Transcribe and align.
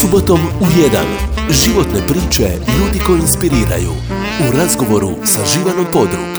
Subotom 0.00 0.40
u 0.60 0.64
1. 0.64 0.98
Životne 1.50 2.00
priče 2.06 2.42
ljudi 2.42 2.98
koji 3.06 3.20
inspiriraju. 3.20 3.90
U 4.48 4.56
razgovoru 4.56 5.10
sa 5.24 5.40
Živanom 5.54 5.86
Podrug. 5.92 6.38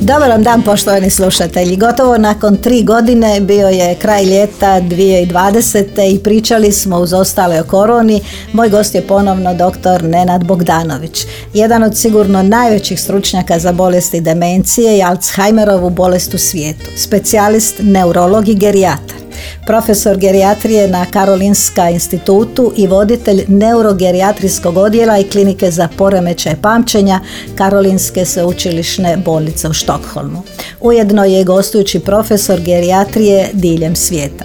Dobar 0.00 0.30
vam 0.30 0.42
dan 0.42 0.62
poštovani 0.62 1.10
slušatelji. 1.10 1.76
Gotovo 1.76 2.18
nakon 2.18 2.56
tri 2.56 2.82
godine 2.82 3.40
bio 3.40 3.68
je 3.68 3.94
kraj 3.94 4.24
ljeta 4.24 4.80
2020. 4.80 6.14
i 6.14 6.18
pričali 6.18 6.72
smo 6.72 6.98
uz 6.98 7.12
ostale 7.12 7.60
o 7.60 7.64
koroni. 7.64 8.20
Moj 8.52 8.68
gost 8.68 8.94
je 8.94 9.06
ponovno 9.06 9.54
dr. 9.54 10.04
Nenad 10.04 10.44
Bogdanović. 10.44 11.26
Jedan 11.54 11.82
od 11.82 11.96
sigurno 11.96 12.42
najvećih 12.42 13.00
stručnjaka 13.00 13.58
za 13.58 13.72
bolesti 13.72 14.20
demencije 14.20 14.98
i 14.98 15.02
Alzheimerovu 15.02 15.90
bolest 15.90 16.34
u 16.34 16.38
svijetu. 16.38 16.90
Specijalist 16.96 17.74
neurolog 17.82 18.48
i 18.48 18.54
gerijatar 18.54 19.21
profesor 19.66 20.16
gerijatrije 20.16 20.88
na 20.88 21.06
Karolinska 21.10 21.90
institutu 21.90 22.72
i 22.76 22.86
voditelj 22.86 23.44
neurogerijatrijskog 23.48 24.76
odjela 24.76 25.18
i 25.18 25.24
klinike 25.24 25.70
za 25.70 25.88
poremećaj 25.96 26.56
pamćenja 26.62 27.20
Karolinske 27.54 28.24
sveučilišne 28.24 29.16
bolnice 29.16 29.68
u 29.68 29.72
Štokholmu. 29.72 30.42
Ujedno 30.80 31.24
je 31.24 31.44
gostujući 31.44 32.00
profesor 32.00 32.60
gerijatrije 32.60 33.48
diljem 33.52 33.96
svijeta. 33.96 34.44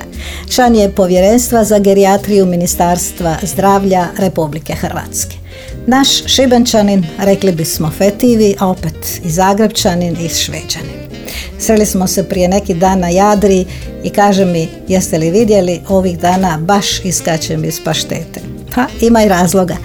Član 0.49 0.75
je 0.75 0.91
povjerenstva 0.91 1.63
za 1.63 1.79
gerijatriju 1.79 2.45
Ministarstva 2.45 3.35
zdravlja 3.43 4.07
Republike 4.17 4.73
Hrvatske. 4.73 5.35
Naš 5.87 6.25
šibenčanin, 6.25 7.05
rekli 7.19 7.51
bismo 7.51 7.91
fetivi, 7.97 8.55
a 8.59 8.67
opet 8.67 9.21
i 9.23 9.29
zagrebčanin 9.29 10.17
i 10.25 10.29
šveđanin. 10.29 11.06
Sreli 11.59 11.85
smo 11.85 12.07
se 12.07 12.29
prije 12.29 12.47
neki 12.47 12.73
dan 12.73 12.99
na 12.99 13.09
Jadri 13.09 13.65
i 14.03 14.09
kaže 14.09 14.45
mi, 14.45 14.67
jeste 14.87 15.17
li 15.17 15.31
vidjeli, 15.31 15.81
ovih 15.87 16.19
dana 16.19 16.57
baš 16.61 17.05
iskačem 17.05 17.63
iz 17.63 17.79
paštete. 17.85 18.56
Pa 18.75 18.85
ima 19.01 19.23
i 19.23 19.27
razloga. 19.27 19.77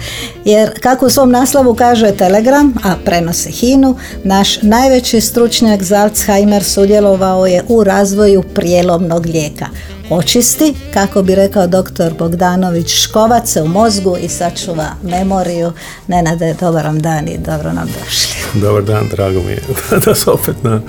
Jer 0.45 0.79
kako 0.79 1.05
u 1.05 1.09
svom 1.09 1.31
naslovu 1.31 1.75
kaže 1.75 2.11
Telegram, 2.11 2.73
a 2.83 2.95
prenose 3.05 3.49
Hinu, 3.49 3.95
naš 4.23 4.61
najveći 4.61 5.21
stručnjak 5.21 5.83
za 5.83 5.97
Alzheimer 5.97 6.63
sudjelovao 6.63 7.45
je 7.45 7.63
u 7.67 7.83
razvoju 7.83 8.43
prijelomnog 8.53 9.25
lijeka 9.25 9.65
očisti, 10.09 10.73
kako 10.93 11.21
bi 11.21 11.35
rekao 11.35 11.67
doktor 11.67 12.13
Bogdanović, 12.13 12.93
škovac 12.93 13.51
se 13.51 13.61
u 13.61 13.67
mozgu 13.67 14.17
i 14.21 14.27
sačuva 14.27 14.87
memoriju. 15.03 15.71
Nenade, 16.07 16.55
dobar 16.59 16.85
vam 16.85 16.99
dan 16.99 17.27
i 17.27 17.37
dobro 17.37 17.73
nam 17.73 17.87
došli. 17.99 18.61
Dobar 18.61 18.83
dan, 18.83 19.09
drago 19.11 19.41
mi 19.41 19.51
je 19.51 19.61
da 20.05 20.15
se 20.15 20.29
opet 20.29 20.63
na 20.63 20.81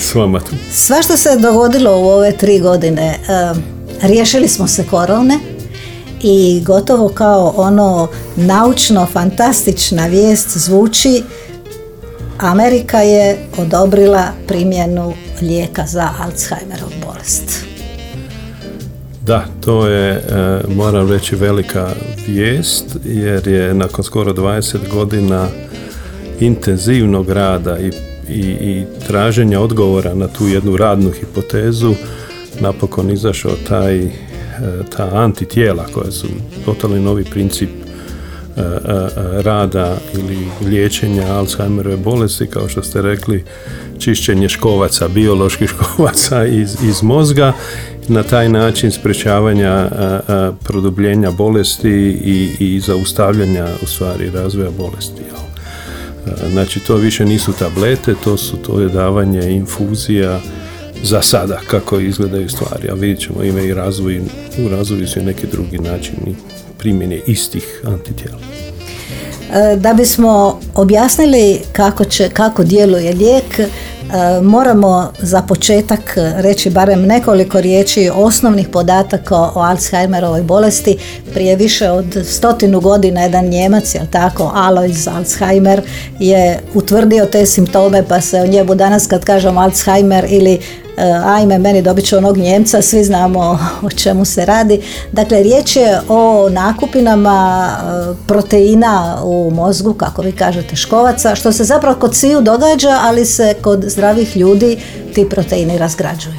s 0.00 0.14
vama 0.14 0.40
tu. 0.40 0.56
Sva 0.72 1.02
što 1.02 1.16
se 1.16 1.36
dogodilo 1.36 2.00
u 2.00 2.04
ove 2.04 2.32
tri 2.32 2.60
godine, 2.60 3.18
riješili 4.02 4.48
smo 4.48 4.68
se 4.68 4.86
korone, 4.86 5.38
i 6.22 6.62
gotovo 6.64 7.08
kao 7.08 7.54
ono 7.56 8.08
naučno 8.36 9.06
fantastična 9.06 10.06
vijest 10.06 10.58
zvuči 10.58 11.22
Amerika 12.38 12.98
je 12.98 13.38
odobrila 13.58 14.28
primjenu 14.48 15.12
lijeka 15.42 15.86
za 15.86 16.08
Alzheimerov 16.20 16.90
bolest. 17.06 17.64
Da, 19.26 19.44
to 19.60 19.86
je, 19.86 20.12
e, 20.12 20.60
moram 20.68 21.10
reći, 21.10 21.36
velika 21.36 21.90
vijest 22.26 22.96
jer 23.04 23.48
je 23.48 23.74
nakon 23.74 24.04
skoro 24.04 24.32
20 24.32 24.76
godina 24.92 25.48
intenzivnog 26.40 27.30
rada 27.30 27.78
i, 27.78 27.90
i, 28.28 28.40
i 28.40 28.84
traženja 29.06 29.60
odgovora 29.60 30.14
na 30.14 30.28
tu 30.28 30.48
jednu 30.48 30.76
radnu 30.76 31.10
hipotezu 31.10 31.94
napokon 32.60 33.10
izašao 33.10 33.52
taj 33.68 34.10
ta 34.96 35.08
antitijela 35.12 35.86
koja 35.94 36.10
su 36.10 36.26
totalni 36.64 37.00
novi 37.00 37.24
princip 37.24 37.68
e, 37.68 38.62
rada 39.42 39.96
ili 40.14 40.38
liječenja 40.64 41.26
Alzheimerove 41.26 41.96
bolesti, 41.96 42.46
kao 42.46 42.68
što 42.68 42.82
ste 42.82 43.02
rekli, 43.02 43.44
čišćenje 43.98 44.48
škovaca, 44.48 45.08
bioloških 45.08 45.70
škovaca 45.74 46.46
iz, 46.46 46.76
iz 46.84 47.02
mozga 47.02 47.52
na 48.08 48.22
taj 48.22 48.48
način 48.48 48.90
sprečavanja 48.90 49.88
produbljenja 50.64 51.30
bolesti 51.30 51.90
i, 52.24 52.50
i 52.58 52.80
zaustavljanja 52.80 53.66
u 53.82 53.86
stvari 53.86 54.30
razvoja 54.30 54.70
bolesti. 54.70 55.22
Znači 56.50 56.80
to 56.80 56.96
više 56.96 57.24
nisu 57.24 57.52
tablete, 57.52 58.14
to 58.24 58.36
su 58.36 58.56
to 58.56 58.80
je 58.80 58.88
davanje 58.88 59.50
infuzija 59.50 60.40
za 61.02 61.22
sada 61.22 61.60
kako 61.70 61.98
izgledaju 61.98 62.48
stvari, 62.48 62.88
a 62.90 62.94
vidjet 62.94 63.20
ćemo 63.20 63.42
ime 63.42 63.64
i 63.64 63.74
razvoj, 63.74 64.20
u 64.66 64.68
razvoju 64.68 65.08
su 65.08 65.22
neki 65.22 65.46
drugi 65.46 65.78
načini 65.78 66.36
primjene 66.78 67.20
istih 67.26 67.80
antitijela. 67.84 68.38
E, 69.52 69.76
da 69.76 69.94
bismo 69.94 70.60
objasnili 70.74 71.60
kako, 71.72 72.04
će, 72.04 72.28
kako 72.28 72.64
djeluje 72.64 73.12
lijek, 73.12 73.60
E, 74.12 74.40
moramo 74.40 75.12
za 75.18 75.42
početak 75.42 76.18
reći 76.36 76.70
barem 76.70 77.02
nekoliko 77.02 77.60
riječi 77.60 78.10
osnovnih 78.14 78.68
podataka 78.68 79.36
o 79.36 79.60
Alzheimerovoj 79.60 80.42
bolesti. 80.42 80.98
Prije 81.34 81.56
više 81.56 81.90
od 81.90 82.18
stotinu 82.24 82.80
godina 82.80 83.22
jedan 83.22 83.44
Njemac, 83.44 83.94
jel 83.94 84.06
tako, 84.10 84.52
Alois 84.54 85.06
Alzheimer 85.06 85.82
je 86.18 86.60
utvrdio 86.74 87.26
te 87.26 87.46
simptome 87.46 88.04
pa 88.08 88.20
se 88.20 88.40
o 88.40 88.46
njemu 88.46 88.74
danas 88.74 89.06
kad 89.06 89.24
kažemo 89.24 89.60
Alzheimer 89.60 90.26
ili 90.28 90.60
ajme 91.24 91.58
meni 91.58 91.82
dobit 91.82 92.04
će 92.04 92.16
onog 92.16 92.36
Njemca, 92.36 92.82
svi 92.82 93.04
znamo 93.04 93.58
o 93.82 93.90
čemu 93.90 94.24
se 94.24 94.44
radi. 94.44 94.80
Dakle, 95.12 95.42
riječ 95.42 95.76
je 95.76 96.00
o 96.08 96.48
nakupinama 96.50 97.68
e, 97.68 98.14
proteina 98.26 99.18
u 99.24 99.50
mozgu, 99.54 99.94
kako 99.94 100.22
vi 100.22 100.32
kažete, 100.32 100.76
škovaca, 100.76 101.34
što 101.34 101.52
se 101.52 101.64
zapravo 101.64 101.96
kod 101.96 102.14
sviju 102.14 102.40
događa, 102.40 102.98
ali 103.02 103.26
se 103.26 103.54
kod 103.62 103.84
zdravih 103.86 104.36
ljudi 104.36 104.76
ti 105.14 105.28
proteini 105.28 105.78
razgrađuju. 105.78 106.34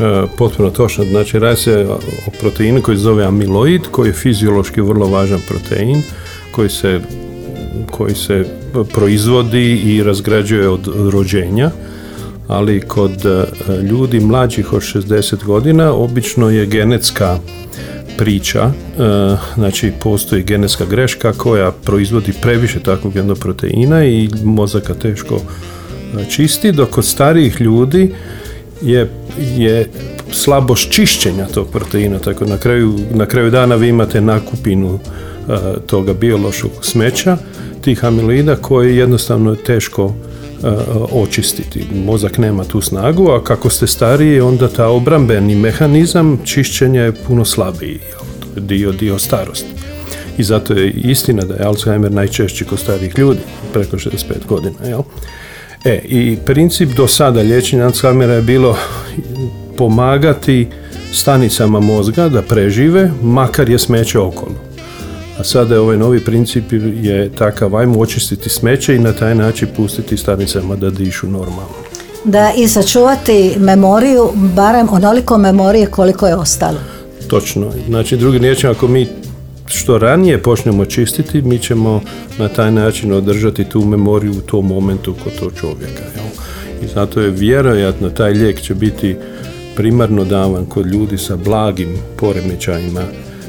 E, 0.00 0.26
potpuno 0.38 0.70
točno. 0.70 1.04
Znači, 1.04 1.38
radi 1.38 1.60
se 1.60 1.86
o 2.26 2.30
proteinu 2.40 2.82
koji 2.82 2.96
se 2.96 3.02
zove 3.02 3.24
amiloid, 3.24 3.82
koji 3.90 4.08
je 4.08 4.12
fiziološki 4.12 4.80
vrlo 4.80 5.06
važan 5.06 5.40
protein, 5.48 6.02
koji 6.50 6.70
se, 6.70 7.00
koji 7.90 8.14
se 8.14 8.44
proizvodi 8.94 9.76
i 9.76 10.02
razgrađuje 10.02 10.68
od 10.68 10.88
rođenja 11.12 11.70
ali 12.48 12.80
kod 12.80 13.26
e, 13.26 13.44
ljudi 13.82 14.20
mlađih 14.20 14.72
od 14.72 14.82
60 14.82 15.44
godina 15.44 15.92
obično 15.92 16.50
je 16.50 16.66
genetska 16.66 17.38
priča, 18.18 18.60
e, 18.62 18.72
znači 19.54 19.92
postoji 20.00 20.42
genetska 20.42 20.84
greška 20.84 21.32
koja 21.32 21.70
proizvodi 21.70 22.32
previše 22.42 22.80
takvog 22.80 23.16
jednog 23.16 23.38
proteina 23.38 24.04
i 24.04 24.28
mozaka 24.44 24.94
teško 24.94 25.34
e, 25.34 26.24
čisti, 26.30 26.72
dok 26.72 26.90
kod 26.90 27.04
starijih 27.04 27.60
ljudi 27.60 28.12
je, 28.82 29.10
je 29.56 29.88
slabost 30.32 30.90
čišćenja 30.90 31.46
tog 31.46 31.68
proteina, 31.72 32.18
tako 32.18 32.44
na 32.44 32.56
kraju, 32.56 32.98
na 33.14 33.26
kraju 33.26 33.50
dana 33.50 33.74
vi 33.74 33.88
imate 33.88 34.20
nakupinu 34.20 34.98
toga 35.86 36.14
biološkog 36.14 36.70
smeća, 36.82 37.36
tih 37.80 38.04
amiloida 38.04 38.56
koje 38.56 38.96
jednostavno 38.96 39.50
je 39.50 39.64
teško 39.64 40.14
očistiti. 41.12 41.86
Mozak 42.04 42.38
nema 42.38 42.64
tu 42.64 42.80
snagu, 42.80 43.30
a 43.30 43.44
kako 43.44 43.70
ste 43.70 43.86
stariji, 43.86 44.40
onda 44.40 44.68
ta 44.68 44.88
obrambeni 44.88 45.54
mehanizam 45.54 46.38
čišćenja 46.44 47.02
je 47.02 47.12
puno 47.12 47.44
slabiji, 47.44 48.00
dio, 48.56 48.92
dio 48.92 49.18
starosti. 49.18 49.74
I 50.38 50.42
zato 50.42 50.72
je 50.72 50.90
istina 50.90 51.44
da 51.44 51.54
je 51.54 51.64
Alzheimer 51.64 52.12
najčešći 52.12 52.64
kod 52.64 52.78
starijih 52.78 53.18
ljudi, 53.18 53.40
preko 53.72 53.96
65 53.96 54.46
godina. 54.48 54.76
Jel? 54.84 55.00
E, 55.84 56.00
i 56.04 56.38
princip 56.46 56.90
do 56.96 57.08
sada 57.08 57.40
liječenja 57.40 57.84
Alzheimera 57.84 58.34
je 58.34 58.42
bilo 58.42 58.76
pomagati 59.76 60.68
stanicama 61.12 61.80
mozga 61.80 62.28
da 62.28 62.42
prežive, 62.42 63.10
makar 63.22 63.70
je 63.70 63.78
smeće 63.78 64.18
okolo. 64.18 64.73
A 65.38 65.44
sada 65.44 65.74
je 65.74 65.80
ovaj 65.80 65.96
novi 65.96 66.24
princip 66.24 66.64
je 67.02 67.30
takav, 67.38 67.76
ajmo 67.76 68.00
očistiti 68.00 68.48
smeće 68.48 68.94
i 68.94 68.98
na 68.98 69.12
taj 69.12 69.34
način 69.34 69.68
pustiti 69.76 70.16
stanicama 70.16 70.76
da 70.76 70.90
dišu 70.90 71.26
normalno. 71.26 71.74
Da 72.24 72.52
i 72.56 72.68
sačuvati 72.68 73.54
memoriju, 73.58 74.30
barem 74.34 74.88
onoliko 74.90 75.38
memorije 75.38 75.86
koliko 75.86 76.26
je 76.26 76.36
ostalo. 76.36 76.78
Točno. 77.28 77.72
Znači, 77.88 78.16
drugi 78.16 78.38
riječima, 78.38 78.72
ako 78.72 78.88
mi 78.88 79.08
što 79.66 79.98
ranije 79.98 80.42
počnemo 80.42 80.84
čistiti, 80.84 81.42
mi 81.42 81.58
ćemo 81.58 82.00
na 82.38 82.48
taj 82.48 82.72
način 82.72 83.12
održati 83.12 83.64
tu 83.64 83.84
memoriju 83.84 84.32
u 84.32 84.40
tom 84.40 84.66
momentu 84.66 85.14
kod 85.24 85.38
tog 85.38 85.52
čovjeka. 85.60 86.02
Jel? 86.16 86.24
I 86.82 86.86
zato 86.94 87.20
je 87.20 87.30
vjerojatno 87.30 88.10
taj 88.10 88.32
lijek 88.32 88.60
će 88.60 88.74
biti 88.74 89.16
primarno 89.76 90.24
davan 90.24 90.66
kod 90.66 90.86
ljudi 90.86 91.18
sa 91.18 91.36
blagim 91.36 91.96
poremećajima 92.16 93.02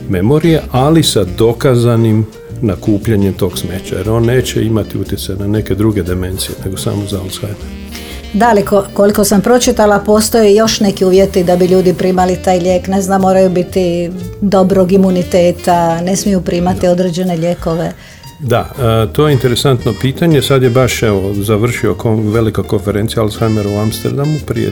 memorije, 0.09 0.61
ali 0.71 1.03
sa 1.03 1.23
dokazanim 1.37 2.25
nakupljanjem 2.61 3.33
tog 3.33 3.57
smeća, 3.57 3.97
jer 3.97 4.09
on 4.09 4.25
neće 4.25 4.65
imati 4.65 4.97
utjecaj 4.97 5.35
na 5.35 5.47
neke 5.47 5.75
druge 5.75 6.03
demencije, 6.03 6.55
nego 6.65 6.77
samo 6.77 7.05
za 7.09 7.19
Alzheimer. 7.21 7.85
Da 8.33 8.53
li 8.53 8.65
koliko 8.93 9.23
sam 9.23 9.41
pročitala 9.41 9.99
postoje 9.99 10.55
još 10.55 10.79
neki 10.79 11.05
uvjeti 11.05 11.43
da 11.43 11.55
bi 11.55 11.65
ljudi 11.65 11.93
primali 11.93 12.37
taj 12.43 12.59
lijek, 12.59 12.87
ne 12.87 13.01
znam, 13.01 13.21
moraju 13.21 13.49
biti 13.49 14.11
dobrog 14.41 14.91
imuniteta, 14.91 16.01
ne 16.01 16.15
smiju 16.15 16.41
primati 16.41 16.87
određene 16.87 17.35
lijekove. 17.35 17.91
Da, 18.39 18.69
e, 18.79 19.13
to 19.13 19.27
je 19.27 19.33
interesantno 19.33 19.93
pitanje. 20.01 20.41
Sad 20.41 20.63
je 20.63 20.69
baš 20.69 21.03
evo, 21.03 21.33
završio 21.33 21.95
velika 22.33 22.63
konferencija 22.63 23.23
Alzheimer 23.23 23.67
u 23.67 23.79
Amsterdamu 23.79 24.37
prije 24.45 24.71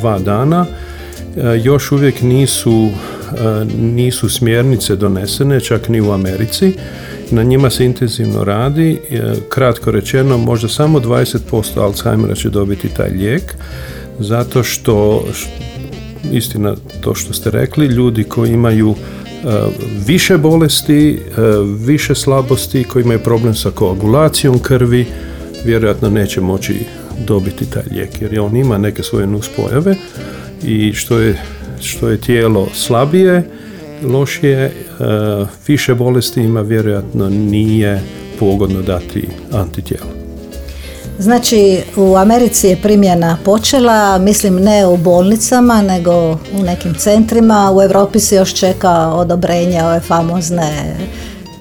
dva 0.00 0.18
dana. 0.18 0.66
E, 0.66 1.60
još 1.62 1.92
uvijek 1.92 2.22
nisu, 2.22 2.88
nisu 3.78 4.28
smjernice 4.28 4.96
donesene, 4.96 5.60
čak 5.60 5.88
ni 5.88 6.00
u 6.00 6.12
Americi. 6.12 6.72
Na 7.30 7.42
njima 7.42 7.70
se 7.70 7.84
intenzivno 7.84 8.44
radi. 8.44 9.00
Kratko 9.48 9.90
rečeno, 9.90 10.38
možda 10.38 10.68
samo 10.68 11.00
20% 11.00 11.80
Alzheimera 11.80 12.34
će 12.34 12.50
dobiti 12.50 12.88
taj 12.88 13.10
lijek, 13.10 13.54
zato 14.18 14.62
što, 14.62 15.24
istina 16.32 16.74
to 17.00 17.14
što 17.14 17.32
ste 17.32 17.50
rekli, 17.50 17.86
ljudi 17.86 18.24
koji 18.24 18.52
imaju 18.52 18.94
više 20.06 20.38
bolesti, 20.38 21.18
više 21.86 22.14
slabosti, 22.14 22.84
koji 22.84 23.02
imaju 23.02 23.18
problem 23.18 23.54
sa 23.54 23.70
koagulacijom 23.70 24.58
krvi, 24.58 25.06
vjerojatno 25.64 26.10
neće 26.10 26.40
moći 26.40 26.74
dobiti 27.26 27.70
taj 27.70 27.82
lijek 27.90 28.22
jer 28.22 28.40
on 28.40 28.56
ima 28.56 28.78
neke 28.78 29.02
svoje 29.02 29.26
nuspojave 29.26 29.94
i 30.64 30.92
što 30.92 31.18
je, 31.18 31.42
što 31.82 32.08
je 32.08 32.20
tijelo 32.20 32.68
slabije, 32.74 33.42
lošije, 34.04 34.72
više 35.66 35.94
bolesti 35.94 36.40
ima, 36.40 36.60
vjerojatno 36.60 37.28
nije 37.30 38.02
pogodno 38.38 38.82
dati 38.82 39.28
antitijelo. 39.52 40.10
Znači 41.18 41.78
u 41.96 42.16
Americi 42.16 42.68
je 42.68 42.82
primjena 42.82 43.38
počela, 43.44 44.18
mislim 44.18 44.54
ne 44.54 44.86
u 44.86 44.96
bolnicama 44.96 45.82
nego 45.82 46.12
u 46.32 46.62
nekim 46.64 46.94
centrima. 46.94 47.72
U 47.74 47.82
Europi 47.82 48.20
se 48.20 48.36
još 48.36 48.54
čeka 48.54 49.08
odobrenje 49.08 49.84
ove 49.84 50.00
famozne 50.00 50.96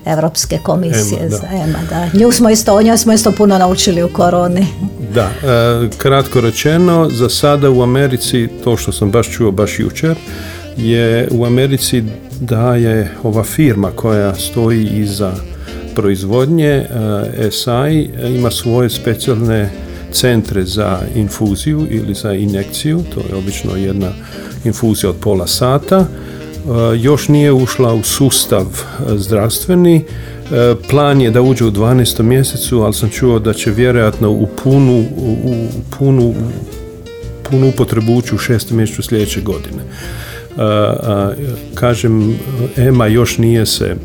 Europske 0.06 0.58
komisije 0.64 1.30
za 1.30 1.48
EMA. 1.52 1.80
Da. 1.90 2.20
Nju 2.20 2.32
smo 2.32 2.50
isto, 2.50 2.76
o 2.76 2.82
njoj 2.82 2.98
smo 2.98 3.14
isto 3.14 3.32
puno 3.32 3.58
naučili 3.58 4.04
u 4.04 4.10
koroni. 4.14 4.68
Da, 5.14 5.30
e, 5.44 5.90
kratko 5.98 6.42
rečeno, 6.42 7.10
za 7.10 7.30
sada 7.30 7.70
u 7.70 7.82
Americi, 7.82 8.50
to 8.64 8.78
što 8.78 8.92
sam 8.92 9.12
baš 9.12 9.32
čuo 9.32 9.52
baš 9.52 9.80
jučer, 9.80 10.16
je 10.78 11.28
u 11.32 11.46
Americi 11.46 12.04
da 12.40 12.76
je 12.76 13.12
ova 13.24 13.44
firma 13.44 13.92
koja 13.92 14.36
stoji 14.36 14.84
iza 14.86 15.32
proizvodnje 15.96 16.68
e, 16.68 16.88
SI 17.52 18.10
ima 18.36 18.52
svoje 18.52 18.90
specijalne 18.90 19.70
centre 20.12 20.64
za 20.64 21.00
infuziju 21.16 21.88
ili 21.90 22.14
za 22.14 22.34
injekciju, 22.34 23.04
to 23.14 23.20
je 23.20 23.36
obično 23.36 23.76
jedna 23.76 24.12
infuzija 24.64 25.10
od 25.10 25.16
pola 25.22 25.48
sata. 25.48 26.06
E, 26.66 26.98
još 26.98 27.28
nije 27.28 27.52
ušla 27.52 27.94
u 27.94 28.04
sustav 28.04 28.66
e, 28.66 29.18
zdravstveni, 29.18 30.04
plan 30.90 31.22
je 31.22 31.32
da 31.32 31.42
uđe 31.42 31.66
u 31.66 31.72
12. 31.72 32.22
mjesecu, 32.22 32.82
ali 32.82 32.94
sam 32.94 33.10
čuo 33.10 33.40
da 33.40 33.54
će 33.54 33.72
vjerojatno 33.72 34.32
u 34.32 34.48
punu, 34.64 35.06
u 35.18 35.68
punu, 35.98 36.34
punu 37.50 37.70
upotrebu 37.70 38.16
ući 38.16 38.36
u 38.36 38.38
6. 38.38 38.72
mjesecu 38.72 39.02
sljedeće 39.02 39.42
godine. 39.42 39.84
Kažem, 41.74 42.40
EMA 42.78 43.08
još 43.08 43.38
nije 43.38 43.66
se 43.66 43.96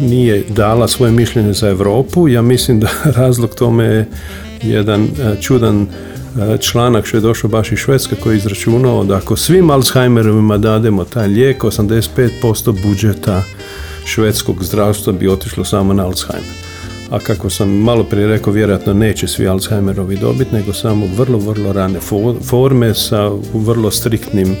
nije 0.00 0.44
dala 0.48 0.88
svoje 0.88 1.12
mišljenje 1.12 1.52
za 1.52 1.68
Europu. 1.68 2.28
Ja 2.28 2.42
mislim 2.42 2.80
da 2.80 2.88
razlog 3.20 3.54
tome 3.54 3.84
je 3.84 4.06
jedan 4.62 5.08
čudan 5.40 5.86
članak 6.60 7.06
što 7.06 7.16
je 7.16 7.20
došao 7.20 7.50
baš 7.50 7.72
iz 7.72 7.78
Švedske 7.78 8.16
koji 8.16 8.34
je 8.34 8.38
izračunao 8.38 9.04
da 9.04 9.16
ako 9.16 9.36
svim 9.36 9.70
Alzheimerovima 9.70 10.58
dademo 10.58 11.04
taj 11.04 11.28
lijek, 11.28 11.62
85% 11.62 12.82
budžeta 12.82 13.42
švedskog 14.04 14.64
zdravstva 14.64 15.12
bi 15.12 15.28
otišlo 15.28 15.64
samo 15.64 15.92
na 15.92 16.04
Alzheimer. 16.04 16.56
A 17.10 17.18
kako 17.18 17.50
sam 17.50 17.68
malo 17.70 18.04
prije 18.04 18.26
rekao, 18.26 18.52
vjerojatno 18.52 18.94
neće 18.94 19.28
svi 19.28 19.48
Alzheimerovi 19.48 20.16
dobiti, 20.16 20.54
nego 20.54 20.72
samo 20.72 21.06
vrlo, 21.16 21.38
vrlo 21.38 21.72
rane 21.72 21.98
forme 22.42 22.94
sa 22.94 23.30
vrlo 23.54 23.90
striktnim 23.90 24.56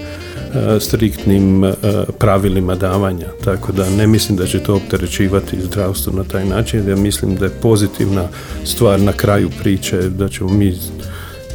E, 0.56 0.80
striktnim 0.80 1.64
e, 1.64 1.72
pravilima 2.18 2.74
davanja. 2.74 3.26
Tako 3.44 3.72
da 3.72 3.90
ne 3.90 4.06
mislim 4.06 4.38
da 4.38 4.46
će 4.46 4.58
to 4.58 4.74
opterećivati 4.74 5.60
zdravstvo 5.62 6.12
na 6.12 6.24
taj 6.24 6.44
način. 6.44 6.88
Ja 6.88 6.96
mislim 6.96 7.36
da 7.36 7.44
je 7.44 7.50
pozitivna 7.62 8.28
stvar 8.64 9.00
na 9.00 9.12
kraju 9.12 9.50
priče 9.62 9.96
da 9.96 10.28
ćemo 10.28 10.50
mi 10.50 10.78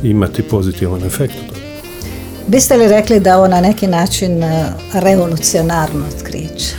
imati 0.03 0.43
pozitivan 0.43 1.03
efekt 1.03 1.35
Biste 2.47 2.77
li 2.77 2.87
rekli 2.87 3.19
da 3.19 3.37
ovo 3.37 3.47
na 3.47 3.61
neki 3.61 3.87
način 3.87 4.43
e, 4.43 4.65
revolucionarno 4.93 6.05
otkriće? 6.15 6.75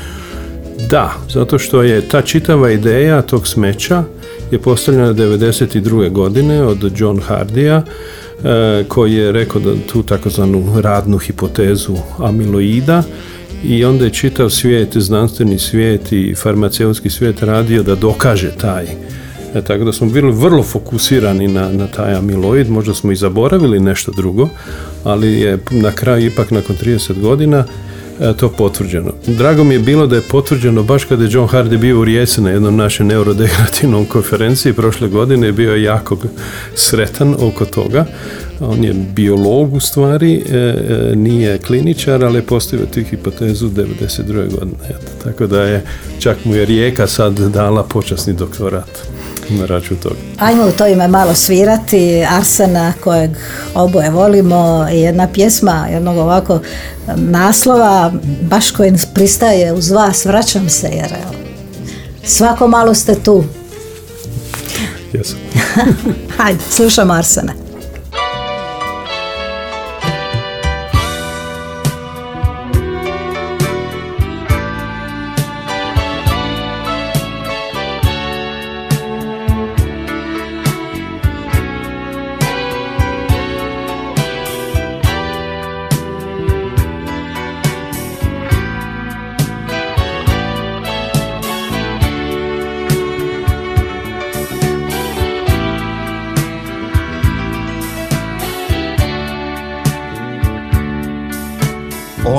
Da, 0.91 1.13
zato 1.31 1.59
što 1.59 1.83
je 1.83 2.09
ta 2.09 2.23
čitava 2.23 2.71
ideja 2.71 3.23
tog 3.23 3.49
smeća 3.49 4.05
je 4.51 4.59
postavljena 4.59 5.15
1992. 5.15 6.11
godine 6.11 6.63
od 6.63 6.93
John 6.97 7.21
Hardija 7.21 7.83
E, 8.45 8.85
koji 8.89 9.15
je 9.15 9.33
rekao 9.33 9.61
da 9.61 9.75
tu 9.93 10.03
takozvanu 10.03 10.81
radnu 10.81 11.19
hipotezu 11.19 11.97
amiloida 12.19 13.03
i 13.65 13.85
onda 13.85 14.05
je 14.05 14.11
čitav 14.11 14.51
svijet, 14.51 14.97
znanstveni 14.97 15.59
svijet 15.59 16.13
i 16.13 16.35
farmaceutski 16.35 17.11
svijet 17.11 17.43
radio 17.43 17.83
da 17.83 17.95
dokaže 17.95 18.51
taj. 18.51 18.87
E, 19.55 19.63
tako 19.63 19.85
da 19.85 19.93
smo 19.93 20.07
bili 20.07 20.33
vrlo 20.33 20.63
fokusirani 20.63 21.49
na, 21.49 21.73
na 21.73 21.87
taj 21.87 22.15
amiloid, 22.15 22.71
možda 22.71 22.95
smo 22.95 23.13
i 23.13 23.17
zaboravili 23.17 23.81
nešto 23.81 24.13
drugo, 24.13 24.49
ali 25.05 25.33
je 25.33 25.59
na 25.71 25.93
kraju 25.93 26.27
ipak 26.27 26.51
nakon 26.51 26.77
30 26.77 27.21
godina 27.21 27.65
E, 28.21 28.33
to 28.37 28.49
potvrđeno. 28.49 29.13
Drago 29.27 29.65
mi 29.65 29.75
je 29.75 29.79
bilo 29.79 30.07
da 30.07 30.17
je 30.17 30.23
potvrđeno 30.23 30.83
baš 30.83 31.05
kada 31.05 31.25
je 31.25 31.31
John 31.33 31.49
Hardy 31.49 31.79
bio 31.79 32.01
u 32.01 32.05
Rijeci 32.05 32.41
na 32.41 32.51
jednom 32.51 32.77
našem 32.77 33.07
neurodegenerativnom 33.07 34.05
konferenciji 34.07 34.73
prošle 34.73 35.09
godine 35.09 35.47
je 35.47 35.53
bio 35.53 35.77
jako 35.77 36.17
sretan 36.75 37.35
oko 37.41 37.65
toga. 37.65 38.05
On 38.61 38.85
je 38.85 38.95
biolog 38.95 39.75
u 39.75 39.81
stvari, 39.81 40.45
e, 40.51 40.57
e, 40.57 41.17
nije 41.17 41.59
kliničar, 41.59 42.25
ali 42.25 42.39
je 42.39 42.43
postavio 42.43 42.87
tu 42.87 43.01
hipotezu 43.01 43.69
92. 43.69 44.51
godine. 44.51 44.99
Tako 45.25 45.47
da 45.47 45.63
je, 45.63 45.85
čak 46.19 46.45
mu 46.45 46.55
je 46.55 46.65
Rijeka 46.65 47.07
sad 47.07 47.39
dala 47.39 47.83
počasni 47.83 48.33
doktorat 48.33 49.09
na 49.59 49.67
račun 49.67 49.97
toga. 49.97 50.17
Ajmo 50.39 50.67
u 50.67 50.73
to 50.73 50.87
ime 50.87 51.09
malo 51.09 51.35
svirati 51.35 52.25
Arsena 52.31 52.93
kojeg 53.01 53.31
oboje 53.75 54.11
volimo 54.11 54.87
i 54.93 55.01
jedna 55.01 55.29
pjesma 55.33 55.87
jednog 55.91 56.17
ovako 56.17 56.61
naslova 57.17 58.13
baš 58.43 58.71
koji 58.71 58.93
pristaje 59.15 59.73
uz 59.73 59.91
vas 59.91 60.25
vraćam 60.25 60.69
se 60.69 60.87
jer 60.87 61.13
evo, 61.23 61.35
svako 62.25 62.69
malo 62.69 62.95
ste 62.95 63.15
tu. 63.15 63.45
Jesam. 65.13 65.39
Hajde, 66.37 66.61
slušam 66.71 67.11
Arsene. 67.11 67.62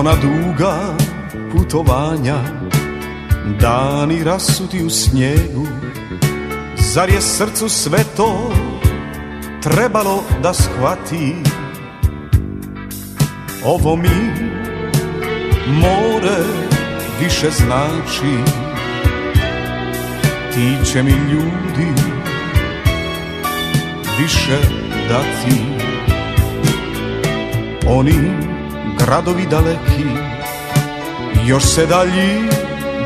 Ona 0.04 0.16
duga 0.16 0.98
putovanja 1.52 2.36
Dani 3.60 4.24
rasuti 4.24 4.84
u 4.84 4.90
snijegu. 4.90 5.68
Zar 6.78 7.10
je 7.10 7.22
srcu 7.22 7.70
sve 7.70 8.00
to 8.18 8.54
trebalo 9.62 10.24
da 10.42 10.54
shvati? 10.54 11.36
Ovo 13.66 13.96
mi 13.96 14.32
more 15.68 16.38
više 17.20 17.50
znači. 17.50 18.34
Ti 20.54 20.92
će 20.92 21.04
mi 21.04 21.12
ljudi 21.12 21.92
više 24.20 24.58
dati. 25.10 25.62
Oni 27.88 28.53
gradovi 29.06 29.46
daleki 29.52 30.08
još 31.46 31.64
se 31.64 31.86
dalji 31.86 32.50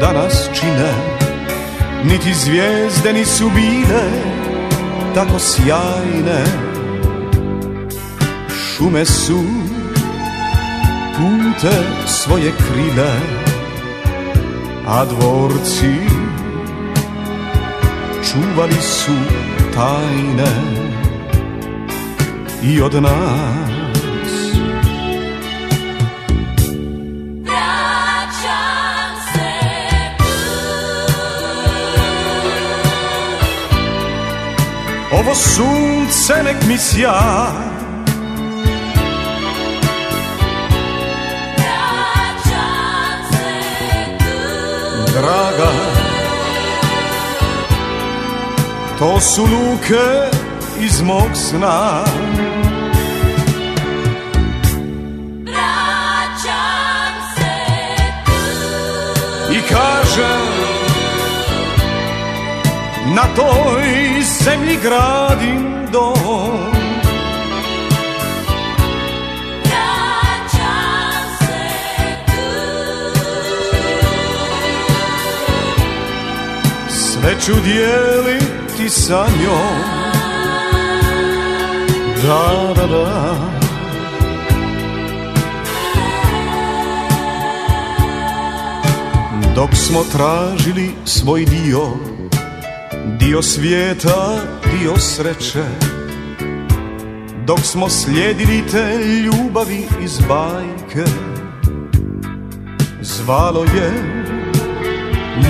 danas 0.01 0.49
čine 0.59 0.93
niti 2.03 2.33
zvijezde 2.33 3.13
nisu 3.13 3.49
bile 3.49 4.03
tako 5.15 5.39
sjajne 5.39 6.43
šume 8.77 9.05
su 9.05 9.43
pute 11.17 11.75
svoje 12.05 12.51
krile, 12.51 13.13
a 14.87 15.05
dvorci 15.05 15.93
čuvali 18.31 18.81
su 18.81 19.11
tajne 19.73 20.51
i 22.63 22.81
od 22.81 23.03
nas. 23.03 23.66
Ovo 35.27 35.35
sunce 35.35 36.43
nek 36.43 36.55
mi 36.67 36.77
sja 36.77 37.51
Draga 45.13 45.71
To 48.99 49.19
su 49.19 49.41
luke 49.41 50.29
iz 50.79 51.01
mog 51.01 51.29
sna 51.33 52.03
Na 63.17 63.23
toj 63.35 64.21
zemlji 64.43 64.77
gradim 64.83 65.87
dom. 65.91 66.73
Sve 76.89 77.35
ću 77.45 77.53
dijeliti 77.63 78.89
sa 78.89 79.27
njom. 79.41 79.81
Da, 82.23 82.73
da, 82.75 82.87
da. 82.87 83.35
Dok 89.55 89.69
smo 89.75 90.03
tražili 90.11 90.91
svoj 91.05 91.45
dio 91.45 92.16
Dio 93.27 93.41
svijeta, 93.41 94.39
dio 94.71 94.97
sreće. 94.97 95.63
Dok 97.45 97.59
smo 97.59 97.89
slijedili 97.89 98.63
te 98.71 98.97
ljubavi 99.23 99.87
iz 100.03 100.19
bajke 100.19 101.11
Zvalo 103.01 103.63
je 103.63 103.91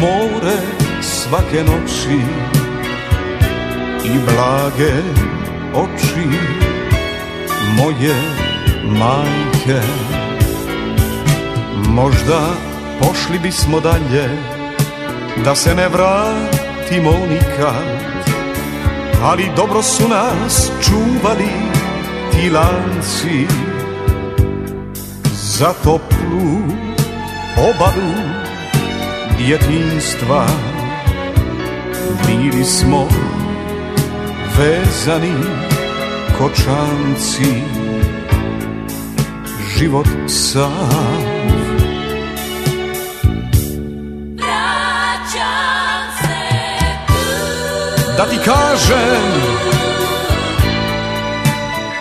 more 0.02 0.58
svake 1.02 1.64
noći 1.64 2.20
I 4.06 4.20
blage 4.26 4.94
oči 5.74 6.28
moje 7.78 8.16
majke. 8.86 9.88
Možda 11.90 12.54
pošli 13.00 13.40
bismo 13.40 13.80
dalje 13.80 14.30
Da 15.46 15.56
se 15.56 15.76
ne 15.76 15.90
vratimo 16.88 17.12
nikad 17.30 18.18
Ali 19.24 19.52
dobro 19.56 19.82
su 19.84 20.08
nas 20.08 20.72
čuvali 20.82 21.50
ti 22.32 22.50
lanci. 22.50 23.48
Za 25.34 25.74
toplu 25.84 26.58
obalu 27.58 28.14
djetinstva 29.38 30.46
Bili 32.28 32.66
smo 32.66 33.08
vezani 34.58 35.34
kočanci. 36.38 37.54
Život 39.78 40.08
sam 40.28 41.17
da 48.18 48.26
ti 48.26 48.38
kažem 48.46 49.58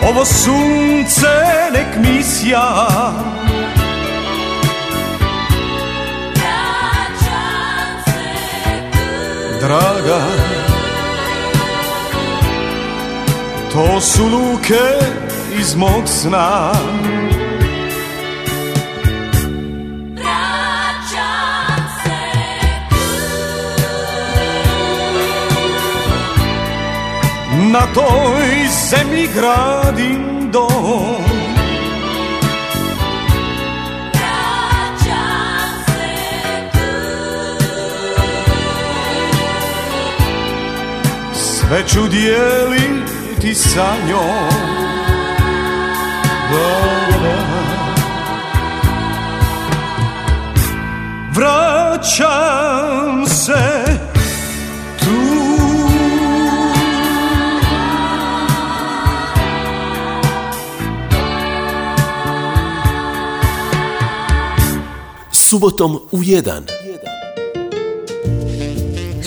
Ovo 0.08 0.24
sunce 0.24 1.26
nek 1.72 1.86
mi 1.96 2.22
sja 2.22 2.88
Vraćam 6.34 8.02
se 8.04 8.90
tu 8.92 9.66
Draga 9.66 10.26
To 13.72 14.00
su 14.00 14.24
luke 14.24 14.84
iz 15.60 15.74
mog 15.76 16.02
sna 16.06 16.72
Na 27.76 27.86
toj 27.94 28.68
zemlji 28.90 29.28
gradim 29.34 30.50
dom 30.52 31.24
Sve 41.34 41.82
ću 41.88 42.08
dijeliti 42.08 43.54
sa 43.54 43.94
njom. 44.08 44.76
Vraćam 51.34 53.26
se 53.26 54.05
Subotom 65.56 66.00
u 66.12 66.18
1. 66.18 66.52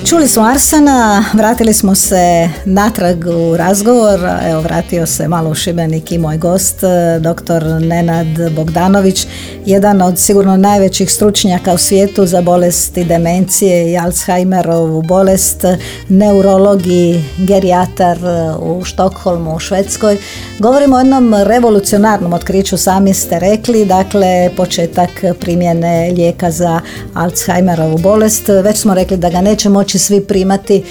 Čuli 0.05 0.27
smo 0.27 0.43
Arsena, 0.43 1.25
vratili 1.33 1.73
smo 1.73 1.95
se 1.95 2.49
natrag 2.65 3.25
u 3.27 3.57
razgovor, 3.57 4.19
evo 4.49 4.61
vratio 4.61 5.05
se 5.05 5.27
malo 5.27 5.49
u 5.49 5.55
Šibenik 5.55 6.11
i 6.11 6.17
moj 6.17 6.37
gost, 6.37 6.75
dr. 7.19 7.63
Nenad 7.81 8.27
Bogdanović, 8.55 9.27
jedan 9.69 10.01
od 10.01 10.19
sigurno 10.19 10.57
najvećih 10.57 11.11
stručnjaka 11.11 11.73
u 11.73 11.77
svijetu 11.77 12.25
za 12.25 12.41
bolesti 12.41 13.03
demencije 13.03 13.91
i 13.91 13.97
Alzheimerovu 13.97 15.01
bolest, 15.01 15.65
neurolog 16.09 16.87
i 16.87 17.21
gerijatar 17.37 18.17
eh, 18.17 18.55
u 18.61 18.83
Štokholmu, 18.83 19.55
u 19.55 19.59
Švedskoj. 19.59 20.17
Govorimo 20.59 20.95
o 20.95 20.99
jednom 20.99 21.33
revolucionarnom 21.33 22.33
otkriću, 22.33 22.77
sami 22.77 23.13
ste 23.13 23.39
rekli, 23.39 23.85
dakle 23.85 24.49
početak 24.57 25.09
primjene 25.39 26.11
lijeka 26.15 26.51
za 26.51 26.79
Alzheimerovu 27.13 27.97
bolest. 27.97 28.47
Već 28.47 28.77
smo 28.77 28.93
rekli 28.93 29.17
da 29.17 29.29
ga 29.29 29.41
neće 29.41 29.69
moći 29.69 29.99
svi 29.99 30.21
primati. 30.21 30.75
E, 30.77 30.83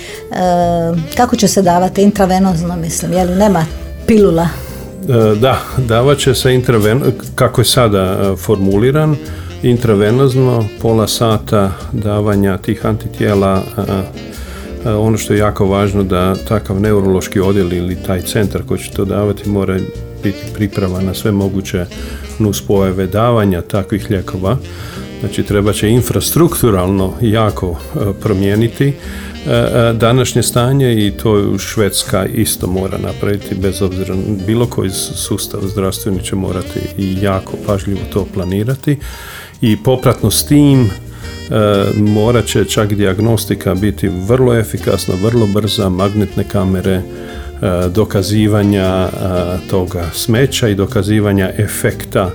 kako 1.17 1.37
će 1.37 1.49
se 1.49 1.63
davati? 1.63 2.03
Intravenozno 2.03 2.77
mislim, 2.77 3.13
je 3.13 3.25
li 3.25 3.37
nema 3.37 3.67
pilula? 4.07 4.68
E, 5.09 5.35
Da, 5.41 5.61
davat 5.79 6.19
će 6.19 6.35
se 6.35 6.55
intraven, 6.55 7.03
kako 7.35 7.61
je 7.61 7.65
sada 7.65 8.03
e, 8.03 8.37
formuliran, 8.37 9.17
intravenozno 9.63 10.65
pola 10.83 11.09
sata 11.09 11.73
davanja 11.93 12.57
tih 12.57 12.87
antitijela 12.87 13.63
e, 14.85 14.91
ono 14.91 15.19
što 15.19 15.33
je 15.33 15.39
jako 15.39 15.67
važno 15.67 16.03
da 16.03 16.35
takav 16.35 16.81
neurološki 16.81 17.41
odjel 17.41 17.73
ili 17.73 18.03
taj 18.07 18.23
centar 18.23 18.63
koji 18.63 18.81
će 18.81 18.91
to 18.91 19.05
davati 19.05 19.49
mora 19.49 19.79
biti 20.23 20.45
pripravan 20.55 21.05
na 21.05 21.15
sve 21.15 21.33
moguće 21.33 21.87
nuspojave 22.39 23.07
davanja 23.07 23.63
takvih 23.63 24.11
lijekova. 24.11 24.57
Znači 25.21 25.43
treba 25.43 25.73
će 25.73 25.89
infrastrukturalno 25.89 27.13
jako 27.21 27.77
promijeniti 28.21 28.93
današnje 29.95 30.43
stanje 30.43 31.07
i 31.07 31.11
to 31.11 31.59
Švedska 31.59 32.27
isto 32.27 32.67
mora 32.67 32.99
napraviti 32.99 33.55
bez 33.55 33.83
obzira 33.83 34.15
bilo 34.47 34.67
koji 34.67 34.91
sustav 34.91 35.61
zdravstveni 35.73 36.23
će 36.23 36.37
morati 36.37 36.81
i 36.99 37.17
jako 37.23 37.53
pažljivo 37.67 38.01
to 38.13 38.27
planirati 38.35 38.99
i 39.61 39.77
popratno 39.83 40.31
s 40.31 40.47
tim 40.47 40.81
e, 40.81 40.91
morat 41.97 42.47
će 42.47 42.65
čak 42.65 42.95
dijagnostika 42.95 43.75
biti 43.75 44.09
vrlo 44.09 44.55
efikasna, 44.55 45.15
vrlo 45.23 45.47
brza, 45.47 45.89
magnetne 45.89 46.45
kamere, 46.45 47.03
dokazivanja 47.95 48.85
e, 48.85 49.09
toga 49.71 50.05
smeća 50.13 50.69
i 50.69 50.75
dokazivanja 50.75 51.51
efekta 51.57 52.31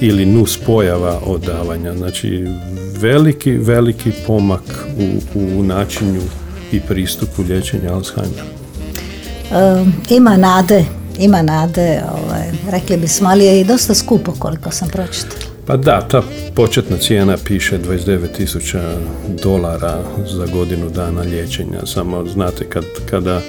ili 0.00 0.26
nus 0.26 0.58
pojava 0.66 1.20
od 1.26 1.40
davanja. 1.40 1.94
Znači 1.94 2.46
veliki, 3.00 3.52
veliki 3.52 4.10
pomak 4.26 4.86
u, 4.98 5.38
u 5.58 5.62
načinju 5.62 6.20
i 6.72 6.80
pristupu 6.80 7.42
liječenja 7.42 7.94
Alzheimera. 7.94 8.44
Ima 10.10 10.36
nade, 10.36 10.84
ima 11.18 11.42
nade, 11.42 12.02
ovaj, 12.12 12.50
rekli 12.70 12.96
bismo, 12.96 13.28
ali 13.28 13.44
je 13.44 13.60
i 13.60 13.64
dosta 13.64 13.94
skupo 13.94 14.32
koliko 14.38 14.70
sam 14.70 14.88
pročitala. 14.88 15.56
Pa 15.66 15.76
da, 15.76 16.08
ta 16.08 16.22
početna 16.54 16.96
cijena 16.96 17.36
piše 17.44 17.78
29.000 17.78 18.78
dolara 19.42 20.02
za 20.26 20.46
godinu 20.46 20.90
dana 20.90 21.20
liječenja. 21.20 21.86
Samo 21.86 22.26
znate 22.26 22.64
kad, 22.64 22.84
kada 23.10 23.40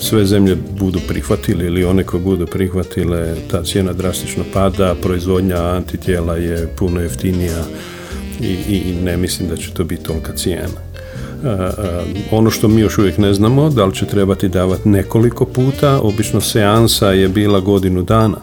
sve 0.00 0.26
zemlje 0.26 0.56
budu 0.78 1.00
prihvatili 1.08 1.66
ili 1.66 1.84
one 1.84 2.04
koje 2.04 2.22
budu 2.22 2.46
prihvatile, 2.46 3.34
ta 3.50 3.62
cijena 3.62 3.92
drastično 3.92 4.44
pada, 4.52 4.94
proizvodnja 5.02 5.56
antitijela 5.56 6.36
je 6.36 6.68
puno 6.76 7.00
jeftinija 7.00 7.64
i, 8.40 8.52
i 8.52 8.94
ne 9.04 9.16
mislim 9.16 9.48
da 9.48 9.56
će 9.56 9.70
to 9.70 9.84
biti 9.84 10.02
tolika 10.02 10.32
cijena. 10.32 10.87
E, 11.44 11.48
e, 11.48 11.70
ono 12.30 12.50
što 12.50 12.68
mi 12.68 12.80
još 12.80 12.98
uvijek 12.98 13.18
ne 13.18 13.34
znamo, 13.34 13.70
da 13.70 13.84
li 13.84 13.94
će 13.94 14.06
trebati 14.06 14.48
davati 14.48 14.88
nekoliko 14.88 15.44
puta, 15.44 16.00
obično 16.00 16.40
seansa 16.40 17.12
je 17.12 17.28
bila 17.28 17.60
godinu 17.60 18.02
dana, 18.02 18.36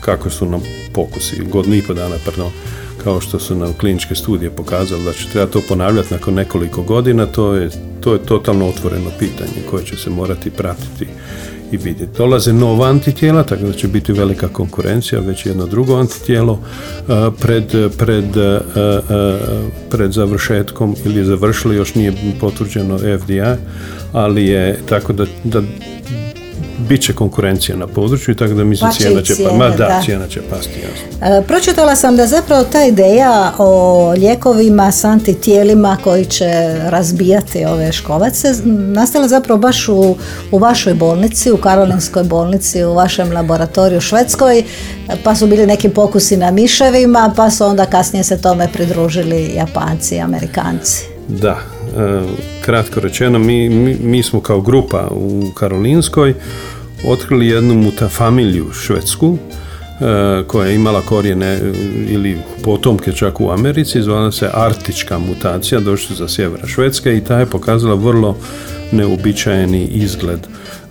kako 0.00 0.30
su 0.30 0.46
nam 0.46 0.60
pokusi, 0.92 1.44
godinu 1.44 1.76
i 1.76 1.82
po 1.82 1.94
dana, 1.94 2.16
pardon, 2.24 2.50
kao 3.04 3.20
što 3.20 3.38
su 3.38 3.54
nam 3.54 3.72
kliničke 3.72 4.14
studije 4.14 4.50
pokazali 4.50 5.04
da 5.04 5.12
će 5.12 5.28
treba 5.28 5.46
to 5.46 5.60
ponavljati 5.68 6.14
nakon 6.14 6.34
nekoliko 6.34 6.82
godina, 6.82 7.26
to 7.26 7.54
je, 7.54 7.70
to 8.00 8.12
je 8.12 8.26
totalno 8.26 8.68
otvoreno 8.68 9.10
pitanje 9.18 9.66
koje 9.70 9.84
će 9.84 9.96
se 9.96 10.10
morati 10.10 10.50
pratiti 10.50 11.06
i 11.72 11.76
vidjeti. 11.76 12.16
Dolaze 12.16 12.52
nova 12.52 12.88
antitijela, 12.88 13.42
tako 13.42 13.62
da 13.62 13.72
će 13.72 13.88
biti 13.88 14.12
velika 14.12 14.48
konkurencija, 14.48 15.20
već 15.20 15.46
jedno 15.46 15.66
drugo 15.66 15.96
antitijelo 15.96 16.52
uh, 16.52 16.58
pred, 17.40 17.64
pred, 17.98 18.36
uh, 18.36 18.60
uh, 18.74 19.40
pred 19.90 20.12
završetkom 20.12 20.96
ili 21.04 21.16
je 21.18 21.24
završilo, 21.24 21.74
još 21.74 21.94
nije 21.94 22.12
potvrđeno 22.40 22.98
FDI, 22.98 23.40
ali 24.12 24.46
je 24.46 24.78
tako 24.88 25.12
da, 25.12 25.26
da 25.44 25.62
bit 26.88 27.02
će 27.02 27.12
konkurencija 27.12 27.76
na 27.76 27.86
području 27.86 28.34
tako 28.34 28.54
da 28.54 28.64
mislim 28.64 28.90
Pa 28.90 28.96
cijena 28.96 29.22
će, 29.22 29.34
pa, 29.44 29.56
ma 29.56 29.68
da, 29.68 29.76
da. 29.76 30.02
cijena 30.04 30.28
će 30.28 30.40
pasti, 30.50 30.80
jasno. 30.80 31.38
E, 31.38 31.42
Pročitala 31.46 31.96
sam 31.96 32.16
da 32.16 32.26
zapravo 32.26 32.64
ta 32.64 32.84
ideja 32.84 33.52
o 33.58 34.14
lijekovima 34.16 34.92
s 34.92 35.04
antitijelima 35.04 35.96
koji 36.04 36.24
će 36.24 36.50
razbijati 36.84 37.64
ove 37.64 37.92
škovace 37.92 38.48
nastala 38.64 39.28
zapravo 39.28 39.60
baš 39.60 39.88
u, 39.88 40.16
u 40.50 40.58
vašoj 40.58 40.94
bolnici, 40.94 41.52
u 41.52 41.56
Karolinskoj 41.56 42.24
bolnici, 42.24 42.84
u 42.84 42.94
vašem 42.94 43.32
laboratoriju 43.32 43.98
u 43.98 44.00
Švedskoj, 44.00 44.64
pa 45.24 45.34
su 45.34 45.46
bili 45.46 45.66
neki 45.66 45.88
pokusi 45.88 46.36
na 46.36 46.50
miševima, 46.50 47.32
pa 47.36 47.50
su 47.50 47.64
onda 47.64 47.86
kasnije 47.86 48.24
se 48.24 48.42
tome 48.42 48.68
pridružili 48.72 49.52
Japanci 49.54 50.14
i 50.14 50.20
Amerikanci. 50.20 51.04
Da, 51.28 51.58
kratko 52.64 53.00
rečeno, 53.00 53.38
mi, 53.38 53.68
mi, 53.68 53.96
mi 54.02 54.22
smo 54.22 54.40
kao 54.40 54.60
grupa 54.60 55.08
u 55.10 55.50
Karolinskoj 55.54 56.34
otkrili 57.04 57.46
jednu 57.46 57.74
mutafamiliju 57.74 58.72
švedsku 58.72 59.38
e, 59.38 60.44
koja 60.46 60.68
je 60.68 60.74
imala 60.74 61.00
korijene 61.00 61.46
e, 61.46 61.60
ili 62.08 62.38
potomke 62.64 63.12
čak 63.12 63.40
u 63.40 63.50
Americi, 63.50 64.02
zvala 64.02 64.32
se 64.32 64.50
artička 64.54 65.18
mutacija, 65.18 65.80
došli 65.80 66.16
za 66.16 66.28
sjevera 66.28 66.66
Švedske 66.66 67.16
i 67.16 67.24
ta 67.24 67.38
je 67.38 67.46
pokazala 67.46 67.94
vrlo 67.94 68.36
neobičajeni 68.92 69.86
izgled 69.86 70.40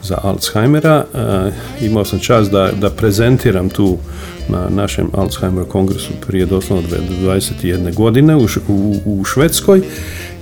za 0.03 0.18
Alzheimera. 0.24 1.06
E, 1.13 1.86
imao 1.86 2.06
sam 2.06 2.20
čast 2.20 2.51
da, 2.51 2.72
da 2.82 2.89
prezentiram 2.89 3.70
tu 3.70 3.98
na 4.50 4.70
našem 4.70 5.10
Alzheimer 5.13 5.65
kongresu 5.65 6.13
prije 6.27 6.46
doslovno 6.46 6.88
21 7.24 7.96
godine 7.96 8.36
u, 8.36 8.46
u, 8.68 8.96
u 9.06 9.24
Švedskoj 9.24 9.82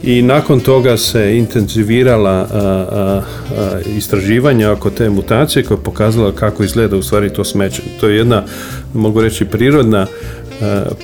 i 0.07 0.21
nakon 0.21 0.59
toga 0.59 0.97
se 0.97 1.38
intenzivirala 1.38 2.32
a, 2.32 2.47
a, 2.53 3.21
a, 3.58 3.79
istraživanja 3.97 4.71
oko 4.71 4.89
te 4.89 5.10
mutacije 5.10 5.63
koja 5.63 5.77
je 5.77 5.84
pokazala 5.84 6.32
kako 6.32 6.63
izgleda 6.63 6.97
u 6.97 7.01
stvari 7.01 7.34
to 7.34 7.43
smeće. 7.43 7.82
To 7.99 8.08
je 8.08 8.17
jedna, 8.17 8.43
mogu 8.93 9.21
reći, 9.21 9.45
prirodna 9.45 10.08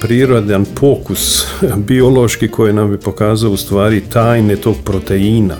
prirodan 0.02 0.66
pokus 0.66 1.46
biološki 1.88 2.48
koji 2.48 2.74
nam 2.74 2.92
bi 2.92 2.98
pokazao 2.98 3.52
u 3.52 3.58
stvari 3.58 4.02
tajne 4.02 4.56
tog 4.56 4.76
proteina 4.86 5.56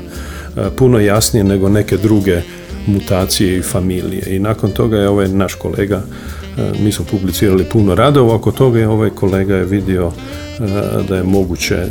puno 0.76 1.00
jasnije 1.00 1.44
nego 1.44 1.70
neke 1.70 1.98
druge 1.98 2.42
mutacije 2.88 3.58
i 3.58 3.62
familije. 3.62 4.24
I 4.36 4.40
nakon 4.40 4.72
toga 4.72 4.98
je 4.98 5.10
ovaj 5.10 5.28
naš 5.28 5.54
kolega 5.54 6.02
mi 6.80 6.92
smo 6.92 7.06
publicirali 7.12 7.64
puno 7.64 7.96
radova 7.96 8.36
oko 8.36 8.52
toga 8.52 8.80
i 8.80 8.86
ovaj 8.86 9.10
kolega 9.10 9.56
je 9.56 9.66
vidio 9.66 10.12
da 11.08 11.16
je 11.16 11.24
moguće 11.24 11.76
e, 11.76 11.88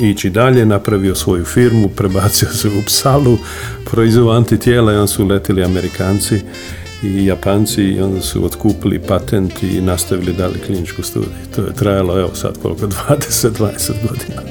ići 0.00 0.30
dalje, 0.30 0.66
napravio 0.66 1.14
svoju 1.14 1.44
firmu, 1.44 1.88
prebacio 1.96 2.48
se 2.48 2.68
u 2.68 2.82
Psalu, 2.86 3.38
proizveo 3.84 4.30
antitijela 4.30 4.92
i 4.92 4.96
onda 4.96 5.06
su 5.06 5.26
letili 5.26 5.64
Amerikanci 5.64 6.40
i 7.02 7.26
Japanci 7.26 7.82
i 7.82 8.00
onda 8.00 8.20
su 8.20 8.44
otkupili 8.44 8.98
patent 8.98 9.62
i 9.62 9.80
nastavili 9.80 10.32
dalje 10.32 10.58
kliničku 10.66 11.02
studiju. 11.02 11.30
To 11.56 11.62
je 11.62 11.74
trajalo, 11.74 12.18
evo 12.18 12.34
sad 12.34 12.58
koliko, 12.62 12.86
20-20 13.08 13.92
godina. 14.08 14.42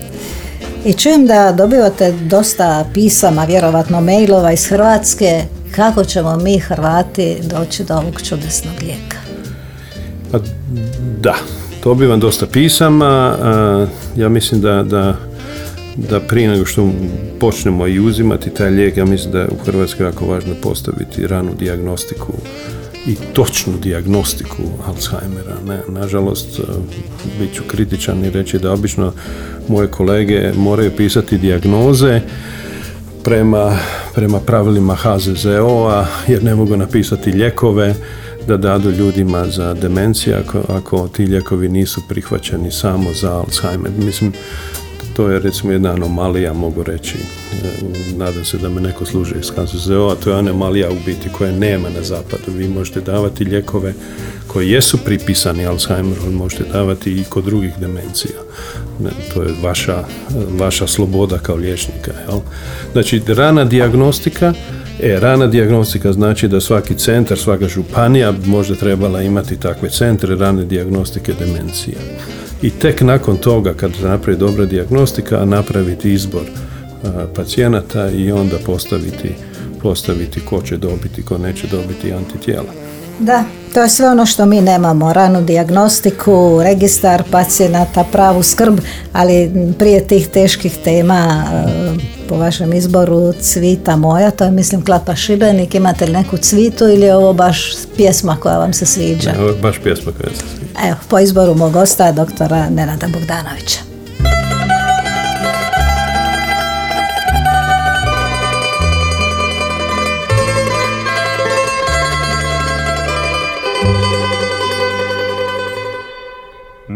I 0.85 0.93
čujem 0.93 1.25
da 1.25 1.51
dobivate 1.51 2.11
dosta 2.11 2.85
pisama, 2.93 3.45
vjerovatno 3.45 4.01
mailova 4.01 4.51
iz 4.51 4.65
Hrvatske, 4.65 5.43
kako 5.75 6.03
ćemo 6.03 6.37
mi 6.37 6.59
Hrvati 6.59 7.37
doći 7.43 7.83
do 7.83 7.93
ovog 7.93 8.21
čudesnog 8.21 8.73
lijeka. 8.81 9.17
Pa 10.31 10.39
da, 11.19 11.35
dobivam 11.83 12.19
dosta 12.19 12.45
pisama. 12.45 13.37
Ja 14.15 14.29
mislim 14.29 14.61
da, 14.61 14.83
da, 14.83 15.15
da 15.95 16.19
prije 16.19 16.49
nego 16.49 16.65
što 16.65 16.91
počnemo 17.39 17.87
i 17.87 17.99
uzimati 17.99 18.49
taj 18.49 18.69
lijek, 18.69 18.97
ja 18.97 19.05
mislim 19.05 19.31
da 19.31 19.39
je 19.39 19.47
u 19.47 19.65
Hrvatskoj 19.65 20.05
jako 20.05 20.25
važno 20.25 20.53
postaviti 20.61 21.27
ranu 21.27 21.51
dijagnostiku 21.59 22.33
i 23.07 23.15
točnu 23.33 23.73
dijagnostiku 23.81 24.63
Alzheimera. 24.87 25.55
Ne, 25.67 25.79
nažalost, 25.87 26.59
a, 26.59 26.63
bit 27.39 27.53
ću 27.53 27.63
kritičan 27.67 28.25
i 28.25 28.29
reći 28.29 28.59
da 28.59 28.71
obično 28.71 29.13
moje 29.67 29.87
kolege 29.87 30.51
moraju 30.55 30.91
pisati 30.97 31.37
dijagnoze 31.37 32.21
prema, 33.23 33.77
prema 34.15 34.39
pravilima 34.39 34.95
HZZO-a 34.95 36.05
jer 36.27 36.43
ne 36.43 36.55
mogu 36.55 36.77
napisati 36.77 37.31
lijekove 37.31 37.95
da 38.47 38.57
dadu 38.57 38.91
ljudima 38.91 39.45
za 39.47 39.73
demencije 39.73 40.35
ako, 40.35 40.61
ako 40.69 41.07
ti 41.07 41.25
lijekovi 41.25 41.69
nisu 41.69 42.01
prihvaćeni 42.09 42.71
samo 42.71 43.13
za 43.13 43.31
Alzheimer. 43.31 43.91
Mislim, 43.97 44.33
to 45.15 45.29
je 45.29 45.39
recimo 45.39 45.71
jedna 45.71 45.91
anomalija, 45.91 46.53
mogu 46.53 46.83
reći. 46.83 47.17
E, 47.17 47.67
Nadam 48.17 48.45
se 48.45 48.57
da 48.57 48.69
me 48.69 48.81
neko 48.81 49.05
služe 49.05 49.35
iz 49.39 49.49
HZZO-a. 49.49 50.15
To 50.15 50.29
je 50.29 50.37
anomalija 50.37 50.89
u 50.89 50.95
biti 51.05 51.29
koja 51.29 51.51
nema 51.51 51.89
na 51.89 52.01
zapadu. 52.01 52.51
Vi 52.51 52.67
možete 52.67 53.01
davati 53.01 53.45
lijekove 53.45 53.93
koji 54.47 54.69
jesu 54.69 54.97
pripisani 54.97 55.65
Alzheimeru, 55.65 56.31
možete 56.31 56.63
davati 56.63 57.11
i 57.11 57.23
kod 57.23 57.45
drugih 57.45 57.73
demencija. 57.79 58.39
Ne, 58.99 59.09
To 59.33 59.43
je 59.43 59.53
vaša, 59.63 60.03
vaša 60.49 60.87
sloboda 60.87 61.37
kao 61.37 61.55
liječnika. 61.55 62.11
Jel? 62.27 62.39
Znači, 62.91 63.21
rana 63.27 63.65
dijagnostika 63.65 64.53
E, 65.01 65.19
rana 65.19 65.47
dijagnostika 65.47 66.13
znači 66.13 66.47
da 66.47 66.61
svaki 66.61 66.95
centar, 66.95 67.37
svaka 67.37 67.67
županija 67.67 68.33
možda 68.45 68.75
trebala 68.75 69.21
imati 69.21 69.59
takve 69.59 69.89
centre 69.89 70.35
rane 70.35 70.65
dijagnostike 70.65 71.33
demencije. 71.39 71.97
I 72.61 72.69
tek 72.69 73.01
nakon 73.01 73.37
toga, 73.37 73.73
kad 73.73 73.91
napravi 74.03 74.39
dobra 74.39 74.65
dijagnostika, 74.65 75.45
napraviti 75.45 76.13
izbor 76.13 76.43
a, 77.03 77.25
pacijenata 77.35 78.09
i 78.09 78.31
onda 78.31 78.57
postaviti, 78.65 79.35
postaviti 79.81 80.39
ko 80.39 80.61
će 80.61 80.77
dobiti, 80.77 81.23
ko 81.23 81.37
neće 81.37 81.67
dobiti 81.67 82.13
antitijela. 82.13 82.73
Da, 83.19 83.43
to 83.73 83.81
je 83.81 83.89
sve 83.89 84.09
ono 84.09 84.25
što 84.25 84.45
mi 84.45 84.61
nemamo, 84.61 85.13
ranu 85.13 85.41
dijagnostiku, 85.41 86.59
registar 86.63 87.23
pacijenata, 87.31 88.03
pravu 88.11 88.43
skrb, 88.43 88.79
ali 89.13 89.51
prije 89.79 90.07
tih 90.07 90.27
teških 90.27 90.77
tema 90.83 91.43
e, 91.53 92.27
po 92.29 92.37
vašem 92.37 92.73
izboru 92.73 93.33
Cvita 93.41 93.95
moja, 93.95 94.31
to 94.31 94.43
je 94.43 94.51
mislim 94.51 94.85
Klapa 94.85 95.15
Šibenik, 95.15 95.75
imate 95.75 96.05
li 96.05 96.13
neku 96.13 96.37
cvitu 96.37 96.83
ili 96.83 97.05
je 97.05 97.15
ovo 97.15 97.33
baš 97.33 97.73
pjesma 97.97 98.37
koja 98.39 98.57
vam 98.57 98.73
se 98.73 98.85
sviđa? 98.85 99.33
Ovo 99.39 99.47
je 99.47 99.55
baš 99.61 99.79
pjesma 99.83 100.11
koja 100.11 100.29
se 100.29 100.39
sviđa. 100.57 100.87
Evo, 100.87 100.97
po 101.09 101.19
izboru 101.19 101.55
mog 101.55 101.73
gosta, 101.73 102.11
doktora 102.11 102.69
Nenada 102.69 103.07
Bogdanovića. 103.07 103.92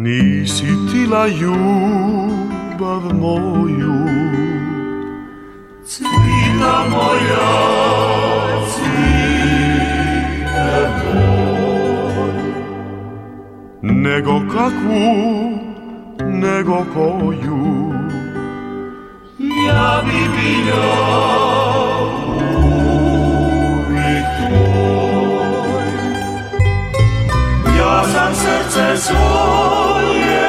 Nisi 0.08 0.67
tila 0.91 1.28
ljubav 1.28 3.04
moju. 3.22 3.98
Cvita 5.86 6.76
moja 6.89 7.50
cvite 8.72 9.89
bol 11.04 12.32
Nego 13.82 14.41
kakvu, 14.54 15.08
nego 16.20 16.86
koju. 16.93 17.93
Ja 19.67 20.04
bi 20.06 20.22
bila 20.36 21.17
Ja 27.78 28.04
sam 28.04 28.36
srce 28.36 28.98
svoje 28.98 29.97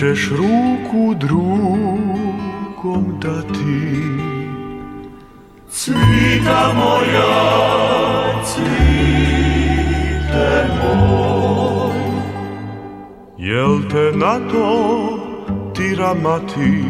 ćeš 0.00 0.30
ruku 0.30 1.14
drugom 1.14 3.04
dati. 3.22 3.82
Cvita 5.70 6.72
moja, 6.78 7.32
cvite 8.44 10.50
moj. 10.78 12.00
Jel 13.38 13.80
te 13.90 14.18
na 14.18 14.34
to 14.52 14.68
tira 15.76 16.14
mati? 16.14 16.84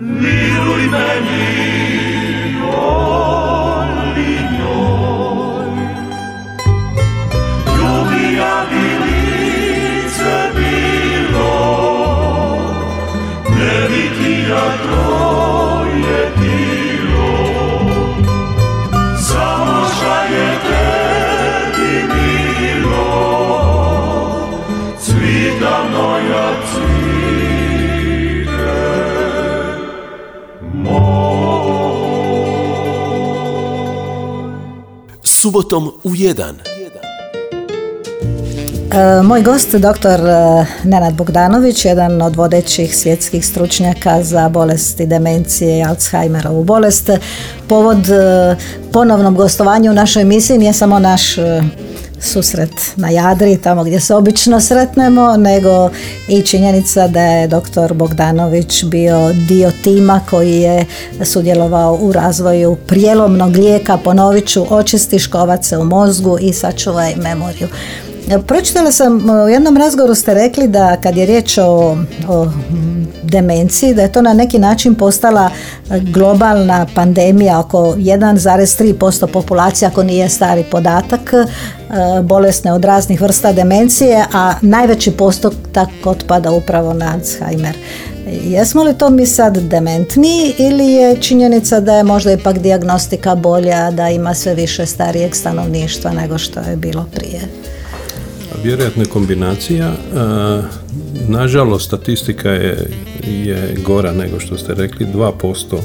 Viruj 0.00 0.79
Subotom 35.50 35.90
u 36.04 36.10
1. 36.10 36.52
E, 38.92 39.22
Moj 39.22 39.42
gost, 39.42 39.74
doktor 39.74 40.20
e, 40.20 40.66
Nenad 40.84 41.14
Bogdanović, 41.14 41.84
jedan 41.84 42.22
od 42.22 42.36
vodećih 42.36 42.96
svjetskih 42.96 43.46
stručnjaka 43.46 44.22
za 44.22 44.48
bolesti 44.48 45.06
demencije 45.06 45.78
i 45.78 45.82
Alzheimerovu 45.82 46.64
bolest. 46.64 47.10
Povod 47.68 48.08
e, 48.08 48.56
ponovnom 48.92 49.34
gostovanju 49.34 49.90
u 49.90 49.94
našoj 49.94 50.22
emisiji 50.22 50.58
nije 50.58 50.72
samo 50.72 50.98
naš 50.98 51.36
susret 52.20 52.92
na 52.96 53.10
Jadri, 53.10 53.56
tamo 53.56 53.84
gdje 53.84 54.00
se 54.00 54.14
obično 54.14 54.60
sretnemo, 54.60 55.36
nego 55.36 55.90
i 56.28 56.42
činjenica 56.42 57.08
da 57.08 57.20
je 57.20 57.48
doktor 57.48 57.94
Bogdanović 57.94 58.84
bio 58.84 59.32
dio 59.48 59.72
tima 59.84 60.20
koji 60.30 60.60
je 60.60 60.86
sudjelovao 61.24 61.98
u 62.00 62.12
razvoju 62.12 62.76
prijelomnog 62.86 63.56
lijeka, 63.56 63.96
ponovit 63.96 64.48
ću, 64.48 64.66
očisti 64.70 65.18
škovace 65.18 65.78
u 65.78 65.84
mozgu 65.84 66.38
i 66.40 66.52
sačuvaj 66.52 67.14
memoriju. 67.16 67.68
Pročitala 68.38 68.92
sam, 68.92 69.30
u 69.30 69.48
jednom 69.48 69.76
razgovoru 69.76 70.14
ste 70.14 70.34
rekli 70.34 70.68
da 70.68 70.96
kad 71.02 71.16
je 71.16 71.26
riječ 71.26 71.58
o, 71.58 71.96
o 72.28 72.46
demenciji, 73.22 73.94
da 73.94 74.02
je 74.02 74.12
to 74.12 74.22
na 74.22 74.32
neki 74.32 74.58
način 74.58 74.94
postala 74.94 75.50
globalna 76.00 76.86
pandemija, 76.94 77.60
oko 77.60 77.78
1,3% 77.78 79.26
populacije, 79.26 79.88
ako 79.88 80.02
nije 80.02 80.28
stari 80.28 80.64
podatak, 80.70 81.32
e, 81.32 81.46
bolesne 82.22 82.72
od 82.72 82.84
raznih 82.84 83.20
vrsta 83.20 83.52
demencije, 83.52 84.24
a 84.32 84.54
najveći 84.60 85.10
postotak 85.10 85.88
otpada 86.04 86.50
upravo 86.50 86.92
na 86.92 87.12
Alzheimer. 87.14 87.76
Jesmo 88.42 88.82
li 88.82 88.98
to 88.98 89.10
mi 89.10 89.26
sad 89.26 89.58
dementni 89.58 90.54
ili 90.58 90.86
je 90.86 91.16
činjenica 91.16 91.80
da 91.80 91.94
je 91.94 92.02
možda 92.02 92.32
ipak 92.32 92.58
dijagnostika 92.58 93.34
bolja, 93.34 93.90
da 93.90 94.08
ima 94.08 94.34
sve 94.34 94.54
više 94.54 94.86
starijeg 94.86 95.34
stanovništva 95.34 96.12
nego 96.12 96.38
što 96.38 96.60
je 96.60 96.76
bilo 96.76 97.06
prije? 97.14 97.40
Vjerojatno 98.64 99.02
je 99.02 99.08
kombinacija. 99.08 99.86
E, 99.86 99.96
Nažalost, 101.28 101.86
statistika 101.86 102.50
je, 102.50 102.90
je 103.24 103.76
gora 103.84 104.12
nego 104.12 104.40
što 104.40 104.58
ste 104.58 104.74
rekli. 104.74 105.06
2% 105.06 105.76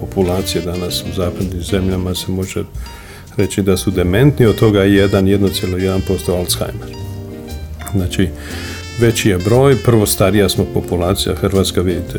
populacije 0.00 0.62
danas 0.64 1.02
u 1.02 1.14
zapadnim 1.16 1.62
zemljama 1.62 2.14
se 2.14 2.32
može 2.32 2.64
reći 3.36 3.62
da 3.62 3.76
su 3.76 3.90
dementni, 3.90 4.46
od 4.46 4.56
toga 4.58 4.82
je 4.82 5.08
1, 5.08 5.38
1,1% 5.38 6.38
Alzheimer. 6.38 6.96
Znači, 7.94 8.28
veći 9.00 9.28
je 9.28 9.38
broj, 9.38 9.76
prvo 9.84 10.06
starija 10.06 10.48
smo 10.48 10.64
populacija, 10.74 11.34
Hrvatska 11.34 11.80
vidite 11.80 12.18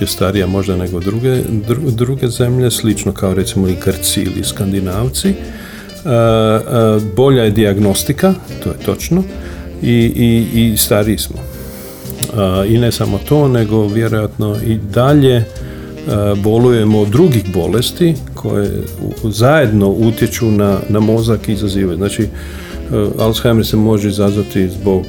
je 0.00 0.06
starija 0.06 0.46
možda 0.46 0.76
nego 0.76 1.00
druge, 1.00 1.42
dru- 1.68 1.90
druge 1.90 2.28
zemlje, 2.28 2.70
slično 2.70 3.12
kao 3.12 3.34
recimo 3.34 3.68
i 3.68 3.76
Grci 3.84 4.20
ili 4.20 4.44
Skandinavci. 4.44 5.34
E, 6.04 6.08
e, 6.08 7.00
bolja 7.16 7.44
je 7.44 7.50
dijagnostika, 7.50 8.34
to 8.62 8.68
je 8.70 8.76
točno, 8.84 9.22
i, 9.82 10.12
i, 10.16 10.72
i 10.72 10.76
stariji 10.76 11.18
smo. 11.18 11.36
E, 11.36 12.68
I 12.68 12.78
ne 12.78 12.92
samo 12.92 13.20
to, 13.28 13.48
nego 13.48 13.86
vjerojatno 13.86 14.56
i 14.66 14.76
dalje 14.76 15.44
bolujemo 16.36 17.00
od 17.00 17.08
drugih 17.08 17.44
bolesti 17.54 18.14
koje 18.34 18.82
zajedno 19.22 19.88
utječu 19.88 20.50
na, 20.50 20.78
na 20.88 21.00
mozak 21.00 21.48
i 21.48 21.52
izazivaju. 21.52 21.96
Znači, 21.96 22.28
Alzheimer 23.18 23.66
se 23.66 23.76
može 23.76 24.08
izazvati 24.08 24.68
zbog 24.68 25.04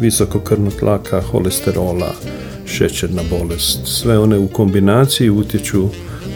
visokog 0.00 0.42
krvnog 0.42 0.72
tlaka, 0.72 1.20
holesterola, 1.20 2.12
šećerna 2.66 3.22
bolest. 3.30 3.80
Sve 3.84 4.18
one 4.18 4.38
u 4.38 4.48
kombinaciji 4.48 5.30
utječu 5.30 5.88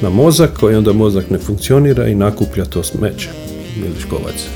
na 0.03 0.11
mozak 0.11 0.51
koji 0.61 0.77
onda 0.77 0.92
mozak 0.92 1.31
ne 1.31 1.38
funkcionira 1.38 2.07
i 2.07 2.14
nakuplja 2.14 2.64
to 2.64 2.83
smeće 2.83 3.49
ili 3.76 4.00
škovac. 4.00 4.46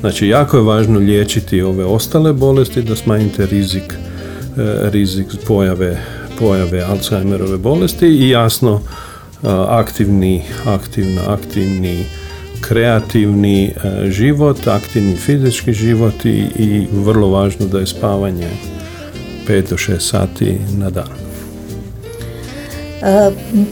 Znači, 0.00 0.28
jako 0.28 0.56
je 0.56 0.62
važno 0.62 0.98
liječiti 0.98 1.62
ove 1.62 1.84
ostale 1.84 2.32
bolesti 2.32 2.82
da 2.82 2.96
smanjite 2.96 3.46
rizik, 3.46 3.92
e, 3.92 4.90
rizik 4.90 5.26
pojave, 5.46 6.02
pojave 6.38 6.80
Alzheimerove 6.80 7.58
bolesti 7.58 8.06
i 8.06 8.28
jasno 8.28 8.80
a, 9.42 9.66
aktivni, 9.68 10.42
aktivno, 10.66 11.22
aktivni 11.28 12.04
kreativni 12.60 13.64
e, 13.64 14.10
život, 14.10 14.66
aktivni 14.66 15.16
fizički 15.16 15.72
život 15.72 16.24
i, 16.24 16.44
i 16.56 16.86
vrlo 16.92 17.28
važno 17.28 17.66
da 17.66 17.78
je 17.78 17.86
spavanje 17.86 18.48
5 19.48 19.70
do 19.70 19.76
6 19.76 20.00
sati 20.00 20.58
na 20.78 20.90
dan. 20.90 21.25
E, 23.02 23.30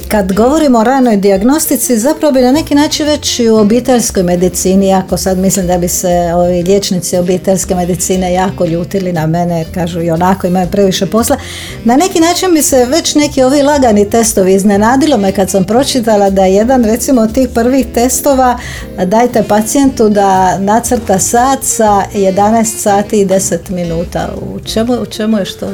Kad 0.09 0.33
govorimo 0.33 0.79
o 0.79 0.85
ranoj 0.85 1.17
dijagnostici, 1.17 1.99
zapravo 1.99 2.33
bi 2.33 2.41
na 2.41 2.53
neki 2.53 2.75
način 2.75 3.07
već 3.07 3.39
i 3.41 3.49
u 3.49 3.57
obiteljskoj 3.57 4.23
medicini, 4.23 4.89
jako 4.89 5.17
sad 5.17 5.39
mislim 5.39 5.67
da 5.67 5.79
bi 5.79 5.89
se 5.89 6.33
ovi 6.35 6.63
liječnici 6.63 7.17
obiteljske 7.17 7.75
medicine 7.75 8.33
jako 8.33 8.65
ljutili 8.65 9.13
na 9.13 9.27
mene, 9.27 9.59
jer 9.59 9.75
kažu 9.75 10.03
i 10.03 10.11
onako 10.11 10.47
imaju 10.47 10.69
previše 10.71 11.07
posla. 11.07 11.37
Na 11.85 11.97
neki 11.97 12.21
način 12.21 12.55
bi 12.55 12.63
se 12.63 12.85
već 12.85 13.15
neki 13.15 13.43
ovi 13.43 13.63
lagani 13.63 14.11
testovi 14.11 14.55
iznenadilo 14.55 15.17
me 15.17 15.33
kad 15.33 15.51
sam 15.51 15.65
pročitala 15.65 16.31
da 16.31 16.45
je 16.45 16.55
jedan 16.55 16.85
recimo 16.85 17.21
od 17.21 17.35
tih 17.35 17.49
prvih 17.55 17.87
testova 17.95 18.59
dajte 19.07 19.43
pacijentu 19.43 20.09
da 20.09 20.59
nacrta 20.59 21.19
sat 21.19 21.59
sa 21.63 22.03
11 22.15 22.65
sati 22.65 23.21
i 23.21 23.27
10 23.27 23.71
minuta. 23.71 24.35
U 24.55 24.61
čemu, 24.61 24.93
u 25.03 25.07
čemu 25.07 25.39
je 25.39 25.45
što. 25.45 25.67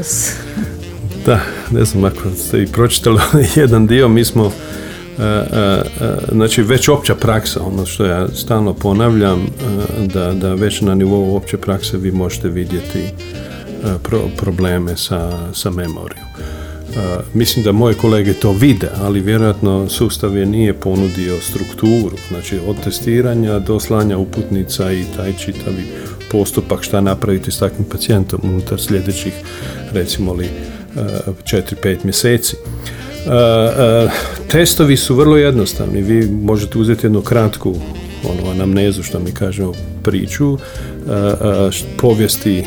Da, 1.26 1.40
ne 1.70 1.85
znam 1.85 2.04
ako 2.04 2.30
ste 2.37 2.62
i 2.62 2.66
pročitali 2.66 3.20
jedan 3.56 3.87
dio, 3.87 4.09
mi 4.09 4.24
smo 4.24 4.52
E, 5.20 5.22
e, 5.22 5.83
e, 6.00 6.16
znači 6.33 6.62
već 6.62 6.88
opća 6.88 7.14
praksa, 7.14 7.62
ono 7.62 7.87
što 7.87 8.04
ja 8.04 8.28
stalno 8.28 8.74
ponavljam, 8.74 9.46
da, 10.14 10.33
da 10.33 10.54
već 10.54 10.80
na 10.80 10.94
nivou 10.94 11.37
opće 11.37 11.56
prakse 11.56 11.96
vi 11.96 12.12
možete 12.12 12.48
vidjeti 12.48 13.04
pro- 14.02 14.28
probleme 14.37 14.96
sa, 14.96 15.48
sa 15.52 15.70
memorijom. 15.70 16.26
Mislim 17.35 17.64
da 17.64 17.72
moje 17.72 17.94
kolege 17.94 18.33
to 18.33 18.52
vide, 18.52 18.88
ali 19.02 19.20
vjerojatno 19.20 19.88
sustav 19.88 20.37
je 20.37 20.46
nije 20.46 20.74
ponudio 20.74 21.40
strukturu, 21.40 22.16
znači 22.28 22.59
od 22.66 22.85
testiranja 22.85 23.59
do 23.59 23.80
slanja 23.80 24.18
uputnica 24.18 24.92
i 24.92 25.04
taj 25.16 25.33
čitavi 25.33 25.85
postupak 26.30 26.83
šta 26.83 27.00
napraviti 27.00 27.50
s 27.50 27.59
takvim 27.59 27.85
pacijentom 27.85 28.40
unutar 28.42 28.80
sljedećih 28.80 29.35
recimo 29.92 30.33
li 30.33 30.48
4-5 30.96 31.98
mjeseci. 32.05 32.57
E, 32.57 33.31
e, 33.31 34.09
testovi 34.48 34.96
su 34.96 35.14
vrlo 35.14 35.37
jednostavni. 35.37 36.03
Vi 36.03 36.31
možete 36.31 36.79
uzeti 36.79 37.07
jednu 37.07 37.22
kratku 37.22 37.74
ono, 38.24 38.50
anamnezu, 38.50 39.03
što 39.03 39.18
mi 39.18 39.33
kažemo, 39.33 39.72
priču, 40.03 40.55
e, 40.55 40.59
povijesti 41.96 42.64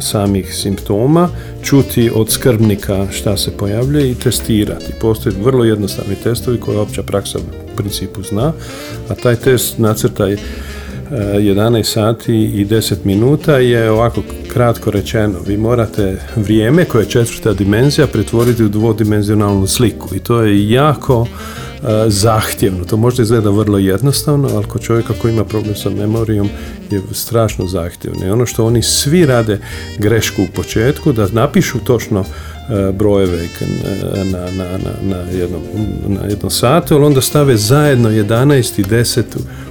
samih 0.00 0.54
simptoma, 0.54 1.28
čuti 1.62 2.10
od 2.14 2.30
skrbnika 2.30 3.06
šta 3.10 3.36
se 3.36 3.50
pojavljuje 3.50 4.10
i 4.10 4.14
testirati. 4.14 4.92
Postoje 5.00 5.34
vrlo 5.42 5.64
jednostavni 5.64 6.14
testovi 6.14 6.60
koje 6.60 6.78
opća 6.78 7.02
praksa 7.02 7.38
u 7.38 7.76
principu 7.76 8.22
zna, 8.22 8.52
a 9.08 9.14
taj 9.14 9.36
test 9.36 9.78
nacrtaj 9.78 10.36
11 11.12 11.82
sati 11.82 12.34
i 12.34 12.66
10 12.66 12.94
minuta 13.04 13.56
je 13.56 13.90
ovako 13.90 14.22
kratko 14.52 14.90
rečeno. 14.90 15.38
Vi 15.46 15.56
morate 15.56 16.16
vrijeme 16.36 16.84
koje 16.84 17.02
je 17.02 17.08
četvrta 17.08 17.52
dimenzija 17.52 18.06
pretvoriti 18.06 18.64
u 18.64 18.68
dvodimenzionalnu 18.68 19.66
sliku 19.66 20.14
i 20.14 20.18
to 20.18 20.42
je 20.42 20.70
jako 20.70 21.26
e, 21.26 21.86
zahtjevno. 22.06 22.84
To 22.84 22.96
možda 22.96 23.22
izgleda 23.22 23.50
vrlo 23.50 23.78
jednostavno, 23.78 24.48
ali 24.54 24.64
kod 24.64 24.82
čovjeka 24.82 25.14
koji 25.22 25.32
ima 25.32 25.44
problem 25.44 25.74
sa 25.74 25.90
memorijom 25.90 26.48
je 26.90 27.02
strašno 27.12 27.66
zahtjevno. 27.66 28.26
I 28.26 28.30
ono 28.30 28.46
što 28.46 28.66
oni 28.66 28.82
svi 28.82 29.26
rade 29.26 29.58
grešku 29.98 30.42
u 30.42 30.54
početku, 30.54 31.12
da 31.12 31.28
napišu 31.32 31.78
točno 31.78 32.24
brojeve 32.92 33.38
k- 33.48 33.62
n- 33.62 34.30
na, 34.30 34.38
na, 34.38 34.64
na, 34.78 35.16
na, 35.16 35.30
jednom, 35.32 35.62
na 36.06 36.20
jednom 36.24 36.50
satu, 36.50 36.94
ali 36.94 37.04
onda 37.04 37.20
stave 37.20 37.56
zajedno 37.56 38.10
11 38.10 38.80
i 38.80 38.84
10 38.84 39.22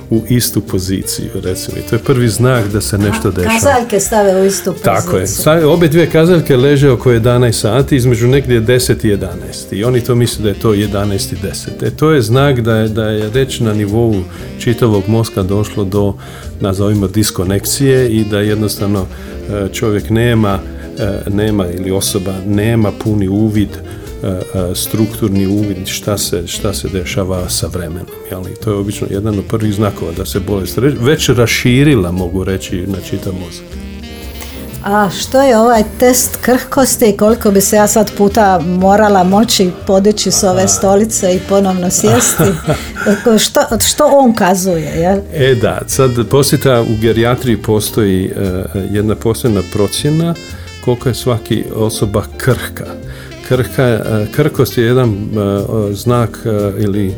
u 0.10 0.22
istu 0.30 0.62
poziciju, 0.62 1.30
recimo. 1.36 1.78
I 1.78 1.90
to 1.90 1.96
je 1.96 2.00
prvi 2.00 2.30
znak 2.30 2.68
da 2.68 2.82
se 2.82 2.98
nešto 2.98 3.32
dešava. 3.32 3.54
Kazaljke 3.54 4.00
stave 4.00 4.42
u 4.42 4.46
istu 4.46 4.72
poziciju. 4.72 4.84
Tako 4.86 5.18
je. 5.18 5.28
Sa, 5.28 5.68
obje 5.68 5.90
dvije 5.90 6.10
kazaljke 6.10 6.58
leže 6.58 6.90
oko 6.90 7.12
11 7.12 7.52
sati, 7.52 7.96
između 7.96 8.28
negdje 8.28 8.62
10 8.62 9.06
i 9.06 9.18
11. 9.18 9.28
I 9.72 9.84
oni 9.84 10.02
to 10.02 10.16
misle 10.16 10.44
da 10.44 10.50
je 10.50 10.60
to 10.60 10.74
11 10.74 11.34
i 11.34 11.38
10. 11.82 11.88
E, 11.88 11.92
to 11.92 12.12
je 12.12 12.22
znak 12.22 12.62
da 12.62 12.76
je, 12.76 12.88
da 12.88 13.04
je 13.04 13.30
već 13.30 13.60
na 13.60 13.74
nivou 13.74 14.16
čitavog 14.60 15.04
mozga 15.08 15.44
došlo 15.44 15.84
do, 15.84 16.14
nazovimo, 16.60 17.08
diskonekcije 17.08 18.10
i 18.10 18.24
da 18.24 18.40
jednostavno 18.40 19.06
e, 19.50 19.68
čovjek 19.74 20.10
nema, 20.10 20.60
e, 20.78 20.81
nema 21.30 21.68
ili 21.68 21.92
osoba 21.92 22.34
nema 22.46 22.92
puni 22.92 23.28
uvid 23.28 23.70
e, 23.70 24.28
e, 24.28 24.76
strukturni 24.76 25.48
uvid 25.48 25.88
šta 25.88 26.18
se, 26.18 26.48
šta 26.48 26.74
se 26.74 26.90
dešava 26.90 27.50
sa 27.50 27.68
vremenom. 27.68 28.08
Jel? 28.32 28.42
I 28.48 28.56
to 28.64 28.72
je 28.72 28.78
obično 28.78 29.08
jedan 29.10 29.40
od 29.40 29.46
prvih 29.46 29.74
znakova 29.74 30.12
da 30.12 30.26
se 30.26 30.40
bolest 30.40 30.78
već 31.00 31.30
raširila, 31.30 32.12
mogu 32.12 32.44
reći, 32.44 32.88
na 32.88 32.98
čitav 33.10 33.34
mozak. 33.34 33.66
A 34.84 35.10
što 35.10 35.42
je 35.42 35.58
ovaj 35.58 35.84
test 36.00 36.38
krhkosti 36.42 37.06
i 37.06 37.18
koliko 37.18 37.52
bi 37.52 37.62
se 37.62 37.76
ja 37.76 37.88
sad 37.88 38.12
puta 38.18 38.60
morala 38.60 39.24
moći 39.24 39.70
podići 39.88 40.32
s 40.32 40.44
ove 40.44 40.68
stolice 40.68 41.36
i 41.36 41.40
ponovno 41.50 41.90
sjesti? 41.90 42.44
što, 43.46 43.62
što 43.88 44.06
on 44.06 44.34
kazuje? 44.34 44.86
Jel? 44.86 45.20
E 45.34 45.56
da, 45.56 45.82
sad 45.88 46.12
posjeta 46.30 46.82
u 46.82 47.02
gerijatriji 47.02 47.58
postoji 47.58 48.26
e, 48.26 48.64
jedna 48.92 49.16
posebna 49.16 49.62
procjena 49.74 50.36
koliko 50.86 51.10
je 51.10 51.16
svaki 51.16 51.64
osoba 51.76 52.24
krhka. 52.38 52.86
Krhka, 53.48 53.84
e, 53.84 54.28
krhkost 54.32 54.78
je 54.78 54.86
jedan 54.86 55.10
e, 55.10 55.94
znak 55.94 56.40
e, 56.46 56.84
ili 56.84 57.14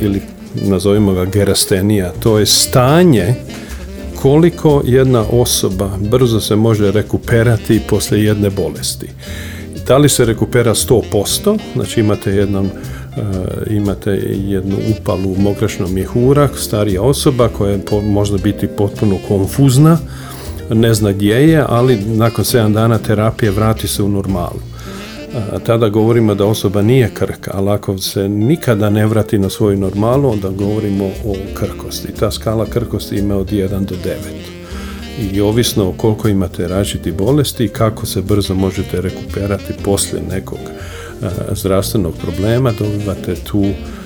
ili 0.00 0.22
nazovimo 0.54 1.12
ga 1.12 1.24
gerastenija, 1.24 2.12
to 2.20 2.38
je 2.38 2.46
stanje 2.46 3.34
koliko 4.22 4.82
jedna 4.84 5.24
osoba 5.30 5.90
brzo 6.10 6.40
se 6.40 6.56
može 6.56 6.92
rekuperati 6.92 7.80
poslije 7.88 8.24
jedne 8.24 8.50
bolesti. 8.50 9.08
Da 9.86 9.96
li 9.96 10.08
se 10.08 10.24
rekupera 10.24 10.74
100%, 10.74 11.58
znači 11.74 12.00
imate 12.00 12.30
jednom 12.30 12.70
imate 13.70 14.10
jednu 14.48 14.76
upalu 14.98 15.36
mokrašnog 15.38 15.90
mjehura, 15.90 16.48
starija 16.56 17.02
osoba 17.02 17.48
koja 17.48 17.72
je 17.72 17.80
možda 18.02 18.38
biti 18.38 18.66
potpuno 18.66 19.16
konfuzna, 19.28 19.98
ne 20.70 20.94
zna 20.94 21.12
gdje 21.12 21.34
je, 21.34 21.64
ali 21.68 21.96
nakon 21.96 22.44
7 22.44 22.72
dana 22.72 22.98
terapije 22.98 23.50
vrati 23.50 23.88
se 23.88 24.02
u 24.02 24.08
normalu. 24.08 24.60
A, 25.52 25.58
tada 25.58 25.88
govorimo 25.88 26.34
da 26.34 26.46
osoba 26.46 26.82
nije 26.82 27.10
krhka, 27.14 27.50
ali 27.54 27.70
ako 27.70 27.98
se 27.98 28.28
nikada 28.28 28.90
ne 28.90 29.06
vrati 29.06 29.38
na 29.38 29.50
svoju 29.50 29.78
normalu, 29.78 30.30
onda 30.30 30.48
govorimo 30.48 31.04
o 31.04 31.34
krhkosti. 31.54 32.12
Ta 32.12 32.30
skala 32.30 32.66
krhkosti 32.66 33.16
ima 33.16 33.36
od 33.36 33.50
1 33.50 33.84
do 33.84 33.94
9 33.94 34.60
i 35.32 35.40
ovisno 35.40 35.88
o 35.88 35.92
koliko 35.92 36.28
imate 36.28 36.68
različitih 36.68 37.14
bolesti 37.14 37.64
i 37.64 37.68
kako 37.68 38.06
se 38.06 38.22
brzo 38.22 38.54
možete 38.54 39.00
rekuperati 39.00 39.72
poslije 39.84 40.22
nekog 40.30 40.58
e, 41.22 41.26
zdravstvenog 41.54 42.14
problema, 42.14 42.72
dobivate 42.78 43.34
tu 43.34 43.64
e, 43.64 43.68
e, 43.68 43.99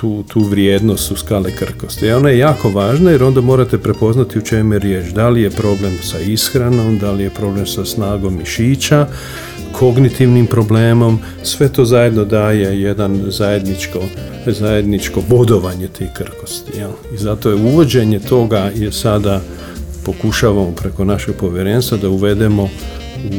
tu, 0.00 0.24
tu 0.28 0.40
vrijednost 0.40 1.10
u 1.10 1.16
skale 1.16 1.50
krhkosti. 1.50 2.06
I 2.06 2.12
ona 2.12 2.28
je 2.28 2.38
jako 2.38 2.70
važna 2.70 3.10
jer 3.10 3.22
onda 3.22 3.40
morate 3.40 3.78
prepoznati 3.78 4.38
u 4.38 4.42
čemu 4.42 4.72
je 4.72 4.78
riječ. 4.78 5.06
Da 5.12 5.28
li 5.28 5.42
je 5.42 5.50
problem 5.50 5.92
sa 6.02 6.18
ishranom, 6.18 6.98
da 6.98 7.12
li 7.12 7.22
je 7.22 7.30
problem 7.30 7.66
sa 7.66 7.84
snagom 7.84 8.36
mišića, 8.38 9.06
kognitivnim 9.72 10.46
problemom, 10.46 11.18
sve 11.42 11.68
to 11.68 11.84
zajedno 11.84 12.24
daje 12.24 12.80
jedan 12.80 13.22
zajedničko, 13.26 13.98
zajedničko 14.46 15.22
bodovanje 15.28 15.88
tih 15.88 16.08
krhkosti. 16.16 16.78
Jel? 16.78 16.90
I 17.14 17.16
zato 17.16 17.50
je 17.50 17.54
uvođenje 17.54 18.18
toga 18.18 18.70
je 18.74 18.92
sada 18.92 19.40
pokušavamo 20.04 20.70
preko 20.70 21.04
našeg 21.04 21.34
povjerenstva 21.34 21.98
da 21.98 22.08
uvedemo 22.08 22.68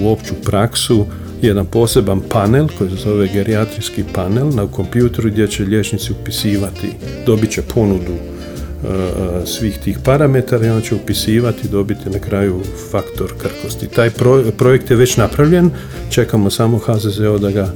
u 0.02 0.10
opću 0.10 0.34
praksu 0.46 1.06
jedan 1.42 1.66
poseban 1.66 2.22
panel 2.30 2.68
koji 2.78 2.90
se 2.90 2.96
zove 2.96 3.28
gerijatrijski 3.28 4.04
panel 4.14 4.50
na 4.50 4.68
kompjuteru 4.68 5.30
gdje 5.30 5.48
će 5.48 5.64
liječnici 5.64 6.12
upisivati, 6.12 6.88
dobit 7.26 7.52
će 7.52 7.62
ponudu 7.62 8.14
e, 8.14 9.46
svih 9.46 9.78
tih 9.78 10.00
parametara 10.04 10.66
i 10.66 10.70
on 10.70 10.82
će 10.82 10.96
upisivati 10.96 11.68
i 11.68 11.70
dobiti 11.70 12.10
na 12.10 12.20
kraju 12.20 12.62
faktor 12.92 13.34
krhkosti. 13.42 13.88
Taj 13.88 14.10
pro- 14.10 14.52
projekt 14.58 14.90
je 14.92 14.98
već 14.98 15.18
napravljen, 15.18 15.72
čekamo 16.10 16.50
samo 16.50 16.78
HZZO 16.78 17.38
da 17.38 17.52
ga 17.52 17.72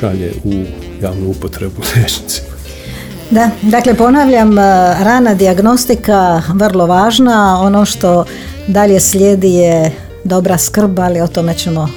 šalje 0.00 0.32
u 0.44 0.52
javnu 1.02 1.30
upotrebu 1.30 1.82
liječnicima. 1.96 2.52
Da, 3.30 3.50
dakle 3.62 3.94
ponavljam, 3.94 4.58
e, 4.58 4.62
rana 5.04 5.34
dijagnostika 5.34 6.42
vrlo 6.54 6.86
važna, 6.86 7.60
ono 7.60 7.84
što 7.84 8.24
dalje 8.66 9.00
slijedi 9.00 9.54
je 9.54 9.92
dobra 10.24 10.58
skrb, 10.58 10.98
ali 10.98 11.20
o 11.20 11.26
tome 11.26 11.54
ćemo 11.54 11.88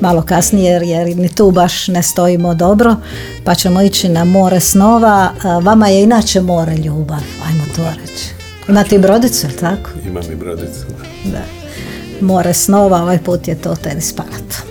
malo 0.00 0.22
kasnije 0.22 0.72
jer, 0.72 1.16
ni 1.16 1.28
tu 1.28 1.50
baš 1.50 1.88
ne 1.88 2.02
stojimo 2.02 2.54
dobro, 2.54 2.96
pa 3.44 3.54
ćemo 3.54 3.82
ići 3.82 4.08
na 4.08 4.24
more 4.24 4.60
snova. 4.60 5.30
Vama 5.62 5.88
je 5.88 6.02
inače 6.02 6.40
more 6.40 6.76
ljubav, 6.76 7.20
ajmo 7.48 7.64
to 7.76 7.82
reći. 8.00 8.28
Imate 8.68 8.94
i 8.94 8.98
brodicu, 8.98 9.46
jel 9.46 9.56
tako? 9.60 9.90
Imam 10.06 10.32
i 10.32 10.36
brodicu. 10.36 10.86
da. 11.24 11.30
Da. 11.30 11.42
More 12.20 12.54
snova, 12.54 13.02
ovaj 13.02 13.18
put 13.18 13.48
je 13.48 13.54
to 13.54 13.76
tenis 13.76 14.12
palat. 14.12 14.68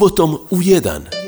Subotom 0.00 0.38
u 0.50 0.62
1. 0.62 1.19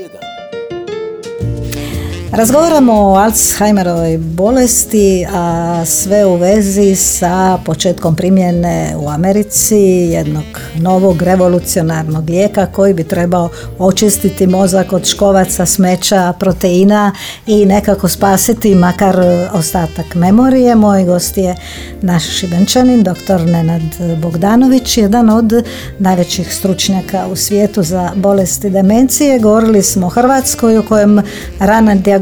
Razgovaramo 2.33 2.93
o 2.93 3.15
Alzheimerovoj 3.15 4.19
bolesti, 4.19 5.27
a 5.35 5.83
sve 5.87 6.27
u 6.27 6.37
vezi 6.37 6.97
sa 6.97 7.59
početkom 7.65 8.17
primjene 8.17 8.95
u 8.99 9.09
Americi 9.09 9.77
jednog 10.13 10.45
novog 10.77 11.23
revolucionarnog 11.23 12.31
lijeka 12.31 12.67
koji 12.67 12.95
bi 12.95 13.05
trebao 13.05 13.49
očistiti 13.79 14.47
mozak 14.47 14.93
od 14.93 15.07
škovaca, 15.07 15.67
smeća, 15.67 16.33
proteina 16.39 17.13
i 17.47 17.67
nekako 17.67 18.09
spasiti 18.09 18.75
makar 18.75 19.17
ostatak 19.53 20.15
memorije. 20.15 20.75
Moj 20.75 21.05
gost 21.05 21.37
je 21.37 21.57
naš 22.03 22.25
šibenčanin, 22.25 23.03
dr. 23.03 23.41
Nenad 23.47 23.83
Bogdanović, 24.23 24.99
jedan 24.99 25.31
od 25.31 25.53
najvećih 25.99 26.55
stručnjaka 26.55 27.27
u 27.33 27.37
svijetu 27.37 27.83
za 27.83 28.11
bolesti 28.17 28.71
demencije. 28.71 29.39
Govorili 29.39 29.83
smo 29.83 30.07
o 30.07 30.11
Hrvatskoj 30.11 30.79
u 30.79 30.83
kojem 30.83 31.23
rana 31.59 31.95
dijagnostika 31.95 32.22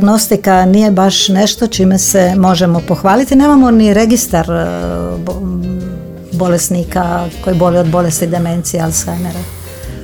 nije 0.67 0.91
baš 0.91 1.29
nešto 1.29 1.67
čime 1.67 1.99
se 1.99 2.35
možemo 2.37 2.81
pohvaliti. 2.89 3.37
Nemamo 3.37 3.71
ni 3.71 3.95
registar 3.95 4.51
e, 4.51 4.67
bo- 5.27 5.43
bolesnika 6.33 7.25
koji 7.45 7.57
boli 7.57 7.79
od 7.79 7.87
bolesti 7.91 8.27
demencije 8.27 8.83
Alzheimera. 8.83 9.41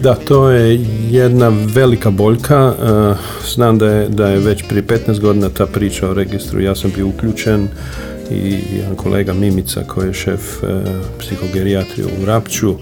Da, 0.02 0.14
to 0.14 0.50
je 0.50 0.86
jedna 1.10 1.52
velika 1.74 2.10
boljka. 2.10 2.74
E, 2.82 3.36
Znam 3.54 3.78
da 3.78 3.86
je, 3.86 4.08
da 4.08 4.28
je 4.28 4.38
već 4.38 4.64
prije 4.68 4.86
15 4.86 5.20
godina 5.20 5.48
ta 5.48 5.66
priča 5.66 6.10
o 6.10 6.14
registru, 6.14 6.60
ja 6.60 6.74
sam 6.74 6.92
bio 6.96 7.06
uključen 7.06 7.68
i 8.30 8.58
jedan 8.72 8.96
kolega 8.96 9.32
Mimica 9.32 9.84
koji 9.86 10.06
je 10.06 10.14
šef 10.14 10.62
e, 10.62 10.66
psihogerijatrije 11.18 12.06
u 12.22 12.24
Rapću 12.24 12.74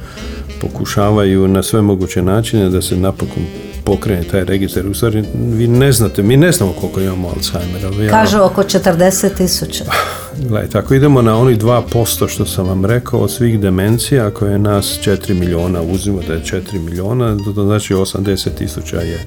pokušavaju 0.61 1.49
na 1.49 1.63
sve 1.63 1.83
moguće 1.83 2.23
načine 2.23 2.71
da 2.71 2.83
se 2.83 2.97
napokon 2.97 3.43
pokrene 3.85 4.23
taj 4.23 4.45
registar. 4.45 4.87
U 4.87 4.95
stvari, 4.95 5.25
vi 5.35 5.69
ne 5.69 5.93
znate, 5.93 6.23
mi 6.23 6.37
ne 6.37 6.53
znamo 6.53 6.73
koliko 6.73 7.01
imamo 7.01 7.29
Alzheimera. 7.29 7.89
Vi, 7.89 8.09
Kažu 8.09 8.43
oko 8.43 8.63
40 8.63 9.37
tisuća. 9.37 9.85
Gledajte, 10.49 10.79
ako 10.79 10.95
idemo 10.95 11.23
na 11.23 11.39
onih 11.39 11.59
2% 11.59 12.29
što 12.29 12.47
sam 12.47 12.67
vam 12.67 12.85
rekao 12.85 13.21
od 13.21 13.31
svih 13.31 13.61
demencija, 13.61 14.27
ako 14.27 14.47
je 14.47 14.59
nas 14.59 14.99
4 15.05 15.35
miliona, 15.35 15.83
uzimo 15.83 16.21
da 16.29 16.35
je 16.35 16.43
4 16.43 16.81
miliona, 16.81 17.37
to 17.55 17.65
znači 17.65 17.95
80 17.95 18.49
tisuća 18.59 19.01
je 19.01 19.19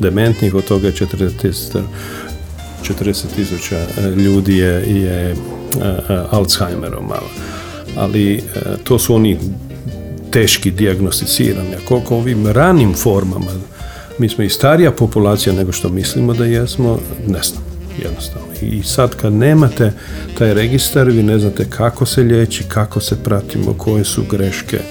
dementnih, 0.00 0.54
od 0.54 0.64
toga 0.64 0.86
je 0.86 0.92
40 0.92 1.30
tisuća 1.40 1.82
40 2.82 3.24
tisuća 3.36 3.76
e, 3.76 4.08
ljudi 4.10 4.56
je, 4.56 5.00
je 5.02 5.30
e, 5.30 5.34
e, 6.08 6.22
Alzheimerom 6.30 7.04
malo. 7.08 7.30
Ali 7.96 8.42
to 8.84 8.98
su 8.98 9.14
oni 9.14 9.38
teški 10.30 10.70
dijagnosticirani. 10.70 11.74
A 11.74 11.86
koliko 11.88 12.16
ovim 12.16 12.46
ranim 12.46 12.94
formama, 12.94 13.50
mi 14.20 14.28
smo 14.28 14.44
i 14.44 14.48
starija 14.48 14.90
populacija 14.90 15.52
nego 15.52 15.72
što 15.72 15.88
mislimo 15.88 16.34
da 16.34 16.44
jesmo, 16.44 16.98
ne 17.26 17.42
znam, 17.42 17.62
jednostavno. 18.02 18.48
I 18.62 18.82
sad 18.82 19.16
kad 19.16 19.32
nemate 19.32 19.92
taj 20.38 20.54
registar, 20.54 21.08
vi 21.08 21.22
ne 21.22 21.38
znate 21.38 21.66
kako 21.70 22.06
se 22.06 22.22
liječi, 22.22 22.64
kako 22.68 23.00
se 23.00 23.22
pratimo, 23.24 23.74
koje 23.78 24.04
su 24.04 24.22
greške, 24.30 24.76
e, 24.76 24.82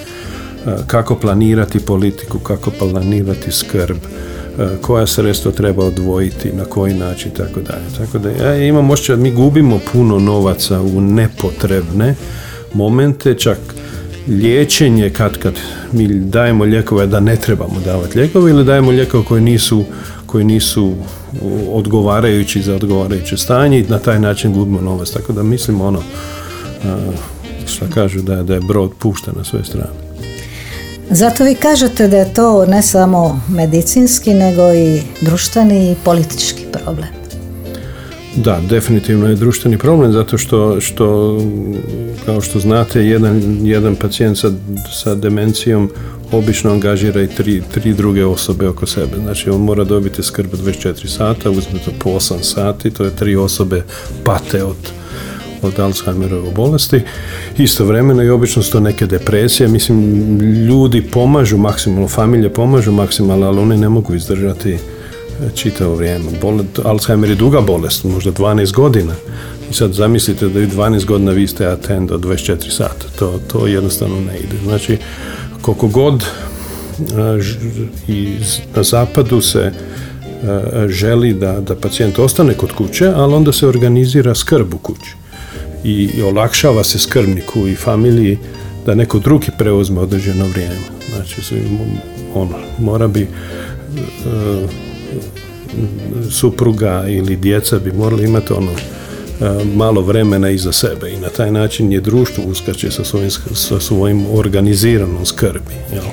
kako 0.87 1.15
planirati 1.15 1.79
politiku, 1.79 2.39
kako 2.39 2.71
planirati 2.71 3.51
skrb, 3.51 3.97
e, 3.97 4.67
koja 4.81 5.07
sredstva 5.07 5.51
treba 5.51 5.85
odvojiti, 5.85 6.51
na 6.53 6.65
koji 6.65 6.93
način, 6.93 7.31
tako 7.31 7.59
dalje. 7.59 7.85
Tako 7.97 8.17
da 8.19 8.29
ja 8.29 8.55
imam 8.55 8.89
da 9.07 9.15
mi 9.15 9.31
gubimo 9.31 9.79
puno 9.93 10.19
novaca 10.19 10.81
u 10.81 11.01
nepotrebne 11.01 12.15
momente, 12.73 13.33
čak 13.33 13.57
liječenje 14.29 15.09
kad 15.09 15.37
kad 15.37 15.53
mi 15.91 16.07
dajemo 16.07 16.63
lijekove 16.63 17.07
da 17.07 17.19
ne 17.19 17.35
trebamo 17.35 17.79
davati 17.85 18.17
lijekove 18.17 18.51
ili 18.51 18.65
dajemo 18.65 18.91
lijekove 18.91 19.23
koji 19.25 19.41
nisu 19.41 19.83
koji 20.25 20.45
nisu 20.45 20.93
odgovarajući 21.71 22.61
za 22.61 22.75
odgovarajuće 22.75 23.37
stanje 23.37 23.79
i 23.79 23.83
na 23.83 23.99
taj 23.99 24.19
način 24.19 24.53
gubimo 24.53 24.81
novac. 24.81 25.09
Tako 25.09 25.33
da 25.33 25.43
mislim 25.43 25.81
ono 25.81 26.01
a, 26.85 26.97
šta 27.67 27.85
kažu 27.93 28.21
da, 28.21 28.43
da 28.43 28.53
je 28.53 28.61
brod 28.67 28.91
pušta 28.99 29.31
na 29.37 29.43
sve 29.43 29.63
strane. 29.63 30.09
Zato 31.09 31.43
vi 31.43 31.55
kažete 31.55 32.07
da 32.07 32.17
je 32.17 32.33
to 32.33 32.65
ne 32.65 32.81
samo 32.81 33.41
medicinski, 33.49 34.33
nego 34.33 34.73
i 34.73 35.01
društveni 35.21 35.91
i 35.91 35.95
politički 36.03 36.65
problem. 36.71 37.18
Da, 38.43 38.59
definitivno 38.69 39.27
je 39.27 39.35
društveni 39.35 39.77
problem 39.77 40.11
zato 40.11 40.37
što, 40.37 40.81
što 40.81 41.37
kao 42.25 42.41
što 42.41 42.59
znate, 42.59 43.05
jedan, 43.05 43.59
jedan 43.63 43.95
pacijent 43.95 44.37
sa, 44.37 44.51
sa 44.93 45.15
demencijom 45.15 45.89
obično 46.31 46.71
angažira 46.71 47.21
i 47.21 47.27
tri, 47.27 47.61
tri 47.73 47.93
druge 47.93 48.25
osobe 48.25 48.67
oko 48.67 48.85
sebe. 48.85 49.17
Znači, 49.23 49.49
on 49.49 49.61
mora 49.61 49.83
dobiti 49.83 50.23
skrb 50.23 50.53
24 50.53 51.07
sata, 51.07 51.49
uzme 51.49 51.79
to 51.85 51.91
po 51.99 52.09
8 52.09 52.43
sati, 52.43 52.91
to 52.91 53.03
je 53.03 53.15
tri 53.15 53.35
osobe 53.35 53.83
pate 54.23 54.63
od, 54.63 54.91
od 55.61 55.79
Alzheimerove 55.79 56.51
bolesti. 56.51 57.01
Istovremeno 57.57 58.23
i 58.23 58.29
obično 58.29 58.61
su 58.63 58.71
to 58.71 58.79
neke 58.79 59.05
depresije. 59.05 59.67
Mislim, 59.67 60.39
ljudi 60.39 61.01
pomažu 61.01 61.57
maksimalno, 61.57 62.07
familije 62.07 62.53
pomažu 62.53 62.91
maksimalno, 62.91 63.47
ali 63.47 63.59
oni 63.59 63.77
ne 63.77 63.89
mogu 63.89 64.15
izdržati 64.15 64.77
čitavo 65.55 65.95
vrijeme. 65.95 66.25
Bole, 66.41 66.63
Alzheimer 66.83 67.29
je 67.29 67.35
duga 67.35 67.61
bolest, 67.61 68.03
možda 68.03 68.31
12 68.31 68.73
godina. 68.73 69.13
I 69.71 69.73
sad 69.73 69.93
zamislite 69.93 70.49
da 70.49 70.59
i 70.59 70.67
12 70.67 71.05
godina 71.05 71.31
vi 71.31 71.47
ste 71.47 71.65
atent 71.65 72.11
od 72.11 72.21
24 72.21 72.69
sata. 72.69 73.05
To, 73.19 73.39
to 73.47 73.67
jednostavno 73.67 74.15
ne 74.19 74.39
ide. 74.39 74.55
Znači, 74.63 74.97
koliko 75.61 75.87
god 75.87 76.25
ž- 77.39 77.59
i 78.07 78.37
na 78.75 78.83
zapadu 78.83 79.41
se 79.41 79.71
a, 80.43 80.85
želi 80.89 81.33
da, 81.33 81.59
da 81.59 81.75
pacijent 81.75 82.19
ostane 82.19 82.53
kod 82.53 82.71
kuće, 82.71 83.11
ali 83.15 83.33
onda 83.33 83.51
se 83.51 83.67
organizira 83.67 84.35
skrb 84.35 84.73
u 84.73 84.77
kući. 84.77 85.15
I, 85.83 86.09
i 86.17 86.21
olakšava 86.21 86.83
se 86.83 86.99
skrbniku 86.99 87.67
i 87.67 87.75
familiji 87.75 88.37
da 88.85 88.95
neko 88.95 89.19
drugi 89.19 89.47
preuzme 89.57 89.99
određeno 89.99 90.47
vrijeme. 90.47 90.75
Znači, 91.15 91.41
ono, 92.33 92.55
mora 92.79 93.07
bi 93.07 93.21
e, 93.21 93.27
supruga 96.31 97.05
ili 97.07 97.35
djeca 97.35 97.79
bi 97.79 97.91
morali 97.91 98.23
imati 98.23 98.53
ono 98.53 98.71
e, 98.71 99.65
malo 99.75 100.01
vremena 100.01 100.49
iza 100.49 100.71
sebe 100.71 101.11
i 101.11 101.17
na 101.17 101.29
taj 101.29 101.51
način 101.51 101.91
je 101.91 102.01
društvo 102.01 102.43
uskače 102.43 102.91
sa 102.91 103.03
svojim, 103.03 103.29
sa 103.53 103.79
svojim 103.79 104.25
organiziranom 104.33 105.25
skrbi. 105.25 105.75
Jel? 105.93 106.03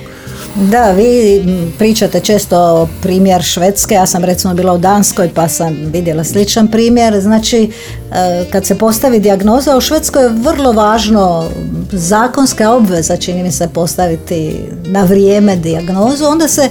Da, 0.70 0.90
vi 0.90 1.44
pričate 1.78 2.20
često 2.20 2.88
primjer 3.02 3.42
Švedske, 3.42 3.94
ja 3.94 4.06
sam 4.06 4.24
recimo 4.24 4.54
bila 4.54 4.72
u 4.72 4.78
Danskoj 4.78 5.30
pa 5.34 5.48
sam 5.48 5.76
vidjela 5.92 6.24
sličan 6.24 6.68
primjer, 6.68 7.20
znači 7.20 7.70
e, 8.12 8.44
kad 8.50 8.66
se 8.66 8.78
postavi 8.78 9.20
dijagnoza 9.20 9.76
u 9.76 9.80
Švedskoj 9.80 10.22
je 10.22 10.28
vrlo 10.28 10.72
važno 10.72 11.48
zakonska 11.92 12.70
obveza 12.70 13.16
čini 13.16 13.42
mi 13.42 13.52
se 13.52 13.68
postaviti 13.68 14.56
na 14.86 15.04
vrijeme 15.04 15.56
dijagnozu, 15.56 16.24
onda 16.24 16.48
se 16.48 16.68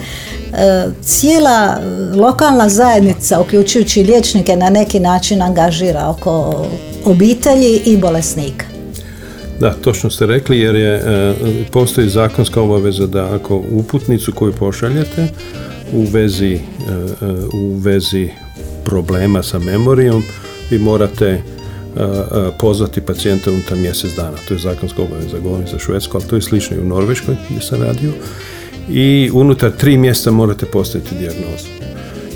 cijela 1.02 1.78
lokalna 2.16 2.70
zajednica, 2.70 3.40
uključujući 3.40 4.04
liječnike, 4.04 4.56
na 4.56 4.70
neki 4.70 5.00
način 5.00 5.42
angažira 5.42 6.10
oko 6.10 6.66
obitelji 7.06 7.82
i 7.86 7.98
bolesnika. 7.98 8.66
Da, 9.60 9.74
točno 9.74 10.10
ste 10.10 10.26
rekli 10.26 10.60
jer 10.60 10.76
je, 10.76 10.96
e, 10.96 11.34
postoji 11.72 12.10
zakonska 12.10 12.62
obaveza 12.62 13.08
da 13.08 13.36
ako 13.36 13.64
uputnicu 13.72 14.32
koju 14.32 14.54
pošaljete 14.54 15.28
u 15.94 16.04
vezi, 16.04 16.54
e, 16.54 16.58
e, 16.58 16.60
u 17.54 17.78
vezi 17.78 18.30
problema 18.86 19.44
sa 19.44 19.60
memorijom, 19.60 20.24
vi 20.70 20.80
morate 20.80 21.26
e, 21.26 21.40
e, 21.96 22.52
pozvati 22.60 23.02
pacijenta 23.02 23.52
unutar 23.52 23.78
mjesec 23.78 24.16
dana. 24.16 24.38
To 24.48 24.54
je 24.54 24.60
zakonska 24.60 25.02
obaveza, 25.02 25.40
govorim 25.40 25.68
za 25.68 25.80
Švedsku, 25.80 26.18
ali 26.18 26.28
to 26.28 26.36
je 26.36 26.42
slično 26.42 26.78
i 26.78 26.80
u 26.80 26.86
Norveškoj 26.86 27.36
gdje 27.50 27.62
sam 27.62 27.82
radio. 27.82 28.12
I 28.90 29.30
unutar 29.34 29.72
tri 29.72 29.98
mjeseca 29.98 30.32
morate 30.32 30.66
postaviti 30.66 31.16
dijagnozu. 31.16 31.68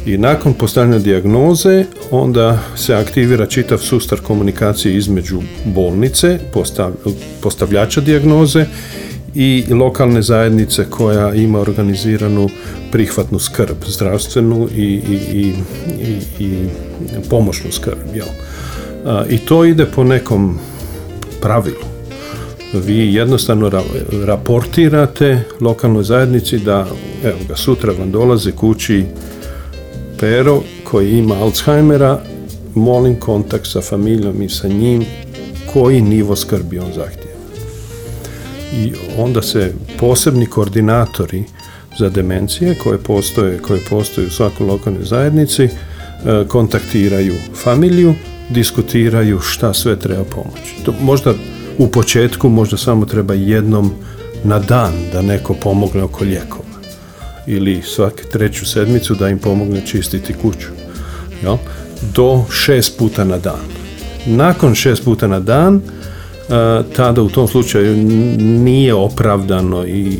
I 0.06 0.18
nakon 0.18 0.54
postavljanja 0.54 1.00
dijagnoze 1.00 1.86
onda 2.12 2.60
se 2.76 2.96
aktivira 2.96 3.46
čitav 3.46 3.78
sustav 3.78 4.22
komunikacije 4.22 4.98
između 4.98 5.42
bolnice, 5.66 6.40
postav- 6.54 6.94
postavljača 7.42 8.02
dijagnoze 8.02 8.66
i 9.36 9.64
lokalne 9.74 10.22
zajednice 10.22 10.86
koja 10.90 11.34
ima 11.34 11.60
organiziranu 11.60 12.50
prihvatnu 12.92 13.40
skrb, 13.40 13.78
zdravstvenu 13.88 14.70
i, 14.76 14.84
i, 14.84 15.18
i, 15.34 15.54
i, 16.40 16.68
pomoćnu 17.30 17.72
skrb. 17.72 17.98
Jel? 18.16 18.28
I 19.30 19.38
to 19.38 19.66
ide 19.66 19.86
po 19.86 20.04
nekom 20.04 20.60
pravilu. 21.42 21.99
Vi 22.74 23.14
jednostavno 23.14 23.70
ra- 23.70 24.26
raportirate 24.26 25.42
lokalnoj 25.60 26.04
zajednici 26.04 26.58
da 26.58 26.88
evo 27.24 27.38
ga, 27.48 27.56
sutra 27.56 27.94
vam 27.94 28.12
dolazi 28.12 28.52
kući 28.52 29.06
Pero 30.20 30.62
koji 30.84 31.12
ima 31.18 31.36
Alzheimera, 31.36 32.20
molim 32.76 33.16
kontakt 33.20 33.68
sa 33.68 33.82
familijom 33.82 34.42
i 34.42 34.50
sa 34.50 34.68
njim 34.68 35.06
koji 35.74 36.02
nivo 36.02 36.36
skrbi 36.36 36.80
on 36.80 36.94
zahtjeva. 36.96 37.30
I 38.74 38.94
onda 39.18 39.42
se 39.42 39.74
posebni 40.00 40.46
koordinatori 40.46 41.44
za 42.00 42.10
demencije 42.10 42.76
koje 42.84 42.98
postoje, 42.98 43.58
koje 43.58 43.80
postoje 43.90 44.28
u 44.28 44.30
svakoj 44.30 44.68
lokalnoj 44.68 45.04
zajednici 45.04 45.64
e, 45.64 45.70
kontaktiraju 46.48 47.34
familiju, 47.64 48.14
diskutiraju 48.50 49.40
šta 49.40 49.74
sve 49.74 50.00
treba 50.00 50.24
pomoći. 50.24 50.84
To 50.86 50.94
možda 51.02 51.34
u 51.80 51.88
početku 51.88 52.50
možda 52.50 52.78
samo 52.78 53.06
treba 53.06 53.34
jednom 53.34 53.92
na 54.44 54.60
dan 54.60 54.94
da 55.14 55.22
neko 55.22 55.54
pomogne 55.54 56.04
oko 56.04 56.24
lijekova 56.24 56.64
ili 57.48 57.82
svaku 57.82 58.18
treću 58.32 58.66
sedmicu 58.66 59.16
da 59.16 59.30
im 59.30 59.40
pomogne 59.40 59.86
čistiti 59.86 60.34
kuću. 60.34 60.68
Jel? 61.44 61.58
Do 62.16 62.44
šest 62.52 62.98
puta 62.98 63.24
na 63.24 63.38
dan. 63.38 63.66
Nakon 64.26 64.76
šest 64.76 65.04
puta 65.04 65.28
na 65.28 65.40
dan, 65.40 65.76
e, 65.76 65.82
tada 66.96 67.22
u 67.22 67.30
tom 67.30 67.48
slučaju 67.48 67.98
nije 68.40 68.94
opravdano 68.94 69.86
i 69.88 70.08
e, 70.08 70.18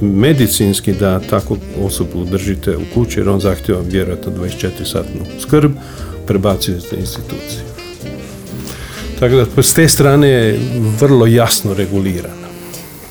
medicinski 0.00 0.92
da 0.92 1.20
takvu 1.20 1.56
osobu 1.82 2.24
držite 2.24 2.76
u 2.76 2.82
kući 2.94 3.20
jer 3.20 3.28
on 3.28 3.40
zahtjeva 3.40 3.80
vjerojatno 3.80 4.32
24-satnu 4.32 5.40
skrb, 5.40 5.72
prebacujete 6.26 6.96
instituciju. 6.96 7.75
Tako 9.20 9.34
da 9.34 9.62
s 9.62 9.74
te 9.74 9.88
strane 9.88 10.28
je 10.28 10.60
vrlo 11.00 11.26
jasno 11.26 11.74
regulirano. 11.74 12.46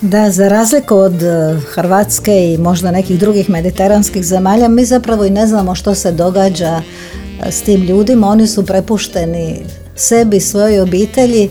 Da, 0.01 0.31
za 0.31 0.47
razliku 0.47 0.95
od 0.95 1.23
e, 1.23 1.59
Hrvatske 1.73 2.53
i 2.53 2.57
možda 2.57 2.91
nekih 2.91 3.19
drugih 3.19 3.49
mediteranskih 3.49 4.25
zemalja, 4.25 4.67
mi 4.67 4.85
zapravo 4.85 5.25
i 5.25 5.29
ne 5.29 5.47
znamo 5.47 5.75
što 5.75 5.95
se 5.95 6.11
događa 6.11 6.81
e, 7.45 7.51
s 7.51 7.61
tim 7.61 7.81
ljudima. 7.81 8.27
Oni 8.27 8.47
su 8.47 8.65
prepušteni 8.65 9.65
sebi, 9.95 10.39
svojoj 10.39 10.79
obitelji 10.79 11.49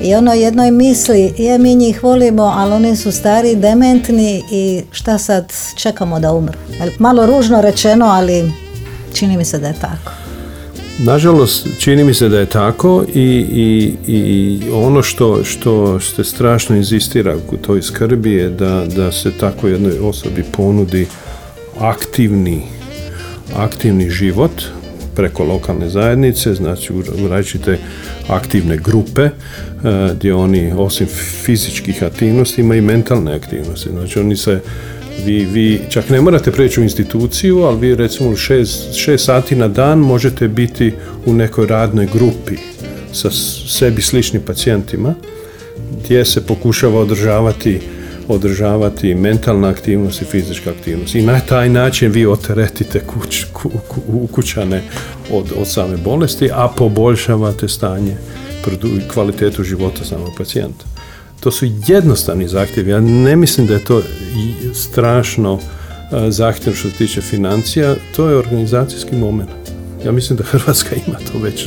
i 0.00 0.14
ono 0.14 0.32
jednoj 0.32 0.70
misli, 0.70 1.32
je 1.38 1.58
mi 1.58 1.74
njih 1.74 2.02
volimo, 2.02 2.42
ali 2.42 2.72
oni 2.72 2.96
su 2.96 3.12
stari, 3.12 3.56
dementni 3.56 4.42
i 4.50 4.82
šta 4.90 5.18
sad 5.18 5.52
čekamo 5.76 6.20
da 6.20 6.32
umru. 6.32 6.58
Malo 6.98 7.26
ružno 7.26 7.60
rečeno, 7.60 8.06
ali 8.06 8.52
čini 9.12 9.36
mi 9.36 9.44
se 9.44 9.58
da 9.58 9.68
je 9.68 9.74
tako. 9.80 10.23
Nažalost, 10.98 11.66
čini 11.78 12.04
mi 12.04 12.14
se 12.14 12.28
da 12.28 12.38
je 12.38 12.46
tako 12.46 13.04
i, 13.14 13.20
i, 13.20 13.94
i 14.12 14.60
ono 14.72 15.02
što, 15.02 15.44
što 15.44 16.00
se 16.00 16.24
strašno 16.24 16.76
inzistira 16.76 17.36
u 17.52 17.56
toj 17.56 17.82
skrbi 17.82 18.32
je 18.32 18.50
da, 18.50 18.86
da 18.96 19.12
se 19.12 19.30
tako 19.40 19.68
jednoj 19.68 19.98
osobi 19.98 20.44
ponudi 20.56 21.06
aktivni, 21.78 22.62
aktivni 23.56 24.10
život 24.10 24.62
preko 25.14 25.44
lokalne 25.44 25.88
zajednice, 25.88 26.54
znači 26.54 26.92
u 26.92 27.28
različite 27.28 27.78
aktivne 28.28 28.76
grupe 28.76 29.22
e, 29.22 29.30
gdje 30.16 30.34
oni 30.34 30.72
osim 30.76 31.06
fizičkih 31.44 32.02
aktivnosti 32.02 32.60
imaju 32.60 32.78
i 32.78 32.86
mentalne 32.86 33.34
aktivnosti. 33.34 33.90
Znači 33.90 34.18
oni 34.18 34.36
se 34.36 34.60
vi, 35.24 35.44
vi 35.44 35.80
čak 35.88 36.10
ne 36.10 36.20
morate 36.20 36.50
preći 36.50 36.80
u 36.80 36.82
instituciju, 36.82 37.62
ali 37.62 37.78
vi 37.80 37.94
recimo 37.94 38.36
šest, 38.36 38.94
šest 38.94 39.24
sati 39.24 39.56
na 39.56 39.68
dan 39.68 39.98
možete 39.98 40.48
biti 40.48 40.92
u 41.26 41.32
nekoj 41.32 41.66
radnoj 41.66 42.08
grupi 42.12 42.56
sa 43.12 43.30
sebi 43.68 44.02
sličnim 44.02 44.42
pacijentima 44.42 45.14
gdje 46.04 46.24
se 46.24 46.46
pokušava 46.46 47.00
održavati 47.00 47.80
održavati 48.28 49.14
mentalna 49.14 49.68
aktivnost 49.68 50.22
i 50.22 50.24
fizička 50.24 50.70
aktivnost. 50.70 51.14
I 51.14 51.22
na 51.22 51.40
taj 51.40 51.68
način 51.68 52.12
vi 52.12 52.26
oteretite 52.26 53.00
kuć, 53.00 53.44
ku, 53.52 53.70
ku- 53.88 54.00
ukućane 54.08 54.82
od, 55.30 55.52
od 55.56 55.68
same 55.68 55.96
bolesti, 55.96 56.50
a 56.52 56.68
poboljšavate 56.76 57.68
stanje 57.68 58.16
i 58.84 59.08
kvalitetu 59.12 59.64
života 59.64 60.04
samog 60.04 60.30
pacijenta. 60.38 60.93
To 61.44 61.50
su 61.50 61.66
jednostavni 61.86 62.48
zahtjevi. 62.48 62.90
Ja 62.90 63.00
ne 63.00 63.36
mislim 63.36 63.66
da 63.66 63.74
je 63.74 63.84
to 63.84 64.02
strašno 64.74 65.58
a, 66.10 66.30
zahtjev 66.30 66.74
što 66.74 66.90
se 66.90 66.96
tiče 66.96 67.20
financija. 67.20 67.94
To 68.16 68.28
je 68.28 68.36
organizacijski 68.36 69.16
moment. 69.16 69.50
Ja 70.04 70.12
mislim 70.12 70.36
da 70.36 70.44
Hrvatska 70.44 70.96
ima 71.06 71.16
to 71.32 71.38
već 71.38 71.66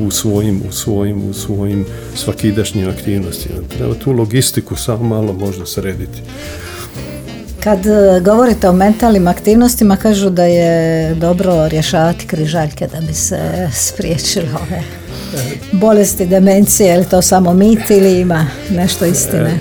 u 0.00 0.10
svojim, 0.10 0.62
u 0.68 0.72
svojim, 0.72 1.30
u 1.30 1.32
svojim 1.32 1.86
svakidašnjim 2.14 2.88
aktivnostima. 2.88 3.56
Treba 3.76 3.94
tu 3.94 4.12
logistiku 4.12 4.76
samo 4.76 5.04
malo 5.04 5.32
možda 5.32 5.66
srediti. 5.66 6.20
Kad 7.60 7.86
e, 7.86 8.20
govorite 8.24 8.68
o 8.68 8.72
mentalnim 8.72 9.28
aktivnostima, 9.28 9.96
kažu 9.96 10.30
da 10.30 10.44
je 10.44 11.14
dobro 11.14 11.68
rješavati 11.68 12.26
križaljke 12.26 12.86
da 12.86 13.00
bi 13.00 13.14
se 13.14 13.38
spriječilo 13.88 14.58
ove 14.62 15.05
bolesti, 15.72 16.26
demencije, 16.26 16.88
je 16.88 17.08
to 17.08 17.22
samo 17.22 17.54
mit 17.54 17.90
ili 17.90 18.20
ima 18.20 18.46
nešto 18.70 19.04
istine? 19.04 19.58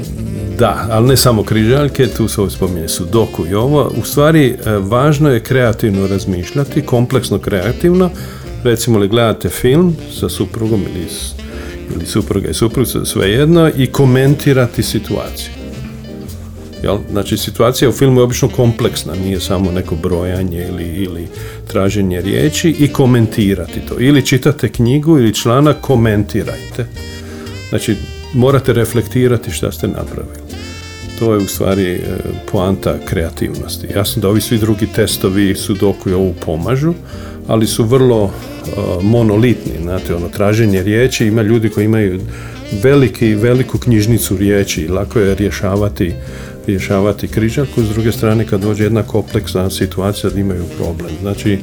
Da, 0.60 0.88
ali 0.90 1.08
ne 1.08 1.18
samo 1.18 1.44
križaljke, 1.44 2.08
tu 2.08 2.28
se 2.28 2.42
spominje 2.50 2.88
sudoku 2.88 3.46
i 3.48 3.54
ovo. 3.54 3.92
U 4.02 4.06
stvari, 4.06 4.58
e, 4.66 4.72
važno 4.72 5.30
je 5.30 5.44
kreativno 5.44 6.08
razmišljati, 6.08 6.82
kompleksno 6.82 7.40
kreativno. 7.40 8.10
Recimo 8.64 9.00
li 9.00 9.08
gledate 9.08 9.50
film 9.50 9.96
sa 10.20 10.30
suprugom 10.30 10.82
ili, 10.82 11.08
ili 11.96 12.06
supruga 12.06 12.50
i 12.50 12.54
suprug, 12.54 12.88
svejedno, 13.06 13.72
i 13.78 13.88
komentirati 13.88 14.84
situaciju. 14.84 15.55
Jel? 16.86 16.98
Znači, 17.12 17.38
situacija 17.38 17.90
u 17.90 17.92
filmu 17.92 18.20
je 18.20 18.24
obično 18.24 18.50
kompleksna, 18.50 19.14
nije 19.16 19.40
samo 19.40 19.72
neko 19.72 19.96
brojanje 19.96 20.68
ili, 20.70 20.84
ili 20.84 21.28
traženje 21.68 22.22
riječi 22.22 22.76
i 22.80 22.88
komentirati 22.88 23.80
to. 23.80 23.96
Ili 24.00 24.26
čitate 24.26 24.70
knjigu 24.70 25.18
ili 25.18 25.34
članak, 25.34 25.78
komentirajte. 25.82 26.86
Znači, 27.70 27.96
morate 28.34 28.74
reflektirati 28.74 29.52
šta 29.52 29.72
ste 29.72 29.88
napravili. 29.88 30.46
To 31.20 31.34
je 31.34 31.38
u 31.38 31.48
stvari 31.48 31.92
e, 31.94 32.02
poanta 32.52 32.96
kreativnosti. 33.06 33.88
Jasno 33.96 34.22
da 34.22 34.30
ovi 34.30 34.42
svi 34.42 34.58
drugi 34.58 34.88
testovi, 34.96 35.56
sudoku 35.56 36.10
i 36.10 36.14
ovu 36.14 36.34
pomažu, 36.46 36.94
ali 37.48 37.68
su 37.68 37.84
vrlo 37.84 38.26
e, 38.26 38.70
monolitni, 39.02 39.74
znate, 39.82 40.16
ono, 40.16 40.30
traženje 40.30 40.84
riječi, 40.84 41.26
ima 41.26 41.42
ljudi 41.42 41.70
koji 41.70 41.86
imaju 41.86 42.20
veliki, 42.84 43.36
veliku 43.36 43.78
knjižnicu 43.78 44.38
riječi 44.38 44.88
lako 44.88 45.20
je 45.20 45.36
rješavati 45.36 46.14
rješavati 46.68 47.28
križaljku, 47.28 47.84
s 47.84 47.90
druge 47.90 48.12
strane 48.12 48.46
kad 48.48 48.62
dođe 48.62 48.84
jedna 48.84 49.04
kompleksna 49.04 49.70
situacija 49.70 50.30
da 50.30 50.40
imaju 50.40 50.64
problem. 50.78 51.12
Znači, 51.22 51.60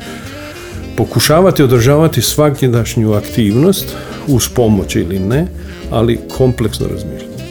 pokušavati 0.96 1.62
održavati 1.62 2.22
svakidašnju 2.22 3.12
aktivnost 3.12 3.86
uz 4.26 4.48
pomoć 4.48 4.96
ili 4.96 5.18
ne, 5.18 5.46
ali 5.90 6.20
kompleksno 6.36 6.86
razmišljati. 6.86 7.42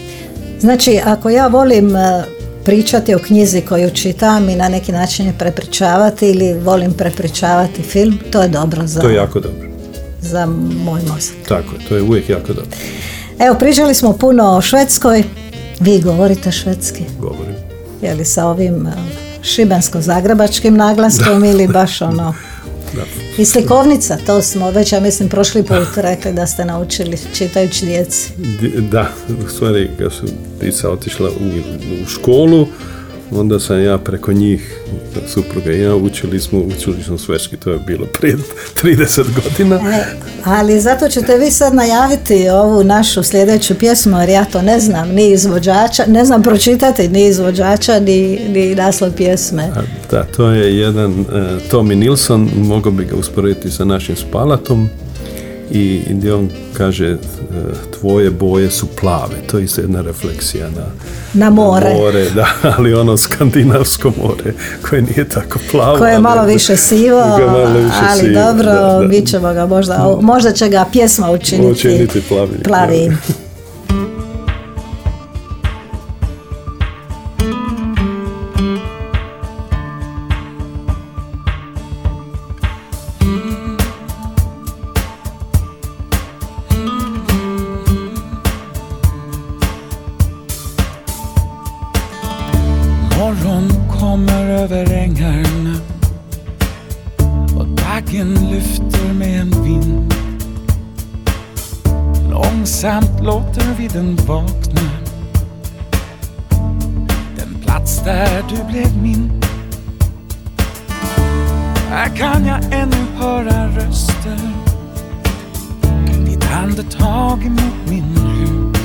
Znači, 0.60 1.00
ako 1.04 1.30
ja 1.30 1.46
volim 1.46 1.96
e, 1.96 2.24
pričati 2.64 3.14
o 3.14 3.18
knjizi 3.18 3.60
koju 3.60 3.90
čitam 3.90 4.48
i 4.48 4.56
na 4.56 4.68
neki 4.68 4.92
način 4.92 5.26
je 5.26 5.34
prepričavati 5.38 6.28
ili 6.28 6.60
volim 6.60 6.92
prepričavati 6.92 7.82
film, 7.82 8.18
to 8.30 8.42
je 8.42 8.48
dobro 8.48 8.86
za, 8.86 9.00
To 9.00 9.08
je 9.08 9.14
jako 9.14 9.40
dobro. 9.40 9.68
za 10.20 10.46
moj 10.84 11.00
mozak. 11.00 11.34
Tako 11.48 11.72
to 11.88 11.96
je 11.96 12.02
uvijek 12.02 12.28
jako 12.28 12.48
dobro. 12.48 12.70
Evo, 13.38 13.56
pričali 13.58 13.94
smo 13.94 14.12
puno 14.12 14.56
o 14.56 14.60
Švedskoj. 14.60 15.24
Vi 15.84 16.00
govorite 16.00 16.52
švedski, 16.52 17.04
Govorim. 17.20 17.54
je 18.02 18.14
li 18.14 18.24
sa 18.24 18.46
ovim 18.46 18.86
e, 18.86 18.92
šibensko-zagrebačkim 19.42 20.76
naglaskom 20.76 21.44
ili 21.44 21.68
baš 21.68 22.02
ono... 22.02 22.34
Da. 22.96 23.02
I 23.38 23.44
slikovnica, 23.44 24.18
to 24.26 24.42
smo 24.42 24.70
već, 24.70 24.92
ja 24.92 25.00
mislim, 25.00 25.28
prošli 25.28 25.62
put 25.62 25.96
rekli 25.96 26.32
da 26.32 26.46
ste 26.46 26.64
naučili 26.64 27.18
čitajući 27.34 27.86
djeci. 27.86 28.32
Da, 28.90 29.08
u 29.46 29.48
stvari 29.48 29.90
kad 29.98 30.12
su 30.12 30.26
djeca 30.60 30.90
otišla 30.90 31.30
u, 31.30 31.44
u 32.02 32.06
školu, 32.06 32.66
onda 33.34 33.60
sam 33.60 33.84
ja 33.84 33.98
preko 33.98 34.32
njih, 34.32 34.78
supruga 35.26 35.72
i 35.72 35.80
ja, 35.80 35.94
učili 35.94 36.40
smo, 36.40 36.58
učili 36.58 37.02
smo 37.02 37.18
švedski, 37.18 37.56
to 37.56 37.70
je 37.70 37.78
bilo 37.86 38.06
prije 38.06 38.36
30 38.82 39.24
godina. 39.42 39.76
E, 39.76 40.04
ali 40.44 40.80
zato 40.80 41.08
ćete 41.08 41.38
vi 41.38 41.50
sad 41.50 41.74
najaviti 41.74 42.48
ovu 42.48 42.84
našu 42.84 43.22
sljedeću 43.22 43.74
pjesmu, 43.74 44.20
jer 44.20 44.28
ja 44.28 44.44
to 44.44 44.62
ne 44.62 44.80
znam, 44.80 45.08
ni 45.08 45.30
izvođača, 45.30 46.04
ne 46.06 46.24
znam 46.24 46.42
pročitati 46.42 47.08
ni 47.08 47.26
izvođača, 47.26 48.00
ni, 48.00 48.40
ni 48.48 48.74
naslov 48.74 49.12
pjesme. 49.12 49.62
A, 49.62 49.82
Da, 50.10 50.24
to 50.24 50.50
je 50.50 50.78
jedan 50.78 51.20
uh, 51.20 51.26
Tommy 51.70 51.94
Nilsson, 51.94 52.50
mogao 52.56 52.92
bi 52.92 53.04
ga 53.04 53.16
usporediti 53.16 53.70
sa 53.70 53.84
našim 53.84 54.16
Spalatom 54.16 54.88
i 55.72 56.02
gdje 56.10 56.34
on 56.34 56.48
kaže 56.72 57.06
e, 57.06 57.16
tvoje 58.00 58.30
boje 58.30 58.70
su 58.70 58.86
plave, 59.00 59.36
to 59.50 59.58
je 59.58 59.64
isto 59.64 59.80
jedna 59.80 60.00
refleksija 60.00 60.70
na, 60.70 60.86
Na 61.34 61.50
more. 61.50 61.94
more, 61.94 62.30
da, 62.30 62.46
ali 62.76 62.94
ono 62.94 63.16
skandinavsko 63.16 64.12
more 64.22 64.52
koje 64.88 65.02
nije 65.02 65.28
tako 65.28 65.58
plavo. 65.70 65.98
Koje 65.98 66.12
je 66.12 66.18
malo 66.18 66.44
više 66.46 66.76
sivo, 66.88 67.20
malo 67.46 67.78
više 67.78 67.96
ali 68.10 68.20
sivo, 68.20 68.34
dobro, 68.34 68.72
da, 68.72 68.98
da. 69.00 69.08
mi 69.08 69.26
ćemo 69.26 69.52
ga 69.52 69.66
možda, 69.66 70.16
možda 70.20 70.52
će 70.52 70.68
ga 70.68 70.84
pjesma 70.92 71.30
učiniti, 71.30 71.70
Učiniti 71.70 72.20
plavim, 72.20 72.58
da. 72.58 72.68
Morgon 93.22 93.70
kommer 94.00 94.48
över 94.48 94.92
ängarna 94.92 95.80
och 97.56 97.66
dagen 97.66 98.34
lyfter 98.50 99.12
med 99.12 99.40
en 99.40 99.64
vind. 99.64 100.14
Långsamt 102.30 103.20
låter 103.22 103.74
vi 103.78 103.88
den 103.88 104.16
vakna. 104.16 104.90
Den 107.36 107.62
plats 107.62 108.04
där 108.04 108.44
du 108.48 108.72
blev 108.72 109.02
min. 109.02 109.42
Här 111.90 112.16
kan 112.16 112.46
jag 112.46 112.64
ännu 112.72 113.06
höra 113.16 113.68
röster. 113.68 114.38
Ditt 116.26 116.52
andetag 116.52 117.46
emot 117.46 117.88
min 117.88 118.16
hud. 118.16 118.76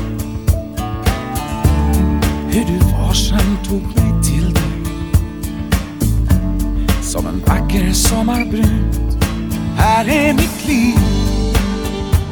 Hur 2.49 2.65
du 2.65 2.96
Farsan 3.07 3.57
tog 3.63 3.81
mig 3.81 4.23
till 4.23 4.53
dig. 4.53 4.63
Som 7.01 7.27
en 7.27 7.39
vacker 7.45 7.93
sommarbrud. 7.93 9.17
Här 9.77 10.09
är 10.09 10.33
mitt 10.33 10.67
liv. 10.67 10.99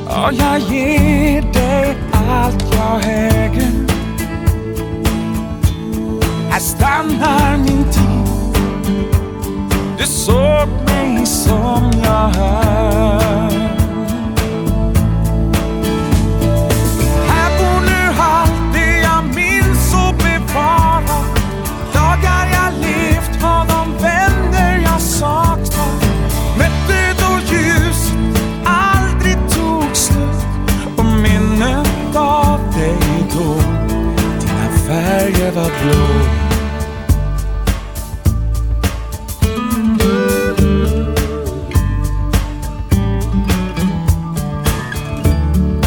Och 0.05 0.33
jag 0.33 0.59
ger 0.59 1.41
dig 1.41 1.97
allt 2.11 2.65
jag 2.73 3.01
äger. 3.03 3.71
Här 6.49 6.59
stannar 6.59 7.57
min 7.57 7.83
tid. 7.91 8.61
Du 9.97 10.05
såg 10.05 10.67
mig 10.85 11.25
som 11.25 11.91
jag 12.03 12.35
är. 12.35 13.84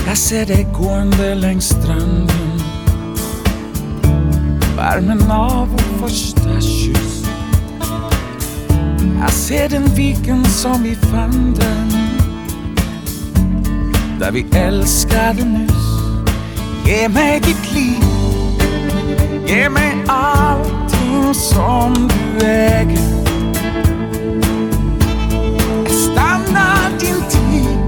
Jag 0.07 0.17
ser 0.17 0.47
dig 0.47 0.67
gående 0.73 1.35
längs 1.35 1.65
stranden. 1.69 2.29
Värmen 4.77 5.31
av 5.31 5.69
vår 5.69 6.09
första 6.09 6.61
kyss. 6.61 7.25
Jag 9.21 9.31
ser 9.31 9.69
den 9.69 9.87
viken 9.95 10.45
som 10.45 10.83
vi 10.83 10.95
fann 10.95 11.55
den 11.55 11.93
Där 14.21 14.31
vi 14.33 14.47
älskade 14.59 15.45
nyss. 15.45 15.73
Ge 16.87 17.09
mig 17.09 17.41
ditt 17.41 17.75
liv. 17.75 18.08
Ge 19.49 19.69
mig 19.69 20.05
allting 20.09 21.35
som 21.35 21.95
du 22.09 22.47
äger 22.47 22.99
Stanna 25.89 26.91
din 27.01 27.23
tid 27.31 27.79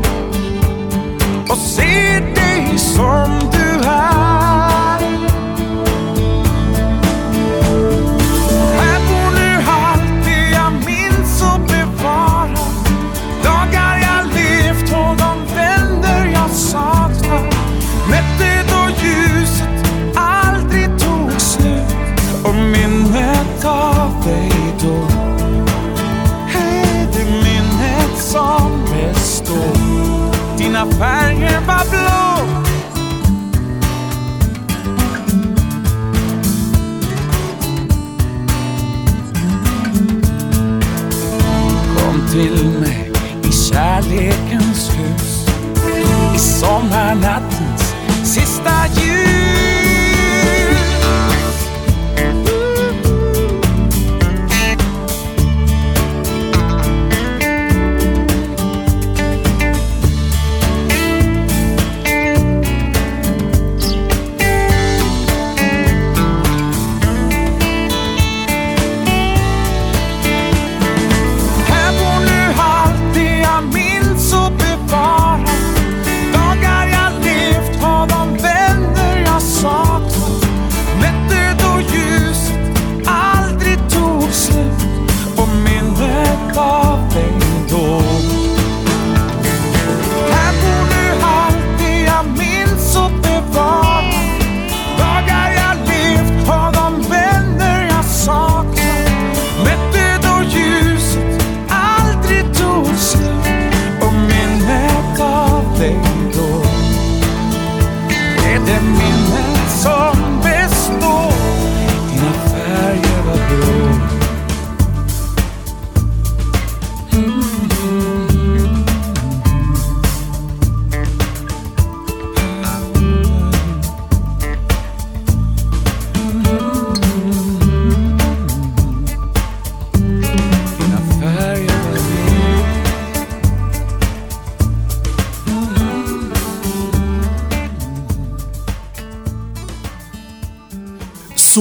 och 1.49 1.57
se 1.57 2.21
dig 2.35 2.79
som 2.79 3.31
du 3.53 3.89
är. 3.89 4.30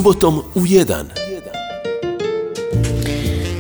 Subotom 0.10 0.42
u 0.56 0.60
1. 0.60 1.04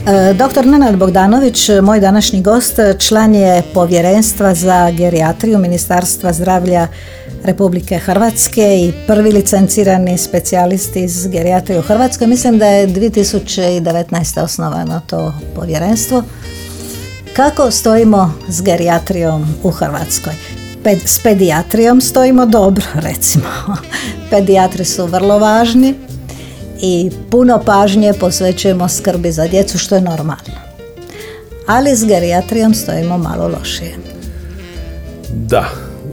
E, 0.07 0.33
Dr. 0.33 0.65
Nenad 0.65 0.97
Bogdanović, 0.97 1.69
moj 1.83 1.99
današnji 1.99 2.41
gost, 2.41 2.79
član 2.99 3.35
je 3.35 3.63
povjerenstva 3.73 4.55
za 4.55 4.91
gerijatriju 4.91 5.57
Ministarstva 5.59 6.33
zdravlja 6.33 6.87
Republike 7.43 7.97
Hrvatske 7.97 8.61
i 8.61 8.93
prvi 9.07 9.31
licencirani 9.31 10.17
specijalist 10.17 10.95
iz 10.95 11.27
gerijatrije 11.27 11.79
u 11.79 11.83
Hrvatskoj. 11.83 12.27
Mislim 12.27 12.57
da 12.57 12.65
je 12.65 12.87
2019. 12.87 14.43
osnovano 14.43 15.01
to 15.07 15.33
povjerenstvo. 15.55 16.23
Kako 17.33 17.71
stojimo 17.71 18.33
s 18.47 18.61
gerijatrijom 18.61 19.45
u 19.63 19.71
Hrvatskoj? 19.71 20.33
S 21.05 21.19
pedijatrijom 21.19 22.01
stojimo 22.01 22.45
dobro, 22.45 22.85
recimo. 22.95 23.45
Pedijatri 24.31 24.85
su 24.85 25.05
vrlo 25.05 25.39
važni 25.39 26.08
i 26.81 27.09
puno 27.29 27.61
pažnje 27.65 28.13
posvećujemo 28.19 28.89
skrbi 28.89 29.31
za 29.31 29.47
djecu, 29.47 29.77
što 29.77 29.95
je 29.95 30.01
normalno. 30.01 30.59
Ali 31.67 31.95
s 31.95 32.05
gerijatrijom 32.05 32.73
stojimo 32.73 33.17
malo 33.17 33.47
lošije. 33.47 33.97
Da, 35.33 35.69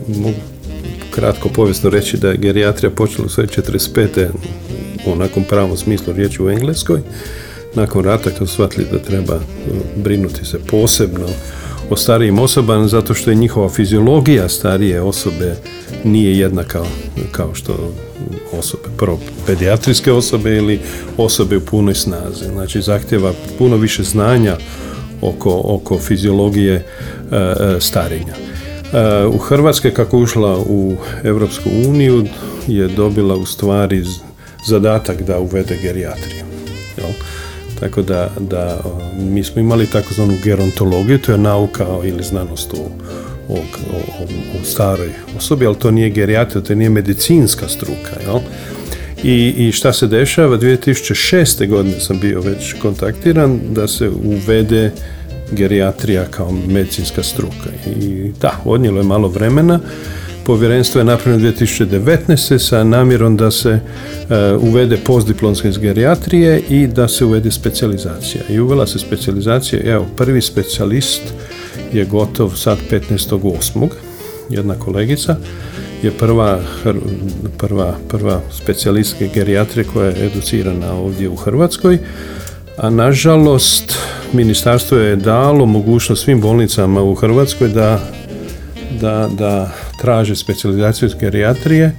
mogu 0.09 0.41
kratko 1.17 1.49
povijesno 1.49 1.91
reći 1.91 2.17
da 2.17 2.29
je 2.29 2.37
gerijatrija 2.37 2.91
počela 2.91 3.27
u 3.27 3.29
sve 3.29 3.47
45. 3.47 4.29
u 5.37 5.43
pravom 5.49 5.77
smislu 5.77 6.13
riječi 6.13 6.43
u 6.43 6.51
Engleskoj. 6.51 7.01
Nakon 7.75 8.05
rata 8.05 8.31
kad 8.31 8.49
su 8.49 8.55
shvatili 8.55 8.87
da 8.93 8.99
treba 8.99 9.35
uh, 9.35 9.43
brinuti 9.97 10.45
se 10.45 10.59
posebno 10.71 11.27
o 11.91 11.97
starijim 11.97 12.39
osobama 12.39 12.89
zato 12.89 13.15
što 13.15 13.31
je 13.31 13.37
njihova 13.37 13.69
fiziologija 13.69 14.49
starije 14.49 15.01
osobe 15.01 15.57
nije 16.05 16.39
jednaka 16.39 16.83
kao 17.33 17.55
što 17.55 17.93
osobe, 18.53 18.83
prvo 18.97 19.21
pedijatrijske 19.47 20.13
osobe 20.13 20.57
ili 20.57 20.81
osobe 21.17 21.57
u 21.57 21.61
punoj 21.61 21.95
snazi. 21.95 22.45
Znači 22.53 22.83
zahtjeva 22.83 23.33
puno 23.59 23.77
više 23.77 24.03
znanja 24.03 24.57
oko, 25.23 25.61
oko 25.65 25.99
fiziologije 25.99 26.75
e, 26.75 26.85
e, 27.37 27.81
starenja. 27.81 28.35
E, 28.93 29.27
u 29.27 29.39
Hrvatskoj 29.39 29.95
kako 29.95 30.19
ušla 30.19 30.59
u 30.59 30.97
Europsku 31.25 31.71
uniju 31.89 32.27
je 32.67 32.89
dobila 32.89 33.37
u 33.37 33.47
stvari 33.47 34.05
zadatak 34.67 35.23
da 35.23 35.39
uvede 35.39 35.79
gerijatriju. 35.83 36.45
Jel? 36.97 37.11
Tako 37.81 38.03
da, 38.03 38.31
da 38.41 38.81
mi 39.19 39.45
smo 39.45 39.61
imali 39.61 39.87
takozvanu 39.87 40.35
gerontologiju, 40.45 41.19
to 41.19 41.33
je 41.33 41.39
nauka 41.39 41.87
ili 42.05 42.25
znanost 42.25 42.75
o, 42.75 42.91
o, 43.49 43.55
o, 43.55 44.25
o 44.61 44.65
staroj 44.65 45.11
osobi, 45.37 45.67
ali 45.67 45.77
to 45.77 45.91
nije 45.91 46.11
gerijatrija, 46.11 46.65
to 46.65 46.75
nije 46.75 46.91
medicinska 46.91 47.69
struka. 47.69 48.21
Jel? 48.27 48.39
I, 49.23 49.55
I 49.57 49.73
šta 49.73 49.93
se 49.93 50.07
dešava? 50.07 50.59
2006. 50.59 51.69
godine 51.69 52.01
sam 52.01 52.21
bio 52.21 52.41
već 52.41 52.75
kontaktiran 52.83 53.61
da 53.71 53.89
se 53.89 54.09
uvede 54.09 54.91
gerijatrija 55.53 56.25
kao 56.25 56.53
medicinska 56.53 57.23
struka. 57.23 57.71
I 58.01 58.33
da, 58.41 58.61
odnijelo 58.65 58.99
je 58.99 59.05
malo 59.05 59.29
vremena. 59.29 59.81
Povjerenstvo 60.47 61.01
je 61.01 61.05
napravljeno 61.05 61.53
2019. 61.53 62.59
sa 62.59 62.85
namjerom 62.85 63.37
da 63.37 63.51
se 63.51 63.71
e, 63.71 63.81
uvede 64.55 64.97
postdiplomske 64.97 65.69
iz 65.69 65.79
gerijatrije 65.79 66.63
i 66.69 66.87
da 66.87 67.09
se 67.09 67.25
uvede 67.25 67.51
specijalizacija. 67.51 68.43
I 68.49 68.61
uvela 68.61 68.87
se 68.87 68.99
specijalizacija, 68.99 69.81
evo, 69.85 70.07
prvi 70.17 70.43
specijalist 70.43 71.23
je 71.93 72.05
gotov 72.05 72.51
sad 72.57 72.79
15.8. 72.91 73.89
Jedna 74.51 74.75
kolegica 74.75 75.37
je 76.03 76.11
prva, 76.11 76.61
prva, 77.59 77.95
prva 78.09 78.41
specijalistka 78.51 79.25
gerijatrije 79.35 79.85
koja 79.85 80.09
je 80.09 80.27
educirana 80.27 80.93
ovdje 80.93 81.29
u 81.29 81.37
Hrvatskoj, 81.37 81.99
a 82.77 82.91
nažalost 82.91 83.99
ministarstvo 84.33 84.99
je 84.99 85.17
dalo 85.17 85.67
mogućnost 85.67 86.25
svim 86.25 86.41
bolnicama 86.41 87.03
u 87.03 87.15
Hrvatskoj 87.15 87.69
da, 87.69 88.01
da, 89.01 89.29
da 89.39 89.73
traže 90.01 90.37
specijalizaciju 90.37 91.07
iz 91.07 91.15
gerijatrije. 91.15 91.93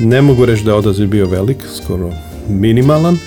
Ne 0.00 0.22
mogu 0.22 0.46
reći 0.46 0.64
da 0.64 0.70
je 0.70 0.76
odaziv 0.76 1.08
bio 1.08 1.26
velik, 1.26 1.64
skoro 1.76 2.12
minimalan, 2.48 3.18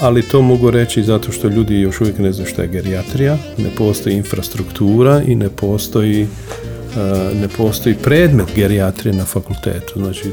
ali 0.00 0.22
to 0.22 0.42
mogu 0.42 0.70
reći 0.70 1.02
zato 1.02 1.32
što 1.32 1.48
ljudi 1.48 1.80
još 1.80 2.00
uvijek 2.00 2.18
ne 2.18 2.32
znaju 2.32 2.50
šta 2.50 2.62
je 2.62 2.68
gerijatrija, 2.68 3.38
ne 3.58 3.70
postoji 3.76 4.16
infrastruktura 4.16 5.22
i 5.26 5.34
ne 5.34 5.48
postoji 5.48 6.22
e, 6.22 7.34
ne 7.40 7.48
postoji 7.56 7.94
predmet 7.94 8.46
gerijatrije 8.56 9.14
na 9.14 9.24
fakultetu. 9.24 9.92
Znači, 9.96 10.30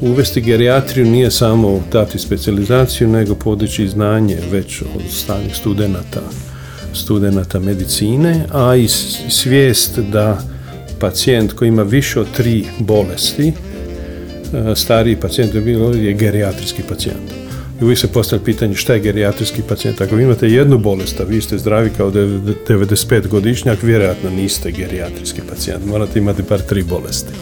uvesti 0.00 0.40
gerijatriju 0.40 1.06
nije 1.06 1.30
samo 1.30 1.80
dati 1.92 2.18
specijalizaciju, 2.18 3.08
nego 3.08 3.34
podići 3.34 3.88
znanje 3.88 4.38
već 4.50 4.82
od 4.82 5.02
stalnih 5.10 5.56
studenata, 5.56 6.20
studenata 6.92 7.60
medicine, 7.60 8.44
a 8.52 8.76
i 8.76 8.88
svijest 9.28 9.98
da 9.98 10.42
pacijent 11.00 11.52
koji 11.52 11.68
ima 11.68 11.82
više 11.82 12.20
od 12.20 12.26
tri 12.36 12.64
bolesti, 12.78 13.48
e, 13.48 14.74
stariji 14.74 15.16
pacijent 15.16 15.54
je 15.54 15.60
bilo 15.60 15.92
je 15.92 16.12
gerijatrijski 16.12 16.82
pacijent. 16.88 17.30
I 17.80 17.84
uvijek 17.84 17.98
se 17.98 18.08
postavlja 18.08 18.44
pitanje 18.44 18.74
šta 18.74 18.94
je 18.94 19.00
gerijatrijski 19.00 19.62
pacijent. 19.62 20.00
Ako 20.00 20.18
imate 20.18 20.48
jednu 20.48 20.78
bolest, 20.78 21.20
a 21.20 21.24
vi 21.24 21.40
ste 21.40 21.58
zdravi 21.58 21.90
kao 21.96 22.10
dev- 22.10 22.54
95 22.68 23.26
godišnjak, 23.28 23.82
vjerojatno 23.82 24.30
niste 24.30 24.70
gerijatrijski 24.70 25.40
pacijent. 25.48 25.86
Morate 25.86 26.18
imati 26.18 26.42
bar 26.42 26.60
tri 26.60 26.82
bolesti. 26.82 27.32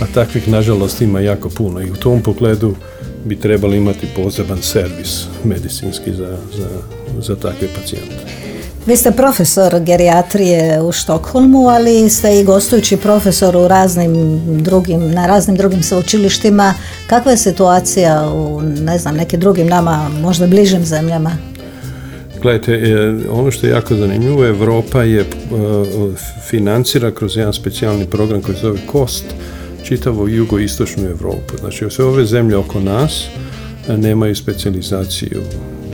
A 0.00 0.06
takvih, 0.14 0.48
nažalost, 0.48 1.00
ima 1.00 1.20
jako 1.20 1.48
puno. 1.48 1.80
I 1.80 1.90
u 1.90 1.96
tom 1.96 2.22
pogledu 2.22 2.74
bi 3.24 3.36
trebali 3.36 3.76
imati 3.76 4.06
poseban 4.16 4.62
servis 4.62 5.24
medicinski 5.44 6.12
za, 6.12 6.36
za, 6.56 6.68
za 7.20 7.36
takve 7.36 7.68
pacijente. 7.74 8.44
Vi 8.86 8.96
ste 8.96 9.10
profesor 9.10 9.80
gerijatrije 9.80 10.82
u 10.82 10.92
Štokholmu, 10.92 11.68
ali 11.68 12.10
ste 12.10 12.40
i 12.40 12.44
gostujući 12.44 12.96
profesor 12.96 13.56
u 13.56 13.68
raznim 13.68 14.40
drugim, 14.62 15.10
na 15.10 15.26
raznim 15.26 15.56
drugim 15.56 15.82
sveučilištima. 15.82 16.74
Kakva 17.06 17.30
je 17.30 17.36
situacija 17.36 18.32
u, 18.34 18.62
ne 18.62 18.98
znam, 18.98 19.16
nekim 19.16 19.40
drugim 19.40 19.66
nama, 19.66 20.10
možda 20.22 20.46
bližim 20.46 20.84
zemljama? 20.84 21.36
Gledajte, 22.42 22.72
e, 22.72 23.30
ono 23.30 23.50
što 23.50 23.66
je 23.66 23.70
jako 23.70 23.94
zanimljivo, 23.94 24.46
Europa 24.46 25.02
je 25.02 25.20
e, 25.20 25.24
financira 26.48 27.10
kroz 27.10 27.36
jedan 27.36 27.52
specijalni 27.52 28.06
program 28.06 28.42
koji 28.42 28.54
se 28.54 28.62
zove 28.62 28.78
KOST, 28.86 29.24
čitavu 29.84 30.28
jugoistočnu 30.28 31.04
Europu. 31.04 31.56
Znači, 31.60 31.86
sve 31.90 32.04
ove 32.04 32.26
zemlje 32.26 32.56
oko 32.56 32.80
nas 32.80 33.24
e, 33.88 33.96
nemaju 33.96 34.36
specijalizaciju, 34.36 35.42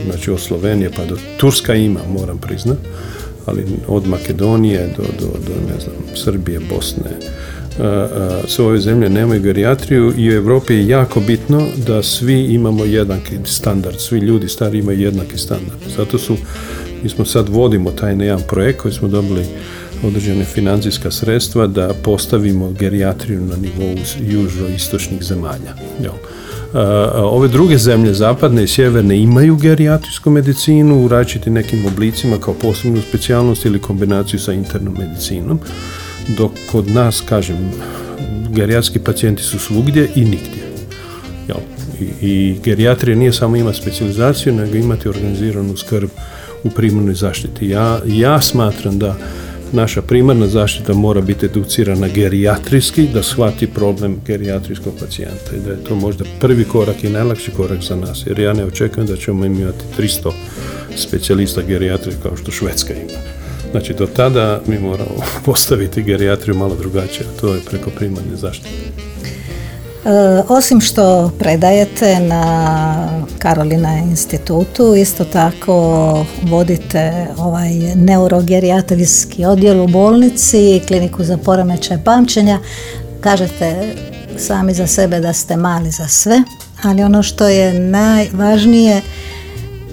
znači 0.05 0.31
od 0.31 0.39
Slovenije 0.39 0.91
pa 0.95 1.05
do 1.05 1.17
Turska 1.37 1.75
ima, 1.75 1.99
moram 2.19 2.37
priznat, 2.37 2.77
ali 3.45 3.65
od 3.87 4.07
Makedonije 4.07 4.93
do, 4.97 5.03
do, 5.03 5.27
do 5.27 5.73
ne 5.73 5.79
znam, 5.79 5.95
Srbije, 6.15 6.59
Bosne, 6.59 7.11
e, 7.79 7.83
e, 7.83 8.07
sve 8.47 8.65
ove 8.65 8.79
zemlje 8.79 9.09
nemaju 9.09 9.41
gerijatriju 9.41 10.13
i 10.17 10.29
u 10.29 10.33
Europi 10.33 10.73
je 10.73 10.87
jako 10.87 11.19
bitno 11.19 11.67
da 11.87 12.03
svi 12.03 12.45
imamo 12.45 12.85
jednaki 12.85 13.37
standard, 13.45 13.99
svi 13.99 14.19
ljudi 14.19 14.49
stari 14.49 14.79
imaju 14.79 14.99
jednaki 14.99 15.37
standard. 15.37 15.79
Zato 15.97 16.17
su, 16.17 16.37
mi 17.03 17.09
smo 17.09 17.25
sad 17.25 17.49
vodimo 17.49 17.91
taj 17.91 18.11
jedan 18.11 18.41
projekt 18.47 18.81
koji 18.81 18.93
smo 18.93 19.07
dobili 19.07 19.45
određene 20.03 20.45
financijska 20.45 21.11
sredstva 21.11 21.67
da 21.67 21.93
postavimo 22.03 22.71
gerijatriju 22.71 23.41
na 23.41 23.55
nivou 23.55 23.95
južnoistočnih 24.19 25.23
zemalja. 25.23 25.73
Jel? 26.03 26.13
Uh, 26.73 26.79
ove 27.15 27.47
druge 27.47 27.77
zemlje, 27.77 28.13
zapadne 28.13 28.63
i 28.63 28.67
sjeverne, 28.67 29.17
imaju 29.17 29.55
gerijatrijsku 29.55 30.29
medicinu 30.29 31.05
u 31.05 31.07
različitim 31.07 31.53
nekim 31.53 31.85
oblicima 31.85 32.37
kao 32.37 32.53
posebnu 32.53 33.01
specijalnost 33.01 33.65
ili 33.65 33.81
kombinaciju 33.81 34.39
sa 34.39 34.53
internom 34.53 34.95
medicinom, 34.99 35.59
dok 36.37 36.51
kod 36.71 36.87
nas, 36.87 37.21
kažem, 37.29 37.71
gerijatski 38.49 38.99
pacijenti 38.99 39.43
su 39.43 39.59
svugdje 39.59 40.09
i 40.15 40.19
nigdje. 40.19 40.63
Jel? 41.47 41.57
I 42.21 42.55
gerijatrija 42.63 43.17
nije 43.17 43.33
samo 43.33 43.55
ima 43.55 43.73
specijalizaciju, 43.73 44.53
nego 44.53 44.77
imati 44.77 45.09
organiziranu 45.09 45.77
skrb 45.77 46.09
u 46.63 46.69
primarnoj 46.69 47.13
zaštiti. 47.13 47.69
Ja, 47.69 47.99
ja 48.05 48.41
smatram 48.41 48.99
da 48.99 49.17
naša 49.73 50.01
primarna 50.01 50.47
zaštita 50.47 50.93
mora 50.93 51.21
biti 51.21 51.45
educirana 51.45 52.07
gerijatrijski, 52.07 53.07
da 53.13 53.23
shvati 53.23 53.67
problem 53.67 54.17
gerijatrijskog 54.25 54.93
pacijenta 54.99 55.55
i 55.55 55.59
da 55.65 55.71
je 55.71 55.83
to 55.83 55.95
možda 55.95 56.25
prvi 56.39 56.63
korak 56.63 57.03
i 57.03 57.09
najlakši 57.09 57.51
korak 57.51 57.81
za 57.81 57.95
nas, 57.95 58.23
jer 58.25 58.39
ja 58.39 58.53
ne 58.53 58.65
očekujem 58.65 59.07
da 59.07 59.15
ćemo 59.15 59.45
imati 59.45 59.85
300 59.97 60.31
specijalista 60.95 61.61
gerijatrije 61.61 62.17
kao 62.23 62.37
što 62.37 62.51
Švedska 62.51 62.93
ima. 62.93 63.19
Znači, 63.71 63.93
do 63.93 64.07
tada 64.07 64.61
mi 64.67 64.79
moramo 64.79 65.23
postaviti 65.45 66.03
gerijatriju 66.03 66.55
malo 66.55 66.75
drugačije, 66.75 67.27
a 67.27 67.39
to 67.41 67.53
je 67.53 67.61
preko 67.69 67.89
primarne 67.89 68.35
zaštite. 68.35 68.69
E, 70.05 70.43
osim 70.47 70.81
što 70.81 71.31
predajete 71.39 72.19
na 72.19 73.23
Karolina 73.39 73.97
institutu, 73.97 74.95
isto 74.95 75.25
tako 75.25 75.75
vodite 76.43 77.27
ovaj 77.37 77.69
neurogerijatrijski 77.95 79.45
odjel 79.45 79.81
u 79.81 79.87
bolnici, 79.87 80.81
kliniku 80.87 81.23
za 81.23 81.37
poremećaj 81.37 82.03
pamćenja. 82.03 82.59
Kažete 83.21 83.95
sami 84.37 84.73
za 84.73 84.87
sebe 84.87 85.19
da 85.19 85.33
ste 85.33 85.57
mali 85.57 85.91
za 85.91 86.07
sve, 86.07 86.43
ali 86.83 87.03
ono 87.03 87.23
što 87.23 87.47
je 87.47 87.73
najvažnije, 87.73 89.01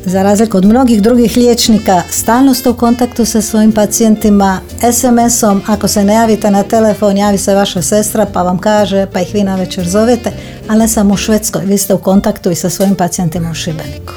za 0.09 0.23
razliku 0.23 0.57
od 0.57 0.65
mnogih 0.65 1.03
drugih 1.03 1.37
liječnika, 1.37 2.03
stalno 2.11 2.55
ste 2.55 2.71
u 2.71 2.75
kontaktu 2.75 3.25
sa 3.25 3.41
svojim 3.41 3.73
pacijentima, 3.73 4.61
SMS-om, 4.93 5.63
ako 5.67 5.89
se 5.89 6.05
ne 6.05 6.15
javite 6.15 6.51
na 6.51 6.63
telefon, 6.63 7.17
javi 7.17 7.39
se 7.39 7.55
vaša 7.55 7.83
sestra 7.83 8.27
pa 8.33 8.43
vam 8.43 8.59
kaže, 8.59 9.07
pa 9.13 9.21
ih 9.21 9.35
vi 9.35 9.43
na 9.43 9.57
večer 9.57 9.89
zovete, 9.89 10.33
ali 10.69 10.79
ne 10.79 10.89
samo 10.89 11.15
u 11.15 11.17
Švedskoj, 11.17 11.65
vi 11.65 11.79
ste 11.79 11.95
u 11.95 11.99
kontaktu 11.99 12.51
i 12.51 12.55
sa 12.55 12.71
svojim 12.71 12.95
pacijentima 12.95 13.51
u 13.51 13.55
Šibeniku. 13.55 14.13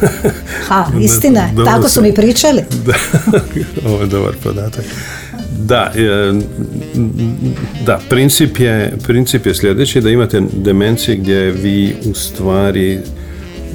Ha, 0.68 0.86
istina 1.00 1.40
je, 1.40 1.52
Dobro 1.54 1.72
tako 1.72 1.88
su 1.88 2.02
mi 2.02 2.14
pričali. 2.14 2.64
Da, 2.86 3.40
ovo 3.88 4.00
je 4.00 4.06
dobar 4.06 4.34
podatak. 4.42 4.84
Da, 5.58 5.92
e, 5.96 6.32
da, 7.86 8.00
princip 8.08 8.58
je, 8.58 8.92
princip 9.06 9.46
je 9.46 9.54
sljedeći, 9.54 10.00
da 10.00 10.10
imate 10.10 10.42
demencije 10.52 11.16
gdje 11.16 11.50
vi 11.50 11.96
u 12.04 12.14
stvari, 12.14 13.00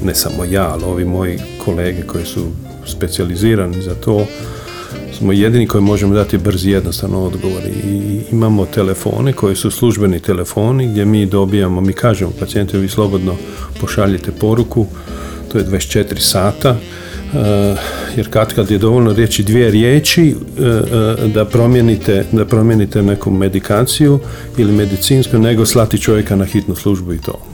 ne 0.04 0.14
samo 0.14 0.44
ja, 0.44 0.68
ali 0.72 0.84
ovi 0.84 1.04
moji 1.04 1.38
kolege 1.64 2.02
koji 2.02 2.24
su 2.24 2.46
specijalizirani 2.86 3.82
za 3.82 3.94
to, 3.94 4.26
smo 5.20 5.32
jedini 5.32 5.66
koji 5.66 5.84
možemo 5.84 6.14
dati 6.14 6.38
brzi 6.38 6.68
i 6.68 6.72
jednostavno 6.72 7.22
odgovor 7.22 7.62
i 7.84 8.20
imamo 8.32 8.66
telefone 8.66 9.32
koji 9.32 9.56
su 9.56 9.70
službeni 9.70 10.20
telefoni 10.20 10.88
gdje 10.88 11.04
mi 11.04 11.26
dobijamo, 11.26 11.80
mi 11.80 11.92
kažemo 11.92 12.32
pacijentu 12.40 12.78
vi 12.78 12.88
slobodno 12.88 13.36
pošaljite 13.80 14.32
poruku, 14.32 14.86
to 15.52 15.58
je 15.58 15.64
24 15.64 16.18
sata, 16.18 16.76
eh, 17.34 17.76
jer 18.16 18.30
kad 18.30 18.54
kad 18.54 18.70
je 18.70 18.78
dovoljno 18.78 19.12
reći 19.12 19.42
dvije 19.42 19.70
riječi 19.70 20.28
eh, 20.30 20.62
eh, 20.62 21.28
da 21.34 21.44
promijenite, 21.44 22.24
da 22.32 22.44
promijenite 22.44 23.02
neku 23.02 23.30
medikaciju 23.30 24.18
ili 24.58 24.72
medicinsku, 24.72 25.38
nego 25.38 25.66
slati 25.66 25.98
čovjeka 25.98 26.36
na 26.36 26.44
hitnu 26.44 26.74
službu 26.74 27.12
i 27.12 27.18
to. 27.18 27.49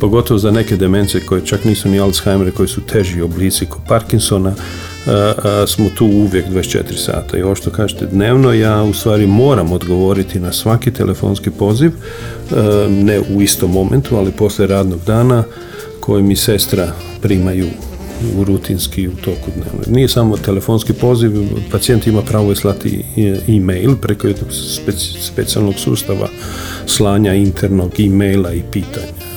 Pogotovo 0.00 0.38
za 0.38 0.50
neke 0.50 0.76
demencije 0.76 1.26
koje 1.26 1.46
čak 1.46 1.64
nisu 1.64 1.88
ni 1.88 2.00
Alzheimer, 2.00 2.52
koji 2.52 2.68
su 2.68 2.80
teži 2.80 3.22
oblici 3.22 3.66
kao 3.66 3.80
Parkinsona, 3.88 4.54
a, 5.06 5.32
a, 5.44 5.66
smo 5.66 5.88
tu 5.94 6.06
uvijek 6.06 6.46
24 6.48 6.96
sata. 6.96 7.38
I 7.38 7.42
ovo 7.42 7.54
što 7.54 7.70
kažete 7.70 8.06
dnevno, 8.06 8.52
ja 8.52 8.82
u 8.82 8.92
stvari 8.92 9.26
moram 9.26 9.72
odgovoriti 9.72 10.40
na 10.40 10.52
svaki 10.52 10.90
telefonski 10.90 11.50
poziv, 11.50 11.90
a, 12.50 12.86
ne 12.90 13.20
u 13.20 13.42
istom 13.42 13.70
momentu, 13.70 14.16
ali 14.16 14.32
poslije 14.32 14.66
radnog 14.66 15.00
dana 15.06 15.44
koji 16.00 16.22
mi 16.22 16.36
sestra 16.36 16.92
primaju 17.20 17.66
u 18.38 18.44
rutinski 18.44 19.08
u 19.08 19.12
toku 19.16 19.50
dnevno. 19.54 19.80
Nije 19.96 20.08
samo 20.08 20.36
telefonski 20.36 20.92
poziv, 20.92 21.32
pacijent 21.70 22.06
ima 22.06 22.22
pravo 22.22 22.54
slati 22.54 23.04
e- 23.16 23.54
e-mail 23.56 23.96
preko 23.96 24.26
jednog 24.26 24.50
speci- 24.50 25.20
specijalnog 25.20 25.74
sustava 25.74 26.28
slanja 26.86 27.34
internog 27.34 28.00
e-maila 28.00 28.52
i 28.52 28.62
pitanja. 28.72 29.29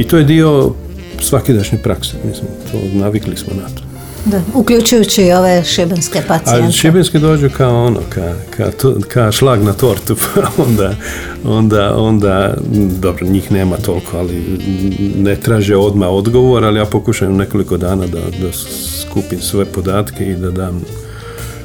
I 0.00 0.04
to 0.04 0.16
je 0.18 0.24
dio 0.24 0.72
svakidašnje 1.20 1.78
prakse, 1.78 2.12
mislim, 2.24 2.46
to 2.72 2.78
navikli 2.98 3.36
smo 3.36 3.52
na 3.54 3.68
to. 3.68 3.82
Da, 4.26 4.40
uključujući 4.54 5.22
i 5.22 5.32
ove 5.32 5.64
šibenske 5.64 6.18
A 6.18 6.22
pacijente. 6.28 6.72
šibenski 6.72 7.18
dođu 7.18 7.50
kao 7.56 7.84
ono, 7.84 8.00
ka, 8.08 8.34
ka, 8.50 8.70
to- 8.70 8.96
ka 9.08 9.32
šlag 9.32 9.62
na 9.62 9.72
tortu, 9.72 10.16
pa 10.34 10.62
onda, 10.62 10.94
onda, 11.44 11.96
onda, 11.96 12.54
dobro, 13.00 13.26
njih 13.26 13.52
nema 13.52 13.76
toliko, 13.76 14.18
ali 14.18 14.58
ne 15.16 15.36
traže 15.36 15.76
odmah 15.76 16.08
odgovor, 16.08 16.64
ali 16.64 16.78
ja 16.78 16.84
pokušam 16.84 17.36
nekoliko 17.36 17.76
dana 17.76 18.06
da, 18.06 18.20
da 18.20 18.52
skupim 19.02 19.40
sve 19.40 19.64
podatke 19.64 20.24
i 20.26 20.34
da 20.34 20.50
dam 20.50 20.82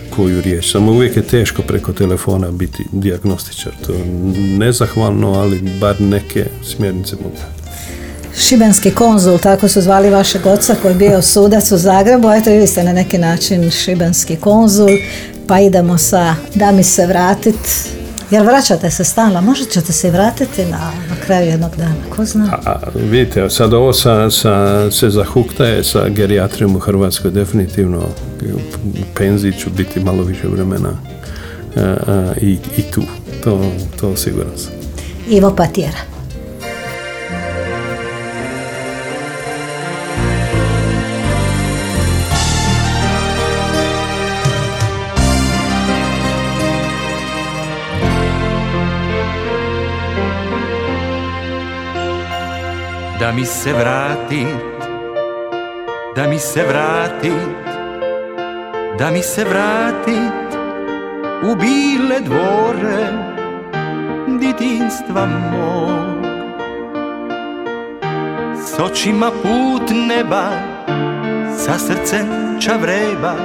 koju 0.09 0.41
riječ. 0.41 0.71
Samo 0.71 0.91
uvijek 0.91 1.15
je 1.17 1.23
teško 1.23 1.61
preko 1.61 1.93
telefona 1.93 2.51
biti 2.51 2.83
dijagnostičar. 2.91 3.71
To 3.85 3.91
je 3.93 4.05
nezahvalno, 4.57 5.33
ali 5.33 5.61
bar 5.79 6.01
neke 6.01 6.45
smjernice 6.63 7.15
mogu. 7.15 7.35
Šibenski 8.37 8.91
konzul, 8.91 9.37
tako 9.37 9.67
su 9.67 9.81
zvali 9.81 10.09
vašeg 10.09 10.45
oca 10.45 10.75
koji 10.81 10.91
je 10.91 10.97
bio 10.97 11.21
sudac 11.21 11.71
u 11.71 11.77
Zagrebu, 11.77 12.31
eto 12.31 12.49
i 12.49 12.57
vi 12.57 12.67
ste 12.67 12.83
na 12.83 12.93
neki 12.93 13.17
način 13.17 13.71
šibenski 13.71 14.35
konzul, 14.35 14.89
pa 15.47 15.59
idemo 15.59 15.97
sa 15.97 16.35
da 16.55 16.71
mi 16.71 16.83
se 16.83 17.05
vratit, 17.05 17.89
jer 18.31 18.45
vraćate 18.45 18.91
se 18.91 19.03
stalno, 19.03 19.41
možda 19.41 19.65
ćete 19.65 19.93
se 19.93 20.07
i 20.07 20.11
vratiti 20.11 20.65
na, 20.65 20.91
na 21.09 21.15
kraju 21.25 21.47
jednog 21.47 21.75
dana, 21.75 21.95
ko 22.15 22.25
zna? 22.25 22.59
A 22.65 22.79
vidite, 22.95 23.49
sad 23.49 23.73
ovo 23.73 23.93
sa, 23.93 24.29
sa, 24.29 24.91
se 24.91 25.09
zahuktaje 25.09 25.83
sa 25.83 26.09
gerijatrijom 26.09 26.75
u 26.75 26.79
Hrvatskoj, 26.79 27.31
definitivno 27.31 27.99
u 28.83 29.15
penziji 29.17 29.53
ću 29.53 29.69
biti 29.69 29.99
malo 29.99 30.23
više 30.23 30.47
vremena 30.47 30.89
a, 31.75 31.95
a, 32.07 32.33
i, 32.41 32.57
i 32.77 32.81
tu, 32.81 33.01
to, 33.43 33.71
to 33.99 34.15
siguran 34.15 34.57
sam. 34.57 34.73
Ivo 35.29 35.55
Patjera. 35.55 36.14
Da 53.25 53.31
mi 53.31 53.45
se 53.45 53.73
vrati 53.73 54.45
Da 56.15 56.27
mi 56.27 56.39
se 56.39 56.63
vrati 56.63 57.31
Da 58.97 59.11
mi 59.11 59.21
se 59.21 59.43
vrati 59.43 60.17
U 61.43 61.55
bile 61.55 62.19
dvore 62.19 63.07
Ditinstva 64.39 65.25
mog. 65.25 66.25
S 68.65 68.79
očima 68.79 69.31
put 69.31 69.89
neba 70.07 70.49
Sa 71.57 71.79
srcem 71.79 72.59
čavreba 72.59 73.35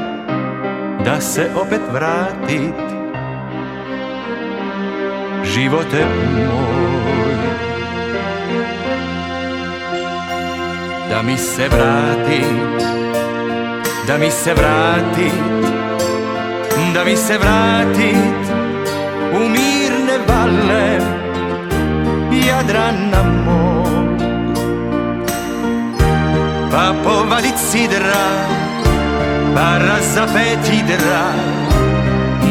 da 1.04 1.20
se 1.20 1.50
opet 1.56 1.80
vratit. 1.92 2.74
Živote 5.44 6.04
moj 6.34 6.79
da 11.10 11.22
mi 11.22 11.36
se 11.36 11.68
vrati 11.68 12.44
da 14.06 14.18
mi 14.18 14.30
se 14.30 14.54
vrati 14.54 15.30
da 16.94 17.04
mi 17.04 17.16
se 17.16 17.38
vrati 17.38 18.16
u 19.34 19.48
mirne 19.48 20.18
vale 20.28 20.98
Jadrana 22.46 23.22
moj 23.44 24.18
pa 26.70 26.94
povadit 27.04 27.58
sidra 27.70 28.26
pa 29.54 29.78
razapet 29.78 30.72
idra 30.72 31.60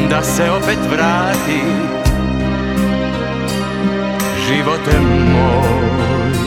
da 0.10 0.24
se 0.24 0.52
opet 0.52 0.80
vrati. 0.92 1.62
Živote 4.48 5.00
moj 5.34 6.39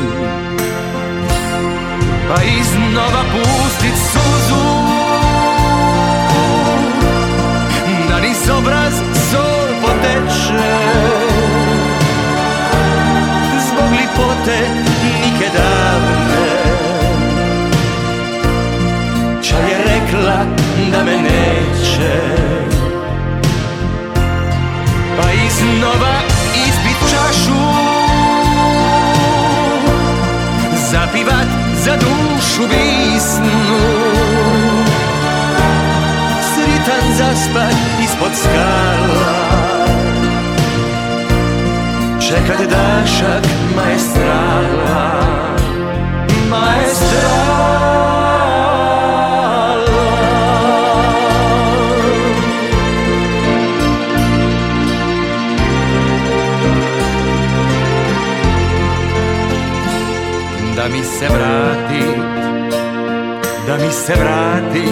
pa 2.28 2.42
iznova 2.42 3.22
pustit 3.32 3.96
suzu. 4.12 4.64
Da 8.08 8.20
niz 8.20 8.50
obraz 8.58 8.94
sol 9.30 9.68
poteče. 9.82 10.72
Zbog 13.66 13.90
lipote 13.90 14.58
nike 15.02 15.48
davne. 15.56 16.46
Ča 19.42 19.56
je 19.56 19.78
rekla 19.78 20.44
da 20.92 21.04
me 21.04 21.16
neće. 21.16 22.20
Pa 25.16 25.28
iznova 25.32 26.14
ispit 26.66 27.10
čašu. 27.10 27.62
Zapivat 30.90 31.61
za 31.84 31.96
dušu 31.96 32.62
bisnu 32.62 33.78
sritan 36.54 37.14
zaspat 37.18 37.74
ispod 38.04 38.30
skala. 38.34 39.52
Čekat 42.20 42.60
dašak 42.70 43.44
maestrala 43.76 45.22
maestrala 46.50 47.61
mi 60.92 61.04
se 61.04 61.28
vrati 61.28 62.04
da 63.66 63.76
mi 63.84 63.92
se 63.92 64.14
vrati 64.14 64.88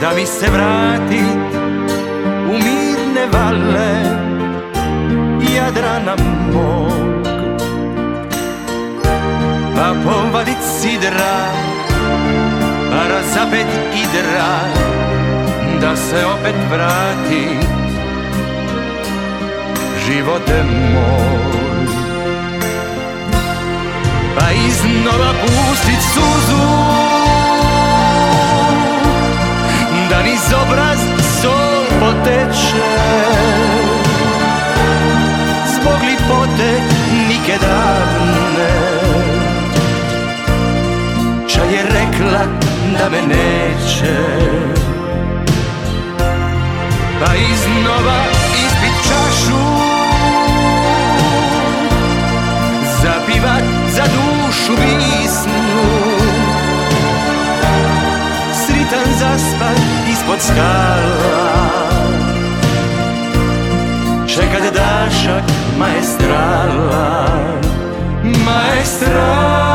da 0.00 0.14
mi 0.14 0.26
se 0.26 0.46
vrati 0.50 1.22
u 2.48 2.52
mirne 2.52 3.26
vale 3.32 4.18
Jadrana 5.56 6.16
mog. 6.52 7.26
Pa 9.76 9.94
povadit 10.04 10.58
sidra 10.80 11.38
pa 12.90 13.08
razapet 13.08 13.66
idra 13.94 14.58
da 15.80 15.96
se 15.96 16.26
opet 16.26 16.54
vrati 16.70 17.46
živote 20.06 20.62
moj 20.92 21.57
pa 24.36 24.50
iznova 24.52 25.32
pustit 25.40 26.02
suzu. 26.14 26.66
Da 30.10 30.22
niz 30.22 30.52
obraz 30.62 30.98
sol 31.42 31.84
poteče. 32.00 32.90
Zbog 35.74 35.98
lipote 36.02 36.70
nike 37.28 37.58
davne 37.60 38.88
ča 41.58 41.64
je 41.64 41.82
rekla 41.82 42.44
da 42.98 43.08
me 43.10 43.20
neće. 43.22 44.16
Pa 47.20 47.34
iznova 47.34 48.37
skala 60.48 61.44
Čekat 64.26 64.64
dašak 64.74 65.44
maestrala 65.78 67.08
Maestrala 68.24 69.67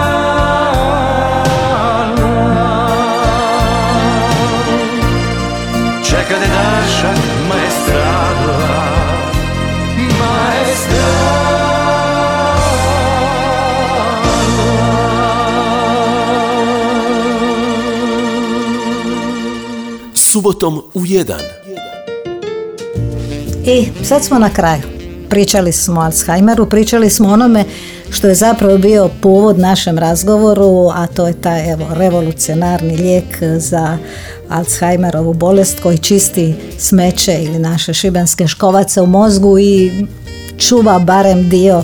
Subotom 20.33 20.81
u 20.93 21.05
jedan. 21.05 21.39
I 23.65 23.87
sad 24.03 24.23
smo 24.23 24.39
na 24.39 24.49
kraju. 24.49 24.81
Pričali 25.29 25.71
smo 25.71 26.01
o 26.01 26.03
Alzheimeru, 26.03 26.69
pričali 26.69 27.09
smo 27.09 27.29
onome 27.29 27.65
što 28.09 28.27
je 28.27 28.35
zapravo 28.35 28.77
bio 28.77 29.09
povod 29.21 29.59
našem 29.59 29.97
razgovoru, 29.97 30.89
a 30.93 31.07
to 31.07 31.27
je 31.27 31.41
taj 31.41 31.71
evo, 31.71 31.85
revolucionarni 31.91 32.97
lijek 32.97 33.43
za 33.57 33.97
Alzheimerovu 34.49 35.33
bolest 35.33 35.79
koji 35.83 35.97
čisti 35.97 36.55
smeće 36.77 37.43
ili 37.43 37.59
naše 37.59 37.93
šibenske 37.93 38.47
škovace 38.47 39.01
u 39.01 39.05
mozgu 39.05 39.59
i 39.59 39.91
čuva 40.57 40.99
barem 40.99 41.49
dio 41.49 41.83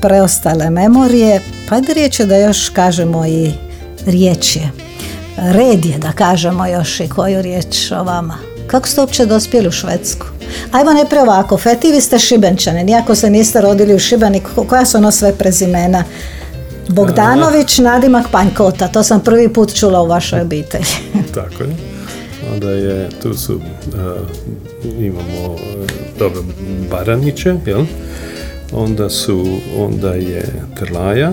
preostale 0.00 0.70
memorije. 0.70 1.40
Pa 1.68 1.74
ajde 1.74 1.94
riječ 1.94 2.20
je 2.20 2.26
da 2.26 2.36
još 2.36 2.68
kažemo 2.68 3.26
i 3.26 3.52
riječ 4.06 4.56
je. 4.56 4.85
Red 5.36 5.84
je 5.84 5.98
da 5.98 6.12
kažemo 6.12 6.66
još 6.66 7.00
i 7.00 7.08
koju 7.08 7.42
riječ 7.42 7.92
o 7.92 8.04
vama. 8.04 8.38
Kako 8.66 8.88
ste 8.88 9.00
uopće 9.00 9.26
dospjeli 9.26 9.68
u 9.68 9.72
Švedsku? 9.72 10.26
Ajmo 10.72 10.92
najprije 10.92 11.22
ovako, 11.22 11.58
Feti, 11.58 11.92
vi 11.92 12.00
ste 12.00 12.18
Šibenčani, 12.18 12.84
nijako 12.84 13.14
se 13.14 13.30
niste 13.30 13.60
rodili 13.60 13.94
u 13.94 13.98
Šibeniku, 13.98 14.64
koja 14.64 14.84
su 14.84 14.96
ono 14.96 15.10
sve 15.10 15.34
prezimena? 15.34 16.04
Bogdanović, 16.88 17.78
Nadimak, 17.78 18.26
Panjkota, 18.32 18.88
to 18.88 19.02
sam 19.02 19.20
prvi 19.20 19.48
put 19.48 19.74
čula 19.74 20.02
u 20.02 20.06
vašoj 20.06 20.40
obitelji. 20.40 20.84
Tako 21.34 21.62
je. 21.62 21.76
Onda 22.52 22.70
je, 22.70 23.08
tu 23.22 23.34
su, 23.34 23.60
a, 23.96 24.16
imamo, 24.98 25.56
e, 25.58 25.86
dobro, 26.18 26.42
Baraniće, 26.90 27.54
jel? 27.66 27.84
Onda 28.72 29.10
su, 29.10 29.58
onda 29.78 30.14
je 30.14 30.44
Trlaja, 30.78 31.32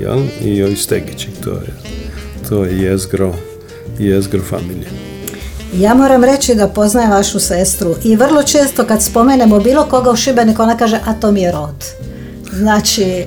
jel? 0.00 0.22
I 0.44 0.62
ovi 0.62 0.76
Stegići, 0.76 1.28
to 1.44 1.50
je, 1.50 1.74
to 2.48 2.64
je 2.64 2.82
jezgro, 2.82 3.34
jezgro 3.98 4.42
familije. 4.42 4.88
Ja 5.74 5.94
moram 5.94 6.24
reći 6.24 6.54
da 6.54 6.68
poznajem 6.68 7.10
vašu 7.10 7.40
sestru 7.40 7.94
i 8.04 8.16
vrlo 8.16 8.42
često 8.42 8.84
kad 8.84 9.02
spomenemo 9.02 9.60
bilo 9.60 9.84
koga 9.84 10.10
u 10.10 10.16
Šibeniku, 10.16 10.62
ona 10.62 10.76
kaže, 10.76 11.00
a 11.04 11.12
to 11.12 11.32
mi 11.32 11.42
je 11.42 11.52
rod. 11.52 11.84
Znači, 12.52 13.04
e, 13.04 13.26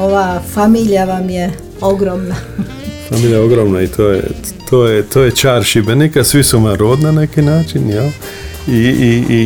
ova 0.00 0.42
familija 0.54 1.04
vam 1.04 1.30
je 1.30 1.52
ogromna. 1.80 2.34
Familija 3.08 3.38
je 3.38 3.44
ogromna 3.44 3.82
i 3.82 3.86
to 3.86 4.08
je, 4.08 4.22
to 4.70 4.86
je, 4.86 5.02
to 5.02 5.22
je 5.22 5.30
čar 5.30 5.64
Šibenika, 5.64 6.24
svi 6.24 6.42
su 6.42 6.60
vam 6.60 6.74
rod 6.74 7.00
na 7.00 7.12
neki 7.12 7.42
način, 7.42 7.90
jel? 7.90 8.06
I, 8.68 8.72
i, 8.72 9.24
i, 9.28 9.40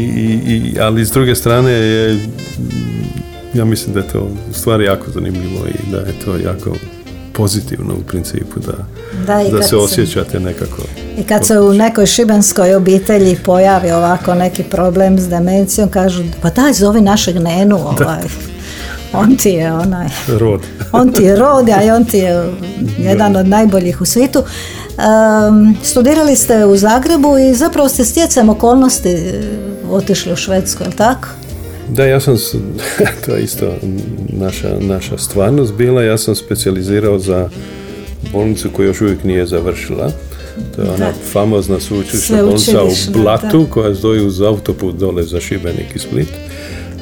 i, 0.47 0.81
ali 0.81 1.05
s 1.05 1.11
druge 1.11 1.35
strane 1.35 1.71
je, 1.71 2.19
ja 3.55 3.65
mislim 3.65 3.95
da 3.95 4.01
je 4.01 4.09
to 4.09 4.29
u 4.51 4.55
stvari 4.55 4.85
jako 4.85 5.11
zanimljivo 5.11 5.67
i 5.67 5.91
da 5.91 5.99
je 5.99 6.13
to 6.25 6.37
jako 6.37 6.71
pozitivno 7.37 7.95
u 7.95 8.03
principu 8.09 8.61
da, 8.61 8.73
Da, 9.27 9.43
i 9.43 9.51
da 9.51 9.59
kad 9.59 9.69
se 9.69 9.77
osjećate 9.77 10.41
nekako. 10.41 10.83
I 11.19 11.23
kad 11.23 11.47
se 11.47 11.61
u 11.61 11.75
nekoj 11.75 12.07
šibenskoj 12.07 12.75
obitelji 12.75 13.39
pojavi 13.45 13.91
ovako 13.91 14.35
neki 14.35 14.63
problem 14.63 15.19
s 15.19 15.29
demencijom, 15.29 15.89
kažu, 15.89 16.25
pa 16.43 16.51
daj 16.51 16.73
zovi 16.73 17.01
našeg 17.01 17.37
nenu, 17.37 17.77
ovaj. 17.77 18.23
on 19.13 19.37
ti 19.37 19.51
je 19.51 19.73
onaj, 19.73 20.09
Rod. 20.29 20.61
on 20.93 21.13
ti 21.13 21.23
je 21.23 21.37
rod, 21.37 21.69
a 21.69 21.83
i 21.83 21.91
on 21.91 22.05
ti 22.05 22.19
je 22.19 22.53
jedan 22.99 23.37
od 23.37 23.49
najboljih 23.49 24.01
u 24.01 24.05
svijetu. 24.05 24.39
Um, 24.39 25.77
studirali 25.83 26.37
ste 26.37 26.65
u 26.65 26.77
Zagrebu 26.77 27.39
i 27.39 27.55
zapravo 27.55 27.89
ste 27.89 28.05
stjecajem 28.05 28.49
okolnosti 28.49 29.33
otišli 29.91 30.33
u 30.33 30.37
Švedsku, 30.37 30.83
je 30.83 30.89
li 30.89 30.97
tako? 30.97 31.29
Da, 31.89 32.05
ja 32.05 32.21
sam, 32.21 32.37
to 33.27 33.35
je 33.35 33.43
isto 33.43 33.75
naša, 34.29 34.77
naša 34.81 35.19
stvarnost 35.19 35.75
bila, 35.75 36.03
ja 36.03 36.19
sam 36.19 36.35
specijalizirao 36.35 37.19
za 37.19 37.49
bolnicu 38.33 38.71
koju 38.71 38.87
još 38.87 39.01
uvijek 39.01 39.25
nije 39.25 39.47
završila. 39.47 40.11
To 40.77 40.83
je 40.83 40.89
ona 40.89 41.07
Da. 41.07 41.13
famozna 41.33 41.81
sveučilišna 41.81 42.43
bolnica 42.43 42.83
u 42.83 43.13
Blatu 43.13 43.65
da. 43.65 43.71
koja 43.71 43.95
stoji 43.95 44.27
uz 44.27 44.41
autoput 44.41 44.97
dole 44.97 45.23
za 45.23 45.41
Šibenik 45.41 45.95
i 45.95 45.99
Split. 45.99 46.29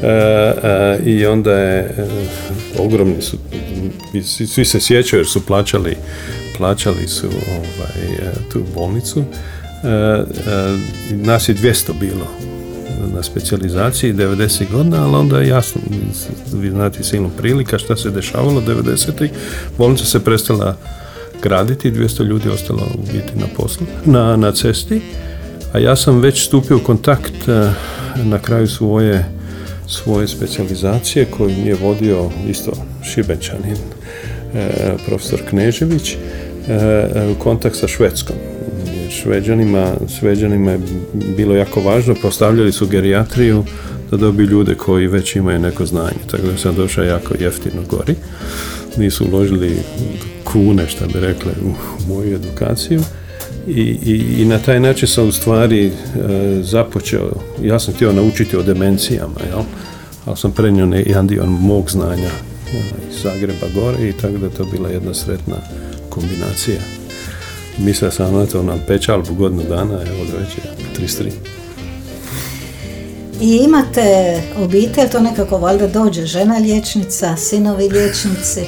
E, 0.02 0.06
e, 0.06 0.98
I 1.04 1.26
onda 1.26 1.52
je 1.52 1.80
e, 1.80 2.06
ogromni 2.78 3.22
su, 3.22 3.36
svi, 4.24 4.46
svi 4.46 4.64
se 4.64 4.80
sjećaju 4.80 5.20
jer 5.20 5.26
su 5.26 5.46
plaćali, 5.46 5.96
plaćali 6.58 7.08
su 7.08 7.26
ovaj, 7.26 8.14
e, 8.18 8.32
tu 8.52 8.64
bolnicu. 8.74 9.20
E, 9.20 9.88
e, 9.88 10.24
nas 11.10 11.48
je 11.48 11.54
200 11.54 11.92
bilo 12.00 12.53
na 13.14 13.22
specijalizaciji 13.22 14.14
90 14.14 14.70
godina, 14.72 15.04
ali 15.04 15.14
onda 15.16 15.40
je 15.40 15.48
jasno, 15.48 15.80
vi 16.52 16.70
znate 16.70 17.04
silno 17.04 17.30
prilika 17.38 17.78
šta 17.78 17.96
se 17.96 18.10
dešavalo 18.10 18.60
90-ih, 18.60 19.30
bolnica 19.78 20.04
se 20.04 20.24
prestala 20.24 20.76
graditi, 21.42 21.92
200 21.92 22.24
ljudi 22.24 22.48
ostalo 22.48 22.82
u 22.94 23.12
biti 23.12 23.38
na 23.38 23.46
poslu, 23.56 23.86
na, 24.04 24.36
na 24.36 24.52
cesti, 24.52 25.00
a 25.72 25.78
ja 25.78 25.96
sam 25.96 26.20
već 26.20 26.46
stupio 26.46 26.76
u 26.76 26.80
kontakt 26.80 27.48
eh, 27.48 27.70
na 28.24 28.38
kraju 28.38 28.68
svoje 28.68 29.24
svoje 29.86 30.28
specijalizacije 30.28 31.24
koju 31.24 31.50
mi 31.50 31.68
je 31.68 31.74
vodio 31.74 32.30
isto 32.48 32.72
Šibenčanin, 33.02 33.76
eh, 34.54 34.94
profesor 35.06 35.40
Knežević, 35.48 36.12
eh, 36.12 36.18
eh, 36.68 37.28
u 37.30 37.42
kontakt 37.42 37.76
sa 37.76 37.88
Švedskom. 37.88 38.36
Šveđanima, 39.22 39.92
Šveđanima 40.18 40.70
je 40.70 40.80
bilo 41.36 41.54
jako 41.54 41.80
važno, 41.80 42.14
postavljali 42.22 42.72
su 42.72 42.86
gerijatriju 42.86 43.64
da 44.10 44.16
dobiju 44.16 44.46
ljude 44.48 44.74
koji 44.74 45.06
već 45.06 45.36
imaju 45.36 45.58
neko 45.58 45.86
znanje. 45.86 46.18
Tako 46.30 46.46
da 46.46 46.56
sam 46.56 46.74
došao 46.74 47.04
jako 47.04 47.34
jeftino 47.40 47.82
gori. 47.90 48.14
Nisu 48.96 49.24
uložili 49.32 49.76
kune, 50.44 50.88
što 50.88 51.06
bi 51.06 51.20
rekli, 51.20 51.52
u 51.62 51.72
moju 52.08 52.34
edukaciju. 52.34 53.00
I, 53.68 53.80
i, 54.04 54.42
i 54.42 54.44
na 54.44 54.58
taj 54.58 54.80
način 54.80 55.08
sam 55.08 55.28
u 55.28 55.32
stvari 55.32 55.86
e, 55.86 55.92
započeo, 56.62 57.32
ja 57.62 57.78
sam 57.78 57.94
htio 57.94 58.12
naučiti 58.12 58.56
o 58.56 58.62
demencijama, 58.62 59.40
jel? 59.50 59.62
ali 60.24 60.36
sam 60.36 60.52
prenio 60.52 60.86
ne- 60.86 61.04
jedan 61.06 61.26
dio 61.26 61.46
mog 61.46 61.90
znanja 61.90 62.30
e, 62.74 62.78
iz 63.10 63.22
Zagreba 63.22 63.66
gore 63.74 64.08
i 64.08 64.12
tako 64.12 64.38
da 64.38 64.48
to 64.48 64.64
bila 64.64 64.88
jedna 64.88 65.14
sretna 65.14 65.56
kombinacija. 66.08 67.03
Mislio 67.78 68.10
sam 68.10 68.34
na 68.34 68.46
to 68.46 68.62
na 68.62 68.76
pečalbu 68.86 69.34
godinu 69.34 69.62
dana, 69.62 69.92
evo 69.94 70.24
da 70.32 70.38
već 70.38 70.48
je 70.56 70.62
33. 70.98 71.30
I 73.40 73.56
imate 73.56 74.02
obitelj, 74.58 75.08
to 75.08 75.20
nekako 75.20 75.58
valjda 75.58 75.86
dođe, 75.88 76.26
žena 76.26 76.54
liječnica, 76.56 77.36
sinovi 77.36 77.88
liječnici. 77.88 78.60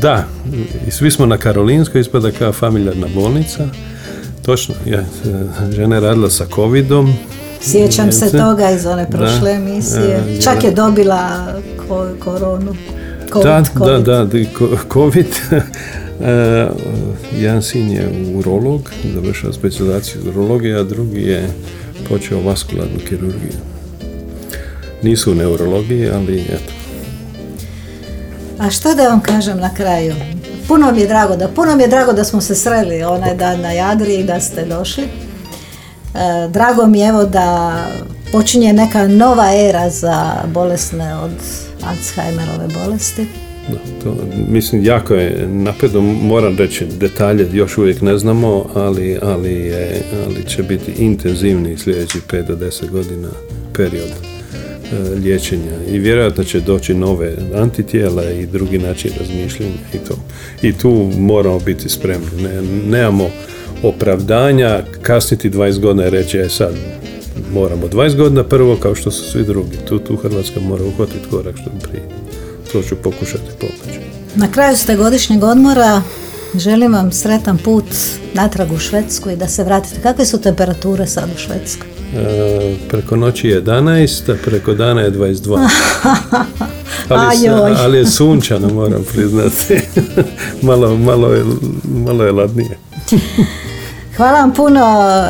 Da, 0.00 0.24
i 0.88 0.90
svi 0.90 1.10
smo 1.10 1.26
na 1.26 1.38
Karolinskoj, 1.38 2.00
ispada 2.00 2.30
kao 2.30 2.52
familijarna 2.52 3.06
bolnica. 3.14 3.68
Točno, 4.44 4.74
ja, 4.86 5.00
e, 5.00 5.04
žena 5.70 5.94
je 5.94 6.00
radila 6.00 6.30
sa 6.30 6.46
covidom. 6.46 7.14
Sjećam 7.62 8.12
se 8.12 8.30
toga 8.32 8.70
iz 8.70 8.86
one 8.86 9.10
prošle 9.10 9.40
Da. 9.42 9.50
emisije. 9.50 10.24
E, 10.30 10.40
Čak 10.40 10.64
je 10.64 10.70
dobila 10.70 11.46
ko- 11.78 12.14
koronu. 12.18 12.76
Covid, 13.32 13.44
da, 13.44 13.64
covid. 13.78 14.04
da, 14.04 14.24
da, 14.24 14.38
COVID. 14.92 15.26
E, 16.20 16.66
jedan 17.38 17.62
sin 17.62 17.90
je 17.90 18.08
urolog, 18.34 18.90
završao 19.14 19.52
specijalizaciju 19.52 20.20
iz 20.20 20.26
urologije, 20.26 20.78
a 20.78 20.82
drugi 20.82 21.20
je 21.20 21.48
počeo 22.08 22.40
vaskularnu 22.40 22.98
kirurgiju. 23.08 23.52
Nisu 25.02 25.32
u 25.32 25.34
neurologiji, 25.34 26.10
ali 26.10 26.40
eto. 26.40 26.72
A 28.58 28.70
šta 28.70 28.94
da 28.94 29.08
vam 29.08 29.20
kažem 29.20 29.58
na 29.58 29.74
kraju? 29.74 30.14
Puno 30.68 30.92
mi 30.92 31.00
je 31.00 31.06
drago 31.06 31.36
da, 31.36 31.48
puno 31.48 31.76
mi 31.76 31.82
je 31.82 31.88
drago 31.88 32.12
da 32.12 32.24
smo 32.24 32.40
se 32.40 32.54
sreli 32.54 33.02
onaj 33.02 33.34
dan 33.34 33.60
na 33.60 33.72
Jadri 33.72 34.14
i 34.14 34.24
da 34.24 34.40
ste 34.40 34.64
došli. 34.64 35.04
E, 35.04 35.08
drago 36.48 36.86
mi 36.86 37.00
je 37.00 37.08
evo 37.08 37.24
da 37.24 37.76
počinje 38.32 38.72
neka 38.72 39.08
nova 39.08 39.54
era 39.54 39.90
za 39.90 40.34
bolesne 40.54 41.14
od 41.14 41.32
Alzheimerove 41.88 42.68
bolesti. 42.74 43.26
Da, 43.68 43.78
to, 44.02 44.16
mislim, 44.48 44.84
jako 44.84 45.14
je 45.14 45.48
napredno, 45.48 46.00
moram 46.00 46.56
reći, 46.58 46.86
detalje 46.86 47.48
još 47.52 47.78
uvijek 47.78 48.00
ne 48.00 48.18
znamo, 48.18 48.66
ali, 48.74 49.18
ali, 49.22 49.52
je, 49.52 50.02
ali 50.26 50.44
će 50.46 50.62
biti 50.62 50.92
intenzivni 50.98 51.78
sljedeći 51.78 52.18
5 52.28 52.46
do 52.46 52.56
10 52.56 52.90
godina 52.90 53.28
period 53.76 54.10
e, 54.10 55.14
liječenja 55.14 55.72
i 55.90 55.98
vjerojatno 55.98 56.44
će 56.44 56.60
doći 56.60 56.94
nove 56.94 57.36
antitijela 57.54 58.30
i 58.30 58.46
drugi 58.46 58.78
način 58.78 59.10
razmišljanja 59.18 59.72
i 59.94 59.98
to. 59.98 60.14
I 60.62 60.72
tu 60.72 61.10
moramo 61.18 61.58
biti 61.58 61.88
spremni. 61.88 62.42
Ne, 62.42 62.62
nemamo 62.90 63.30
opravdanja 63.82 64.82
kasniti 65.02 65.50
20 65.50 65.80
godina 65.80 66.06
i 66.06 66.10
reći, 66.10 66.38
e 66.38 66.48
sad, 66.48 66.74
moramo 67.52 67.86
20 67.86 68.16
godina 68.16 68.44
prvo 68.44 68.76
kao 68.76 68.94
što 68.94 69.10
su 69.10 69.30
svi 69.30 69.44
drugi. 69.44 69.76
Tu, 69.88 69.98
tu 69.98 70.16
Hrvatska 70.16 70.60
mora 70.60 70.84
uhvatiti 70.84 71.28
korak 71.30 71.56
što 71.56 71.70
prije. 71.88 72.25
To 72.76 72.82
ću 72.82 72.96
pokušati 72.96 73.50
pomoći. 73.60 74.00
Na 74.34 74.52
kraju 74.52 74.76
ste 74.76 74.96
godišnjeg 74.96 75.42
odmora. 75.42 76.02
Želim 76.54 76.92
vam 76.92 77.12
sretan 77.12 77.58
put 77.58 77.84
natrag 78.34 78.72
u 78.72 78.78
Švedsku 78.78 79.30
i 79.30 79.36
da 79.36 79.48
se 79.48 79.64
vratite. 79.64 80.00
Kakve 80.02 80.26
su 80.26 80.40
temperature 80.40 81.06
sad 81.06 81.30
u 81.34 81.38
Švedskoj? 81.38 81.88
E, 82.16 82.74
preko 82.88 83.16
noći 83.16 83.48
je 83.48 83.62
11, 83.62 84.32
a 84.32 84.36
preko 84.44 84.74
dana 84.74 85.00
je 85.00 85.12
22. 85.12 85.68
Ali, 87.08 87.48
ali 87.76 87.98
je 87.98 88.06
sunčano, 88.06 88.68
moram 88.68 89.04
priznati. 89.12 89.80
malo, 90.68 90.96
malo, 90.96 91.28
je, 91.28 91.44
malo 92.06 92.24
je 92.24 92.32
ladnije. 92.32 92.78
Hvala 94.16 94.40
vam 94.40 94.52
puno. 94.52 94.80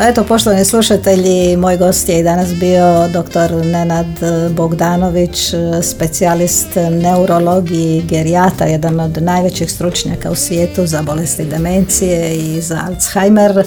Eto, 0.02 0.24
poštovani 0.24 0.64
slušatelji, 0.64 1.56
moj 1.56 1.76
gost 1.76 2.08
je 2.08 2.20
i 2.20 2.22
danas 2.22 2.54
bio 2.54 3.08
dr. 3.08 3.66
Nenad 3.66 4.06
Bogdanović, 4.50 5.54
specijalist 5.82 6.68
neurologiji 6.90 8.02
gerijata, 8.02 8.64
jedan 8.64 9.00
od 9.00 9.22
najvećih 9.22 9.72
stručnjaka 9.72 10.30
u 10.30 10.34
svijetu 10.34 10.86
za 10.86 11.02
bolesti 11.02 11.44
demencije 11.44 12.36
i 12.36 12.60
za 12.60 12.80
Alzheimer. 12.86 13.58
E, 13.58 13.64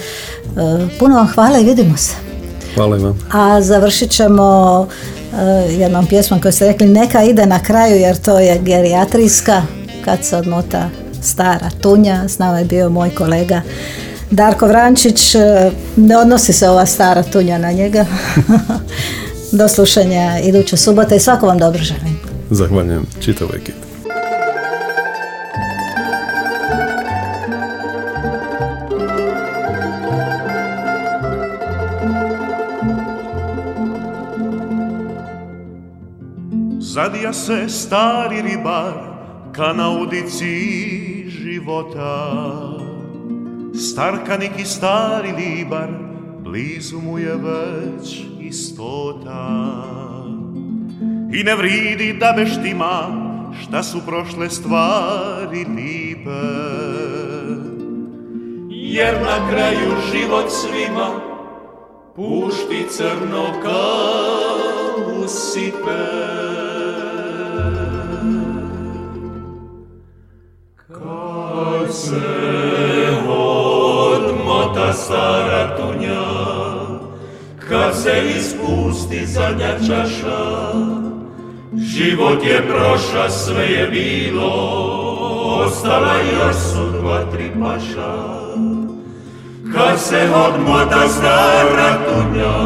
Puno 0.99 1.15
vam 1.15 1.27
hvala 1.27 1.59
i 1.59 1.63
vidimo 1.63 1.97
se. 1.97 2.13
Hvala 2.75 2.97
vam. 2.97 3.19
A 3.31 3.61
završit 3.61 4.11
ćemo 4.11 4.87
e, 5.33 5.45
jednom 5.71 6.05
pjesmom 6.05 6.41
koju 6.41 6.51
ste 6.51 6.67
rekli 6.67 6.87
neka 6.87 7.23
ide 7.23 7.45
na 7.45 7.63
kraju 7.63 7.95
jer 7.95 8.17
to 8.17 8.39
je 8.39 8.59
gerijatrijska 8.59 9.61
kad 10.05 10.25
se 10.25 10.37
odmota 10.37 10.89
stara 11.21 11.69
tunja. 11.81 12.27
S 12.27 12.39
nama 12.39 12.59
je 12.59 12.65
bio 12.65 12.89
moj 12.89 13.09
kolega 13.09 13.61
Darko 14.31 14.67
Vrančić. 14.67 15.35
E, 15.35 15.71
Ne 15.95 16.17
odnosi 16.17 16.53
se 16.53 16.69
ova 16.69 16.85
stara 16.85 17.23
tunja 17.23 17.57
na 17.57 17.71
njega. 17.71 18.05
Do 19.51 19.67
slušanja 19.67 20.39
iduće 20.43 20.77
subote 20.77 21.15
i 21.15 21.19
svako 21.19 21.47
vam 21.47 21.57
dobro 21.57 21.83
želim. 21.83 22.19
Zahvaljujem 22.49 23.05
čitavoj 23.19 23.57
ekipi. 23.57 23.89
Zadija 36.79 37.33
se 37.33 37.69
stari 37.69 38.41
ribar 38.41 38.93
ka 39.51 39.73
na 39.73 39.89
udici 39.89 40.45
života 41.29 42.68
Starkanik 43.79 44.51
i 44.59 44.65
stari 44.65 45.31
libar 45.31 45.89
blizu 46.39 46.99
mu 47.01 47.19
je 47.19 47.35
već 47.35 48.21
istota. 48.39 49.83
I 51.33 51.43
ne 51.43 51.55
vridi 51.55 52.17
da 52.19 52.33
beštima 52.37 53.07
šta 53.61 53.83
su 53.83 54.01
prošle 54.05 54.49
stvari 54.49 55.65
lipe. 55.75 56.29
Jer 58.69 59.13
na 59.21 59.49
kraju 59.49 59.95
život 60.11 60.45
svima 60.49 61.09
pušti 62.15 62.85
crno 62.89 63.45
kao 63.63 65.23
usipe. 65.23 66.29
Kad 70.75 71.95
se 71.95 72.38
se 78.03 78.23
ispusti 78.37 79.25
zadnja 79.25 79.73
čaša 79.87 80.73
Život 81.77 82.43
je 82.45 82.67
proša, 82.67 83.29
sve 83.29 83.65
je 83.65 83.87
bilo 83.87 84.49
ostala 85.65 86.13
još 86.33 86.55
su 86.55 86.99
dva, 86.99 87.25
tri 87.31 87.51
paša. 87.61 88.15
Kad 89.73 89.99
se 89.99 90.29
odmota 90.47 91.07
stara 91.07 91.97
tunja, 92.05 92.57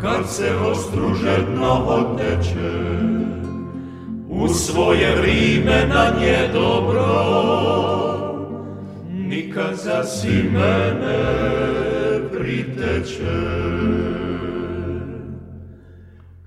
kad 0.00 0.30
se 0.30 0.50
ostruže 0.70 1.36
dno 1.54 1.84
oteče, 1.86 2.80
u 4.28 4.48
svoje 4.48 5.16
vrijeme 5.16 5.86
na 5.88 6.20
nje 6.20 6.48
dobro, 6.52 7.06
nikad 9.10 9.74
za 9.74 10.04
si 10.04 10.50
mene 10.52 11.79
priteče. 12.40 13.40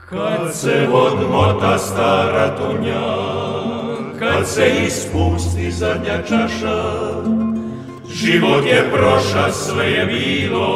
Kad 0.10 0.54
se 0.54 0.88
odmota 0.94 1.78
stara 1.78 2.56
tunja, 2.58 3.16
kad 4.20 4.48
se 4.48 4.72
ispusti 4.88 5.72
zadnja 5.72 6.22
čaša, 6.28 6.84
život 8.10 8.66
je 8.66 8.92
proša, 8.94 9.52
sve 9.52 9.92
je 9.92 10.06
bilo, 10.06 10.68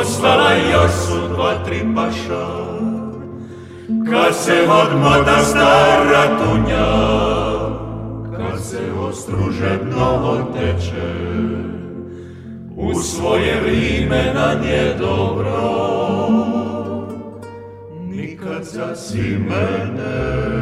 ostala 0.00 0.52
još 0.72 0.90
su 0.90 1.28
dva, 1.34 1.54
tri 1.64 1.80
paša. 1.96 2.46
Kad 4.10 4.36
se 4.36 4.52
odmota 4.62 5.44
stara 5.44 6.38
tunja, 6.38 6.86
kad 8.36 8.64
se 8.64 8.80
ostruže 9.08 9.78
dno 9.84 10.38
oteče, 10.38 11.42
u 12.82 12.94
svoje 12.94 13.60
vrijeme 13.60 14.32
na 14.34 14.54
nje 14.62 14.94
dobro, 14.98 16.28
nikad 18.10 18.64
za 18.64 18.96
si 18.96 19.38
mene. 19.48 20.52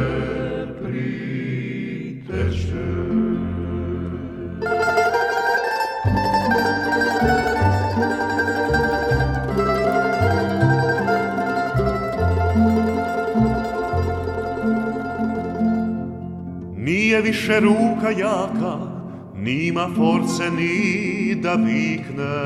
Nije 16.77 17.21
više 17.21 17.59
ruka 17.59 18.09
jaka, 18.09 19.00
nima 19.41 19.89
force 19.95 20.49
ni 20.49 21.35
da 21.35 21.53
vikne. 21.53 22.37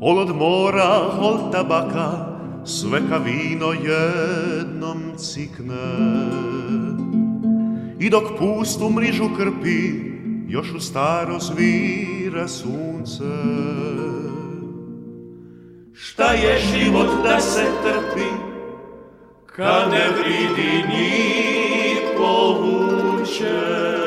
Ol 0.00 0.18
od 0.18 0.36
mora, 0.36 1.18
ol 1.20 1.50
tabaka, 1.52 2.10
sve 2.64 3.00
ka 3.08 3.18
vino 3.18 3.72
jednom 3.72 5.16
cikne. 5.16 5.88
I 7.98 8.10
dok 8.10 8.38
pustu 8.38 8.90
mrižu 8.90 9.30
krpi, 9.36 9.80
još 10.48 10.72
u 10.72 10.80
staro 10.80 11.38
zvira 11.40 12.48
sunce. 12.48 13.32
Šta 15.94 16.32
je 16.32 16.58
život 16.58 17.08
da 17.24 17.40
se 17.40 17.64
trpi, 17.82 18.30
kad 19.46 19.90
ne 19.90 20.06
vridi 20.18 20.88
nit 20.88 22.02
povuče. 22.16 23.97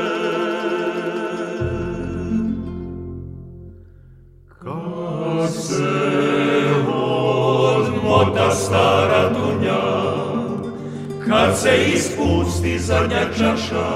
Se 11.62 11.78
ispusti 11.94 12.80
zadnja 12.80 13.26
čaša, 13.38 13.90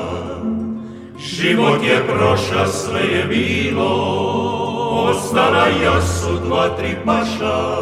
život 1.17 1.83
je 1.83 2.03
proša, 2.07 2.67
sve 2.67 2.99
je 2.99 3.25
bilo, 3.25 3.91
ostala 5.09 5.67
još 5.83 6.03
su 6.03 6.45
dva, 6.45 6.69
tri 6.77 6.95
paša, 7.05 7.77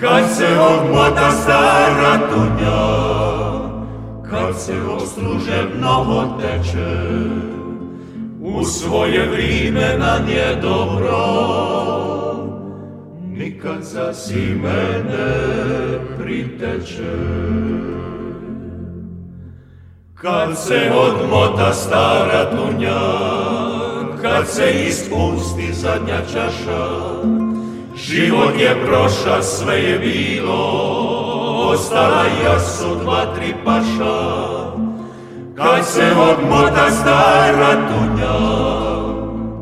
kad 0.00 0.36
se 0.36 0.46
odmota 0.58 1.30
stara 1.30 2.18
tunja, 2.30 2.84
kad 4.30 4.60
se 4.60 4.74
ostruže 4.96 5.66
mnogo 5.76 6.24
teče, 6.40 7.04
u 8.40 8.64
svoje 8.64 9.28
vrijeme 9.28 9.98
na 9.98 10.18
nje 10.28 10.60
dobro, 10.62 11.18
nikad 13.30 13.82
za 13.82 14.14
si 14.14 14.54
mene 14.62 15.34
priteče. 16.18 18.13
Kad 20.24 20.58
se 20.58 20.90
odmota 20.96 21.72
stara 21.72 22.50
tunja, 22.50 23.00
kad 24.22 24.48
se 24.48 24.70
ispusti 24.88 25.72
zadnja 25.72 26.18
čaša, 26.32 26.88
Život 27.96 28.60
je 28.60 28.86
proša, 28.86 29.42
sve 29.42 29.82
je 29.82 29.98
bilo, 29.98 30.62
ostala 31.72 32.24
još 32.44 32.62
su 32.62 32.96
dva, 33.02 33.34
tri 33.34 33.54
paša. 33.64 34.20
Kad 35.56 35.86
se 35.86 36.12
odmota 36.30 36.90
stara 36.90 37.74
tunja, 37.88 38.38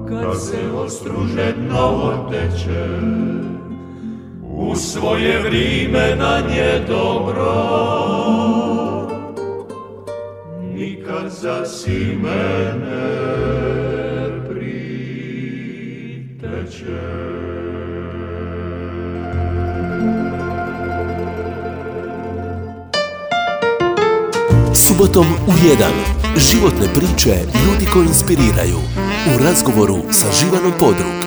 kad 0.08 0.42
se 0.42 0.58
ostruže 0.76 1.52
dno 1.52 1.86
oteče, 1.86 2.88
u 4.42 4.74
svoje 4.76 5.42
vrijeme 5.42 6.16
na 6.16 6.40
nje 6.48 6.84
dobro, 6.88 8.51
nikad 10.82 11.30
za 11.30 11.66
si 11.66 12.16
mene 12.22 13.22
Subotom 24.74 25.26
u 25.46 25.50
1. 25.50 25.90
Životne 26.36 26.86
priče 26.94 27.36
ljudi 27.66 27.86
koji 27.92 28.06
inspiriraju. 28.06 28.78
U 29.34 29.44
razgovoru 29.44 29.96
sa 30.10 30.26
Živanom 30.32 30.72
Podrug. 30.78 31.21